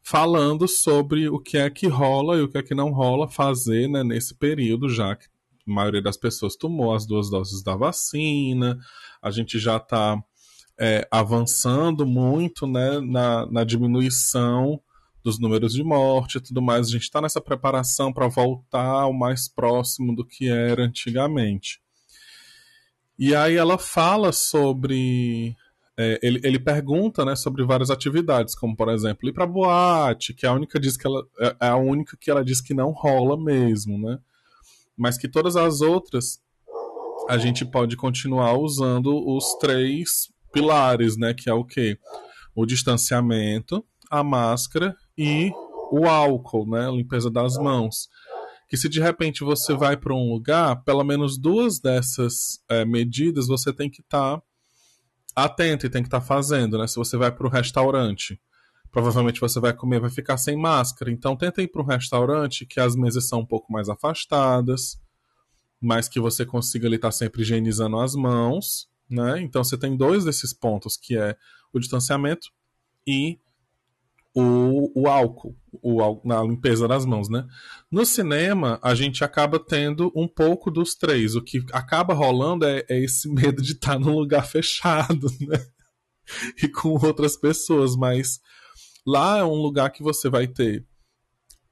falando 0.01 0.67
sobre 0.67 1.29
o 1.29 1.39
que 1.39 1.57
é 1.57 1.69
que 1.69 1.87
rola 1.87 2.37
e 2.37 2.41
o 2.41 2.49
que 2.49 2.57
é 2.57 2.63
que 2.63 2.75
não 2.75 2.91
rola 2.91 3.27
fazer 3.27 3.87
né, 3.87 4.03
nesse 4.03 4.35
período, 4.35 4.89
já 4.89 5.15
que 5.15 5.27
maioria 5.65 6.01
das 6.01 6.17
pessoas 6.17 6.55
tomou 6.55 6.93
as 6.93 7.05
duas 7.05 7.29
doses 7.29 7.63
da 7.63 7.75
vacina, 7.75 8.77
a 9.21 9.31
gente 9.31 9.57
já 9.59 9.77
está 9.77 10.21
é, 10.79 11.07
avançando 11.09 12.05
muito 12.05 12.67
né, 12.67 12.99
na, 12.99 13.45
na 13.47 13.63
diminuição 13.63 14.79
dos 15.23 15.39
números 15.39 15.73
de 15.73 15.83
morte 15.83 16.37
e 16.37 16.41
tudo 16.41 16.61
mais. 16.61 16.87
A 16.87 16.91
gente 16.91 17.03
está 17.03 17.19
nessa 17.19 17.41
preparação 17.41 18.13
para 18.13 18.27
voltar 18.27 19.01
ao 19.01 19.11
mais 19.11 19.47
próximo 19.47 20.15
do 20.15 20.23
que 20.23 20.47
era 20.47 20.83
antigamente. 20.83 21.81
E 23.17 23.33
aí 23.33 23.55
ela 23.55 23.77
fala 23.77 24.31
sobre. 24.31 25.55
É, 25.97 26.19
ele, 26.21 26.41
ele 26.43 26.59
pergunta 26.59 27.23
né, 27.23 27.37
sobre 27.37 27.63
várias 27.63 27.89
atividades, 27.89 28.53
como 28.53 28.75
por 28.75 28.89
exemplo 28.89 29.29
ir 29.29 29.31
para 29.31 29.47
boate, 29.47 30.33
que 30.33 30.45
é 30.45 30.49
a 30.49 30.53
única 30.53 30.77
diz 30.77 30.97
que 30.97 31.07
ela 31.07 31.25
é, 31.39 31.55
é 31.61 31.67
a 31.69 31.77
única 31.77 32.17
que 32.19 32.29
ela 32.29 32.43
diz 32.43 32.59
que 32.59 32.73
não 32.73 32.91
rola 32.91 33.41
mesmo, 33.41 33.97
né? 33.97 34.19
Mas 34.97 35.17
que 35.17 35.27
todas 35.27 35.55
as 35.55 35.81
outras 35.81 36.39
a 37.27 37.37
gente 37.37 37.65
pode 37.65 37.97
continuar 37.97 38.57
usando 38.57 39.15
os 39.27 39.55
três 39.59 40.29
pilares, 40.53 41.17
né? 41.17 41.33
Que 41.33 41.49
é 41.49 41.53
o 41.53 41.65
quê? 41.65 41.97
O 42.55 42.65
distanciamento, 42.65 43.85
a 44.09 44.23
máscara 44.23 44.95
e 45.17 45.51
o 45.91 46.05
álcool, 46.07 46.69
né? 46.69 46.87
A 46.87 46.91
limpeza 46.91 47.29
das 47.29 47.57
mãos. 47.57 48.07
Que 48.69 48.77
se 48.77 48.89
de 48.89 48.99
repente 48.99 49.43
você 49.43 49.73
vai 49.73 49.97
para 49.97 50.13
um 50.13 50.31
lugar, 50.31 50.83
pelo 50.83 51.03
menos 51.03 51.37
duas 51.37 51.79
dessas 51.79 52.59
é, 52.69 52.85
medidas 52.85 53.47
você 53.47 53.73
tem 53.73 53.89
que 53.89 54.01
estar 54.01 54.37
tá 54.37 54.43
atento 55.35 55.85
e 55.85 55.89
tem 55.89 56.01
que 56.01 56.07
estar 56.07 56.21
tá 56.21 56.25
fazendo, 56.25 56.77
né? 56.77 56.87
Se 56.87 56.95
você 56.95 57.17
vai 57.17 57.31
para 57.31 57.45
o 57.45 57.49
restaurante, 57.49 58.39
provavelmente 58.95 59.41
você 59.41 59.59
vai 59.59 59.73
comer, 59.73 59.99
vai 59.99 60.09
ficar 60.09 60.37
sem 60.37 60.55
máscara. 60.55 61.11
Então 61.11 61.35
tenta 61.35 61.61
ir 61.61 61.67
para 61.67 61.81
um 61.81 61.85
restaurante 61.85 62.65
que 62.65 62.79
as 62.79 62.95
mesas 62.95 63.27
são 63.27 63.41
um 63.41 63.45
pouco 63.45 63.71
mais 63.71 63.89
afastadas 63.89 64.97
mas 65.85 66.07
que 66.07 66.19
você 66.19 66.45
consiga 66.45 66.87
estar 66.87 67.09
tá 67.09 67.11
sempre 67.11 67.41
higienizando 67.41 67.99
as 67.99 68.15
mãos, 68.15 68.89
né? 69.09 69.39
Então 69.41 69.63
você 69.63 69.77
tem 69.77 69.95
dois 69.95 70.25
desses 70.25 70.51
pontos, 70.51 70.97
que 70.97 71.15
é 71.15 71.35
o 71.71 71.79
distanciamento 71.79 72.49
e 73.05 73.39
o, 74.33 74.91
o 74.99 75.07
álcool, 75.07 75.55
o, 75.81 76.21
na 76.25 76.41
limpeza 76.41 76.87
das 76.87 77.05
mãos, 77.05 77.29
né? 77.29 77.45
No 77.91 78.05
cinema, 78.05 78.79
a 78.81 78.95
gente 78.95 79.23
acaba 79.23 79.59
tendo 79.59 80.11
um 80.15 80.27
pouco 80.27 80.71
dos 80.71 80.95
três. 80.95 81.35
O 81.35 81.41
que 81.41 81.63
acaba 81.71 82.13
rolando 82.13 82.65
é, 82.65 82.83
é 82.89 82.99
esse 82.99 83.29
medo 83.29 83.61
de 83.61 83.73
estar 83.73 83.93
tá 83.93 83.99
num 83.99 84.17
lugar 84.17 84.45
fechado, 84.47 85.27
né? 85.39 85.65
E 86.63 86.67
com 86.67 86.89
outras 86.89 87.37
pessoas, 87.37 87.95
mas 87.95 88.39
lá 89.05 89.37
é 89.37 89.43
um 89.43 89.61
lugar 89.61 89.91
que 89.91 90.03
você 90.03 90.29
vai 90.29 90.47
ter 90.47 90.85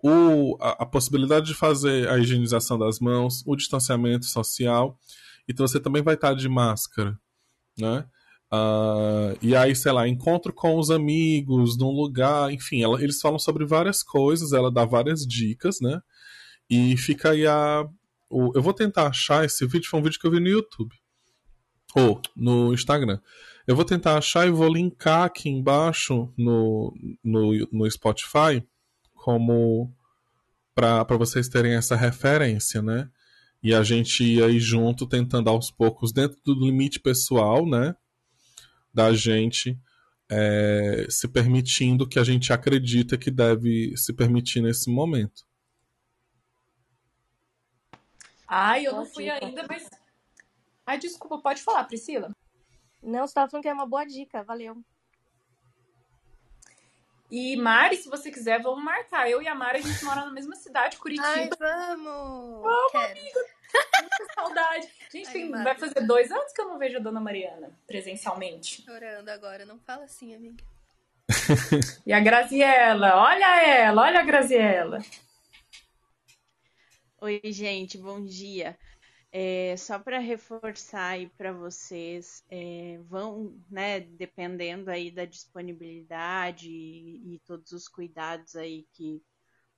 o, 0.04 0.58
a, 0.60 0.84
a, 0.84 0.86
possibilidade 0.86 1.48
de 1.48 1.54
fazer 1.54 2.10
a 2.10 2.18
higienização 2.18 2.78
das 2.78 3.00
mãos, 3.00 3.42
o 3.46 3.56
distanciamento 3.56 4.26
social, 4.26 5.00
então 5.48 5.66
você 5.66 5.80
também 5.80 6.04
vai 6.04 6.16
estar 6.16 6.34
de 6.34 6.50
máscara, 6.50 7.18
né? 7.78 8.06
Uh, 8.54 9.36
e 9.42 9.56
aí, 9.56 9.76
sei 9.76 9.92
lá, 9.92 10.08
encontro 10.08 10.54
com 10.54 10.78
os 10.78 10.92
amigos 10.92 11.76
num 11.76 11.90
lugar, 11.90 12.52
enfim, 12.52 12.84
ela, 12.84 13.02
eles 13.02 13.20
falam 13.20 13.40
sobre 13.40 13.66
várias 13.66 14.04
coisas, 14.04 14.54
ela 14.54 14.72
dá 14.72 14.86
várias 14.86 15.26
dicas, 15.26 15.80
né? 15.82 16.00
E 16.70 16.96
fica 16.98 17.32
aí 17.32 17.48
a. 17.48 17.88
O, 18.30 18.52
eu 18.56 18.62
vou 18.62 18.74
tentar 18.74 19.08
achar 19.08 19.44
esse 19.44 19.66
vídeo, 19.66 19.90
foi 19.90 20.00
um 20.00 20.04
vídeo 20.04 20.20
que 20.20 20.28
eu 20.28 20.32
vi 20.32 20.40
no 20.40 20.48
YouTube. 20.48 20.96
Ou 21.96 22.22
no 22.36 22.74
Instagram. 22.74 23.20
Eu 23.66 23.76
vou 23.76 23.86
tentar 23.86 24.18
achar 24.18 24.46
e 24.46 24.52
vou 24.52 24.68
linkar 24.68 25.24
aqui 25.24 25.50
embaixo 25.50 26.34
no, 26.38 26.94
no, 27.24 27.68
no 27.72 27.90
Spotify 27.90 28.66
como 29.14 29.96
para 30.76 31.06
vocês 31.18 31.48
terem 31.48 31.76
essa 31.76 31.96
referência, 31.96 32.82
né? 32.82 33.10
E 33.62 33.74
a 33.74 33.82
gente 33.82 34.22
ia 34.22 34.48
aí 34.48 34.60
junto 34.60 35.08
tentando 35.08 35.50
aos 35.50 35.72
poucos, 35.72 36.12
dentro 36.12 36.38
do 36.44 36.54
limite 36.54 37.00
pessoal, 37.00 37.66
né? 37.66 37.96
Da 38.94 39.14
gente 39.14 39.80
é, 40.30 41.08
se 41.10 41.28
permitindo 41.30 42.08
que 42.08 42.20
a 42.20 42.24
gente 42.24 42.52
acredita 42.52 43.18
que 43.18 43.32
deve 43.32 43.96
se 43.96 44.12
permitir 44.12 44.62
nesse 44.62 44.92
momento. 44.92 45.46
Ai, 48.46 48.86
eu 48.86 48.92
não 48.92 49.06
fui 49.06 49.30
ainda, 49.30 49.66
mas. 49.70 49.90
Ai, 50.86 51.00
desculpa, 51.00 51.42
pode 51.42 51.62
falar, 51.62 51.86
Priscila. 51.86 52.36
Não, 53.04 53.20
você 53.20 53.32
estava 53.32 53.50
falando 53.52 53.64
que 53.64 53.70
é 53.70 53.74
uma 53.74 53.86
boa 53.86 54.06
dica, 54.06 54.44
valeu. 54.44 54.78
E 57.30 57.56
Mari, 57.58 57.98
se 57.98 58.08
você 58.10 58.32
quiser, 58.32 58.62
vamos 58.62 58.84
marcar. 58.84 59.30
Eu 59.30 59.42
e 59.42 59.48
a 59.48 59.56
Mari, 59.56 59.80
a 59.80 59.82
gente 59.82 60.06
mora 60.06 60.24
na 60.26 60.32
mesma 60.32 60.56
cidade, 60.56 60.98
Curitiba. 60.98 61.28
Ai, 61.28 61.50
vamos! 61.60 62.62
Vamos, 62.62 62.92
Quero. 62.92 63.12
amiga! 63.12 63.40
Muita 64.00 64.34
saudade. 64.36 64.88
Gente, 65.12 65.32
tem- 65.32 65.42
Animada. 65.44 65.64
vai 65.64 65.76
fazer 65.76 66.02
dois 66.06 66.32
anos 66.32 66.54
que 66.54 66.62
eu 66.62 66.68
não 66.68 66.78
vejo 66.78 66.98
a 66.98 67.02
Dona 67.02 67.20
Mariana 67.20 67.72
presencialmente. 67.88 68.84
Chorando 68.84 69.30
agora, 69.30 69.66
não 69.66 69.80
fala 69.80 70.04
assim, 70.06 70.36
amiga. 70.36 70.64
E 72.06 72.14
a 72.14 72.20
Graziella, 72.20 73.16
olha 73.16 73.66
ela, 73.66 74.04
olha 74.04 74.20
a 74.20 74.24
Graziella. 74.24 75.00
Oi, 77.20 77.42
gente, 77.46 77.98
bom 77.98 78.24
dia. 78.24 78.78
É, 79.36 79.76
só 79.78 79.98
para 80.00 80.20
reforçar 80.20 81.08
aí 81.14 81.28
para 81.30 81.52
vocês, 81.52 82.44
é, 82.50 83.00
vão, 83.10 83.60
né, 83.70 84.00
dependendo 84.00 84.92
aí 84.92 85.10
da 85.10 85.26
disponibilidade 85.26 86.70
e, 86.70 87.34
e 87.36 87.40
todos 87.40 87.72
os 87.72 87.88
cuidados 87.88 88.56
aí 88.56 88.86
que 88.94 89.16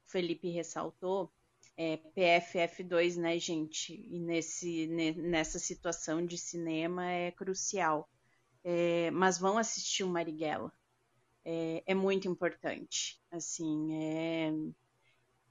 o 0.07 0.11
Felipe 0.11 0.49
ressaltou, 0.49 1.31
é, 1.77 1.97
PFF2, 1.97 3.17
né, 3.17 3.39
gente? 3.39 3.93
E 4.11 4.19
nesse, 4.19 4.87
ne- 4.87 5.13
nessa 5.13 5.59
situação 5.59 6.25
de 6.25 6.37
cinema 6.37 7.09
é 7.11 7.31
crucial. 7.31 8.09
É, 8.63 9.11
mas 9.11 9.37
vão 9.39 9.57
assistir 9.57 10.03
o 10.03 10.09
Marighella. 10.09 10.71
É, 11.45 11.83
é 11.87 11.95
muito 11.95 12.27
importante. 12.27 13.21
Assim, 13.31 13.93
é, 13.95 14.51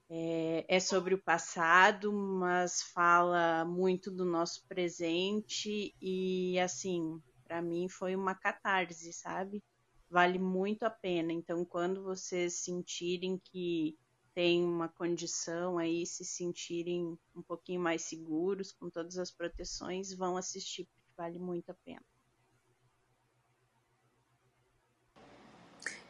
é, 0.08 0.64
é 0.68 0.80
sobre 0.80 1.14
o 1.14 1.22
passado, 1.22 2.12
mas 2.12 2.82
fala 2.82 3.64
muito 3.64 4.10
do 4.10 4.24
nosso 4.24 4.66
presente 4.68 5.94
e 6.00 6.58
assim, 6.58 7.20
para 7.44 7.62
mim 7.62 7.88
foi 7.88 8.14
uma 8.14 8.34
catarse, 8.34 9.12
sabe? 9.12 9.62
Vale 10.10 10.38
muito 10.38 10.84
a 10.84 10.90
pena. 10.90 11.32
Então, 11.32 11.64
quando 11.64 12.02
vocês 12.02 12.62
sentirem 12.62 13.40
que 13.44 13.98
tem 14.34 14.64
uma 14.64 14.88
condição 14.88 15.78
aí, 15.78 16.04
se 16.06 16.24
sentirem 16.24 17.16
um 17.34 17.42
pouquinho 17.42 17.80
mais 17.80 18.02
seguros 18.02 18.72
com 18.72 18.90
todas 18.90 19.16
as 19.18 19.30
proteções, 19.30 20.12
vão 20.12 20.36
assistir 20.36 20.84
porque 20.84 21.12
vale 21.16 21.38
muito 21.38 21.70
a 21.70 21.74
pena. 21.84 22.13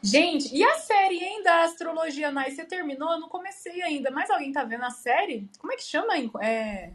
Gente, 0.05 0.55
e 0.55 0.63
a 0.63 0.77
série, 0.77 1.17
hein, 1.17 1.41
da 1.41 1.63
Astrologia 1.63 2.31
Nice? 2.31 2.55
Você 2.55 2.65
terminou? 2.65 3.11
Eu 3.11 3.19
não 3.19 3.27
comecei 3.27 3.81
ainda. 3.81 4.11
Mas 4.11 4.29
alguém 4.29 4.51
tá 4.51 4.63
vendo 4.63 4.83
a 4.83 4.91
série? 4.91 5.49
Como 5.57 5.73
é 5.73 5.75
que 5.75 5.83
chama? 5.83 6.13
É... 6.43 6.93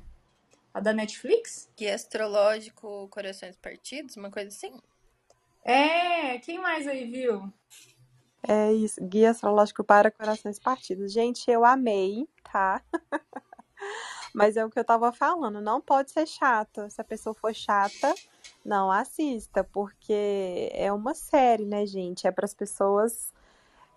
A 0.73 0.79
da 0.79 0.93
Netflix? 0.93 1.69
Guia 1.77 1.95
astrológico, 1.95 3.09
corações 3.09 3.57
partidos, 3.57 4.17
uma 4.17 4.31
coisa 4.31 4.49
assim? 4.49 4.73
É, 5.65 6.39
quem 6.39 6.59
mais 6.61 6.87
aí 6.87 7.05
viu? 7.11 7.53
É 8.47 8.73
isso, 8.73 9.05
Guia 9.05 9.31
Astrológico 9.31 9.85
para 9.85 10.11
Corações 10.11 10.59
Partidos. 10.59 11.13
Gente, 11.13 11.51
eu 11.51 11.65
amei, 11.65 12.27
tá? 12.43 12.83
Mas 14.35 14.57
é 14.57 14.65
o 14.65 14.71
que 14.71 14.79
eu 14.79 14.85
tava 14.85 15.13
falando, 15.13 15.61
não 15.61 15.81
pode 15.81 16.11
ser 16.11 16.27
chato. 16.27 16.89
Se 16.91 17.01
a 17.01 17.05
pessoa 17.05 17.35
for 17.35 17.55
chata, 17.55 18.15
não 18.65 18.91
assista, 18.91 19.65
porque 19.65 20.71
é 20.73 20.93
uma 20.93 21.15
série, 21.15 21.65
né, 21.65 21.87
gente? 21.87 22.27
É 22.27 22.31
para 22.31 22.45
as 22.45 22.55
pessoas 22.55 23.33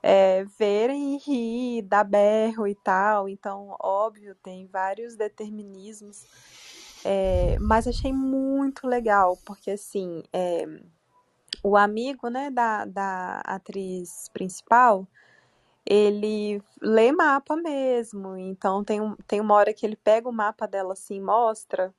é, 0.01 0.43
verem 0.59 1.15
e 1.15 1.17
rir, 1.17 1.81
dar 1.83 2.03
berro 2.03 2.67
e 2.67 2.75
tal. 2.75 3.29
Então, 3.29 3.75
óbvio, 3.79 4.35
tem 4.35 4.67
vários 4.67 5.15
determinismos. 5.15 6.25
É, 7.05 7.57
mas 7.59 7.87
achei 7.87 8.13
muito 8.13 8.87
legal, 8.87 9.37
porque 9.45 9.71
assim, 9.71 10.23
é, 10.31 10.65
o 11.61 11.75
amigo, 11.75 12.29
né, 12.29 12.49
da, 12.49 12.85
da 12.85 13.41
atriz 13.41 14.29
principal, 14.33 15.07
ele 15.85 16.61
lê 16.81 17.11
mapa 17.11 17.55
mesmo. 17.55 18.37
Então 18.37 18.83
tem, 18.83 19.01
um, 19.01 19.15
tem 19.27 19.41
uma 19.41 19.55
hora 19.55 19.73
que 19.73 19.85
ele 19.85 19.95
pega 19.95 20.29
o 20.29 20.33
mapa 20.33 20.67
dela 20.67 20.93
assim, 20.93 21.21
mostra. 21.21 21.93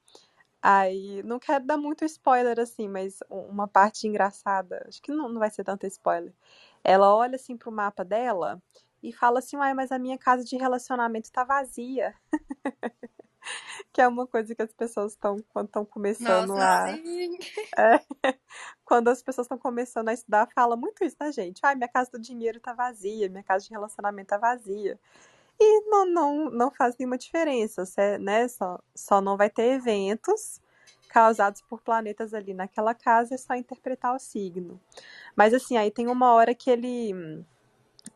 Aí, 0.63 1.23
não 1.25 1.39
quero 1.39 1.65
dar 1.67 1.77
muito 1.77 2.05
spoiler 2.07 2.59
assim, 2.59 2.89
mas 2.89 3.19
uma 3.31 3.69
parte 3.69 4.07
engraçada, 4.09 4.85
acho 4.89 5.03
que 5.03 5.13
não, 5.13 5.29
não 5.29 5.39
vai 5.39 5.51
ser 5.51 5.65
tanto 5.65 5.87
spoiler. 5.87 6.33
Ela 6.83 7.15
olha 7.15 7.37
assim 7.37 7.57
pro 7.57 7.71
mapa 7.73 8.05
dela 8.05 8.63
e 9.03 9.13
fala 9.13 9.41
assim: 9.41 9.57
Uai, 9.57 9.75
mas 9.75 9.93
a 9.93 9.99
minha 9.99 10.19
casa 10.19 10.45
de 10.45 10.57
relacionamento 10.57 11.31
tá 11.33 11.45
vazia. 11.45 12.15
que 13.93 14.01
é 14.01 14.09
uma 14.09 14.27
coisa 14.27 14.55
que 14.55 14.63
as 14.63 14.73
pessoas 14.73 15.13
estão 15.13 15.43
quando 15.53 15.67
estão 15.67 15.85
começando 15.85 16.51
Nossa, 16.51 16.93
a. 16.93 16.97
sim! 16.97 17.39
Quando 18.85 19.09
as 19.09 19.23
pessoas 19.23 19.47
estão 19.47 19.59
começando 19.59 20.09
a 20.09 20.13
estudar, 20.13 20.49
fala 20.55 20.77
muito 20.77 21.05
isso 21.05 21.17
da 21.19 21.31
gente. 21.31 21.61
Ai, 21.63 21.75
minha 21.75 21.89
casa 21.89 22.11
do 22.13 22.19
dinheiro 22.19 22.61
tá 22.61 22.73
vazia, 22.73 23.29
minha 23.29 23.43
casa 23.43 23.65
de 23.65 23.71
relacionamento 23.71 24.29
tá 24.29 24.39
vazia. 24.39 24.99
E 25.59 25.81
não, 25.89 26.07
não, 26.07 26.51
não 26.51 26.71
faz 26.71 26.97
nenhuma 26.97 27.19
diferença, 27.19 27.85
né? 28.19 28.49
Só, 28.49 28.81
só 28.95 29.21
não 29.21 29.37
vai 29.37 29.49
ter 29.49 29.75
eventos 29.75 30.61
causados 31.09 31.63
por 31.63 31.81
planetas 31.81 32.35
ali 32.35 32.53
naquela 32.53 32.93
casa, 32.93 33.35
é 33.35 33.39
só 33.39 33.55
interpretar 33.55 34.15
o 34.15 34.19
signo. 34.19 34.81
Mas 35.37 35.55
assim, 35.55 35.77
aí 35.77 35.91
tem 35.91 36.09
uma 36.09 36.33
hora 36.33 36.55
que 36.55 36.71
ele 36.71 37.45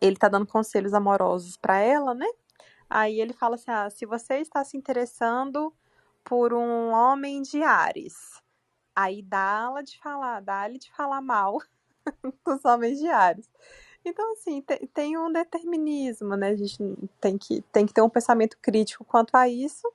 ele 0.01 0.17
tá 0.17 0.29
dando 0.29 0.47
conselhos 0.47 0.93
amorosos 0.93 1.57
pra 1.57 1.79
ela, 1.79 2.15
né? 2.15 2.27
Aí 2.89 3.21
ele 3.21 3.33
fala 3.33 3.57
assim: 3.57 3.71
ah, 3.71 3.91
se 3.91 4.07
você 4.07 4.37
está 4.39 4.65
se 4.65 4.77
interessando 4.77 5.73
por 6.25 6.53
um 6.53 6.91
homem 6.93 7.43
de 7.43 7.63
Ares, 7.63 8.43
aí 8.95 9.23
dá-la 9.23 9.83
de 9.83 9.99
falar, 9.99 10.41
dá-lhe 10.41 10.79
de 10.79 10.91
falar 10.93 11.21
mal 11.21 11.59
dos 12.47 12.65
homens 12.65 12.99
de 12.99 13.09
Ares. 13.09 13.49
Então, 14.05 14.33
assim, 14.33 14.63
te- 14.63 14.87
tem 14.89 15.19
um 15.19 15.31
determinismo, 15.31 16.37
né? 16.37 16.49
A 16.51 16.57
gente 16.57 16.79
tem 17.21 17.37
que, 17.37 17.63
tem 17.73 17.87
que 17.87 17.93
ter 17.93 18.03
um 18.03 18.09
pensamento 18.09 18.57
crítico 18.59 19.05
quanto 19.05 19.35
a 19.37 19.49
isso, 19.49 19.91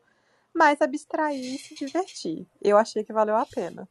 mas 0.54 0.82
abstrair 0.82 1.56
e 1.56 1.58
se 1.58 1.74
divertir. 1.74 2.46
Eu 2.62 2.78
achei 2.78 3.04
que 3.04 3.14
valeu 3.14 3.36
a 3.36 3.46
pena. 3.46 3.88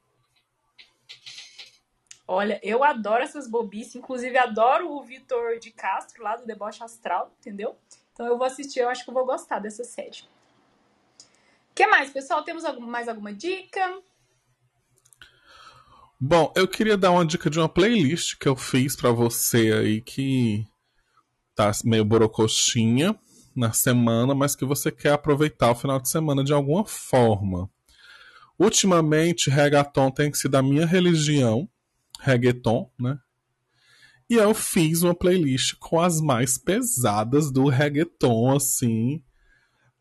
Olha, 2.27 2.61
eu 2.63 2.85
adoro 2.85 3.23
essas 3.23 3.49
bobices, 3.49 3.97
inclusive 3.97 4.39
adoro 4.39 4.91
o 4.91 5.03
Vitor 5.03 5.59
de 5.59 5.71
Castro 5.71 6.23
lá 6.23 6.37
do 6.37 6.47
Deboche 6.47 6.83
Astral, 6.83 7.33
entendeu? 7.41 7.77
Então 8.23 8.31
eu 8.31 8.39
vou 8.39 8.47
assistir, 8.47 8.79
eu 8.79 8.89
acho 8.89 9.03
que 9.03 9.11
eu 9.11 9.15
vou 9.15 9.27
gostar 9.27 9.59
dessa 9.59 9.83
série. 9.83 10.21
O 11.73 11.75
que 11.75 11.89
mais, 11.89 12.11
pessoal? 12.11 12.45
Temos 12.45 12.63
mais 12.79 13.09
alguma 13.09 13.33
dica? 13.35 13.81
Bom, 16.21 16.53
eu 16.55 16.69
queria 16.69 16.97
dar 16.97 17.11
uma 17.11 17.27
dica 17.27 17.51
de 17.51 17.59
uma 17.59 17.69
playlist 17.69 18.39
que 18.39 18.47
eu 18.47 18.55
fiz 18.55 18.95
pra 18.95 19.11
você 19.11 19.73
aí 19.73 20.01
que 20.01 20.65
tá 21.53 21.73
meio 21.85 22.05
borocoxinha 22.05 23.19
na 23.57 23.73
semana, 23.73 24.37
mas 24.37 24.55
que 24.55 24.65
você 24.65 24.93
quer 24.93 25.15
aproveitar 25.15 25.73
o 25.73 25.75
final 25.75 25.99
de 25.99 26.09
semana 26.09 26.45
de 26.45 26.53
alguma 26.53 26.85
forma. 26.85 27.69
Ultimamente, 28.57 29.51
reggaeton 29.51 30.13
tem 30.13 30.33
sido 30.33 30.55
a 30.55 30.63
minha 30.63 30.87
religião, 30.87 31.69
reggaeton, 32.21 32.89
né? 32.97 33.19
E 34.33 34.37
eu 34.37 34.55
fiz 34.55 35.03
uma 35.03 35.15
playlist 35.15 35.75
com 35.79 36.01
as 36.01 36.19
mais 36.19 36.57
pesadas 36.57 37.53
do 37.53 37.69
reggaeton, 37.69 38.57
assim. 38.57 39.23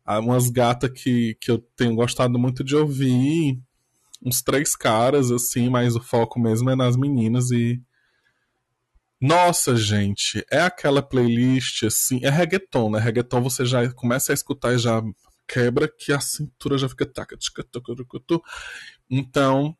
Há 0.06 0.20
umas 0.20 0.48
gatas 0.48 0.90
que, 0.90 1.36
que 1.38 1.50
eu 1.50 1.58
tenho 1.76 1.94
gostado 1.94 2.38
muito 2.38 2.64
de 2.64 2.74
ouvir. 2.74 3.60
Uns 4.24 4.40
três 4.40 4.74
caras, 4.74 5.30
assim, 5.30 5.68
mas 5.68 5.96
o 5.96 6.00
foco 6.00 6.40
mesmo 6.40 6.70
é 6.70 6.74
nas 6.74 6.96
meninas 6.96 7.50
e. 7.50 7.78
Nossa, 9.20 9.76
gente, 9.76 10.42
é 10.50 10.62
aquela 10.62 11.02
playlist, 11.02 11.82
assim, 11.82 12.18
é 12.22 12.30
reggaeton, 12.30 12.88
né? 12.88 12.98
Reggaeton 12.98 13.42
você 13.42 13.66
já 13.66 13.92
começa 13.92 14.32
a 14.32 14.34
escutar 14.34 14.72
e 14.72 14.78
já 14.78 15.02
quebra 15.46 15.86
que 15.86 16.10
a 16.10 16.20
cintura 16.20 16.78
já 16.78 16.88
fica. 16.88 17.04
taca, 17.04 17.36
tica, 17.36 17.62
tucu, 17.64 17.94
tucu, 17.96 18.18
tu. 18.20 18.42
Então, 19.10 19.76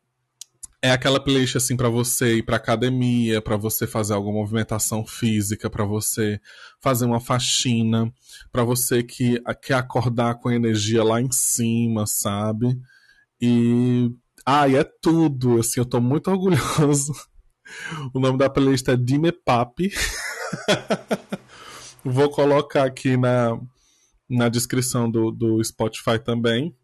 é 0.83 0.91
aquela 0.91 1.17
playlist 1.17 1.55
assim 1.55 1.77
para 1.77 1.87
você 1.87 2.35
ir 2.35 2.43
pra 2.43 2.57
academia, 2.57 3.41
pra 3.41 3.55
você 3.55 3.87
fazer 3.87 4.13
alguma 4.13 4.39
movimentação 4.39 5.05
física, 5.05 5.69
pra 5.69 5.85
você 5.85 6.41
fazer 6.81 7.05
uma 7.05 7.21
faxina, 7.21 8.13
pra 8.51 8.65
você 8.65 9.01
que 9.01 9.41
quer 9.61 9.75
acordar 9.75 10.35
com 10.35 10.49
a 10.49 10.55
energia 10.55 11.01
lá 11.01 11.21
em 11.21 11.31
cima, 11.31 12.05
sabe? 12.05 12.77
E 13.41 14.11
e 14.45 14.75
é 14.75 14.83
tudo, 14.83 15.61
assim, 15.61 15.79
eu 15.79 15.85
tô 15.85 16.01
muito 16.01 16.29
orgulhoso. 16.31 17.13
O 18.13 18.19
nome 18.19 18.37
da 18.37 18.49
playlist 18.49 18.85
é 18.89 18.97
Dime 18.97 19.31
Papi. 19.31 19.89
Vou 22.03 22.29
colocar 22.29 22.83
aqui 22.83 23.15
na, 23.15 23.57
na 24.29 24.49
descrição 24.49 25.09
do, 25.09 25.31
do 25.31 25.63
Spotify 25.63 26.19
também. 26.21 26.75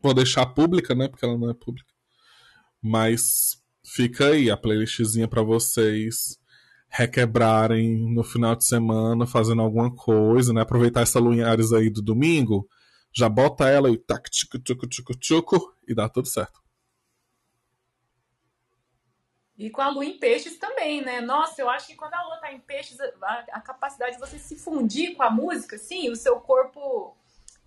Vou 0.00 0.14
deixar 0.14 0.46
pública, 0.46 0.94
né? 0.94 1.08
Porque 1.08 1.24
ela 1.24 1.36
não 1.36 1.50
é 1.50 1.54
pública. 1.54 1.89
Mas 2.82 3.62
fica 3.84 4.28
aí 4.28 4.50
a 4.50 4.56
playlistzinha 4.56 5.28
pra 5.28 5.42
vocês 5.42 6.38
requebrarem 6.88 8.12
no 8.12 8.24
final 8.24 8.56
de 8.56 8.64
semana, 8.64 9.26
fazendo 9.26 9.62
alguma 9.62 9.94
coisa, 9.94 10.52
né? 10.52 10.62
Aproveitar 10.62 11.02
essa 11.02 11.20
Lunhares 11.20 11.72
aí 11.72 11.88
do 11.88 12.02
domingo, 12.02 12.68
já 13.12 13.28
bota 13.28 13.68
ela 13.68 13.90
e 13.90 13.96
tac, 13.96 14.28
tchucu, 14.28 14.58
tchucu, 14.58 14.88
tchucu, 14.88 15.14
tchucu, 15.16 15.74
e 15.86 15.94
dá 15.94 16.08
tudo 16.08 16.26
certo. 16.26 16.60
E 19.56 19.68
com 19.68 19.82
a 19.82 19.90
lua 19.90 20.04
em 20.04 20.18
peixes 20.18 20.58
também, 20.58 21.04
né? 21.04 21.20
Nossa, 21.20 21.60
eu 21.60 21.68
acho 21.68 21.86
que 21.86 21.94
quando 21.94 22.14
a 22.14 22.22
lua 22.24 22.38
tá 22.38 22.52
em 22.52 22.58
peixes, 22.60 22.98
a, 23.00 23.44
a 23.52 23.60
capacidade 23.60 24.16
de 24.16 24.18
você 24.20 24.38
se 24.38 24.56
fundir 24.56 25.14
com 25.14 25.22
a 25.22 25.30
música, 25.30 25.76
assim, 25.76 26.08
o 26.10 26.16
seu 26.16 26.40
corpo 26.40 27.14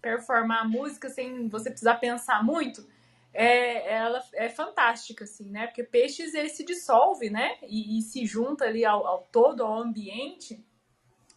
performar 0.01 0.61
a 0.61 0.67
música 0.67 1.07
sem 1.07 1.47
você 1.47 1.69
precisar 1.69 1.95
pensar 1.95 2.43
muito, 2.43 2.85
é, 3.33 3.93
ela 3.95 4.23
é 4.33 4.47
fantástica, 4.47 5.23
assim, 5.23 5.49
né? 5.49 5.67
Porque 5.67 5.83
peixes 5.83 6.33
ele 6.35 6.49
se 6.49 6.63
dissolve, 6.63 7.29
né? 7.29 7.57
E, 7.63 7.97
e 7.97 8.01
se 8.01 8.25
junta 8.25 8.65
ali 8.65 8.85
ao, 8.85 9.05
ao, 9.07 9.27
todo, 9.31 9.63
ao 9.63 9.81
ambiente. 9.81 10.63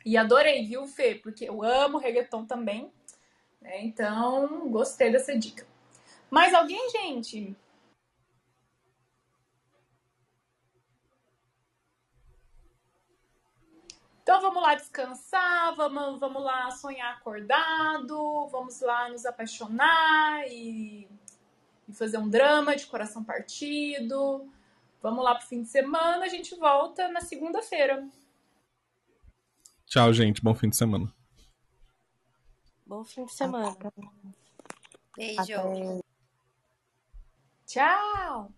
E 0.05 0.17
adorei, 0.17 0.65
viu, 0.67 0.87
Fê? 0.87 1.15
Porque 1.15 1.49
eu 1.49 1.63
amo 1.63 1.99
reggaeton 1.99 2.45
também. 2.45 2.93
Né? 3.61 3.85
Então, 3.85 4.71
gostei 4.71 5.11
dessa 5.11 5.37
dica. 5.37 5.67
Mais 6.31 6.53
alguém, 6.53 6.91
gente? 6.91 7.57
Então 14.23 14.41
vamos 14.41 14.61
lá 14.61 14.75
descansar, 14.75 15.77
vamos, 15.77 16.19
vamos 16.19 16.43
lá 16.43 16.69
sonhar 16.73 17.15
acordado, 17.15 18.49
vamos 18.49 18.81
lá 18.81 19.09
nos 19.09 19.25
apaixonar 19.25 20.45
e, 20.49 21.09
e 21.89 21.93
fazer 21.93 22.19
um 22.19 22.29
drama 22.29 22.77
de 22.77 22.87
coração 22.87 23.23
partido. 23.23 24.49
Vamos 25.03 25.25
lá 25.25 25.35
pro 25.35 25.47
fim 25.47 25.63
de 25.63 25.69
semana, 25.69 26.25
a 26.25 26.29
gente 26.29 26.55
volta 26.57 27.09
na 27.09 27.21
segunda-feira. 27.21 28.09
Tchau, 29.87 30.13
gente. 30.13 30.43
Bom 30.43 30.55
fim 30.55 30.69
de 30.69 30.77
semana. 30.77 31.13
Bom 32.85 33.05
fim 33.05 33.25
de 33.25 33.33
semana. 33.33 33.77
Beijo. 35.17 35.41
Até. 35.41 36.01
Tchau! 37.67 38.53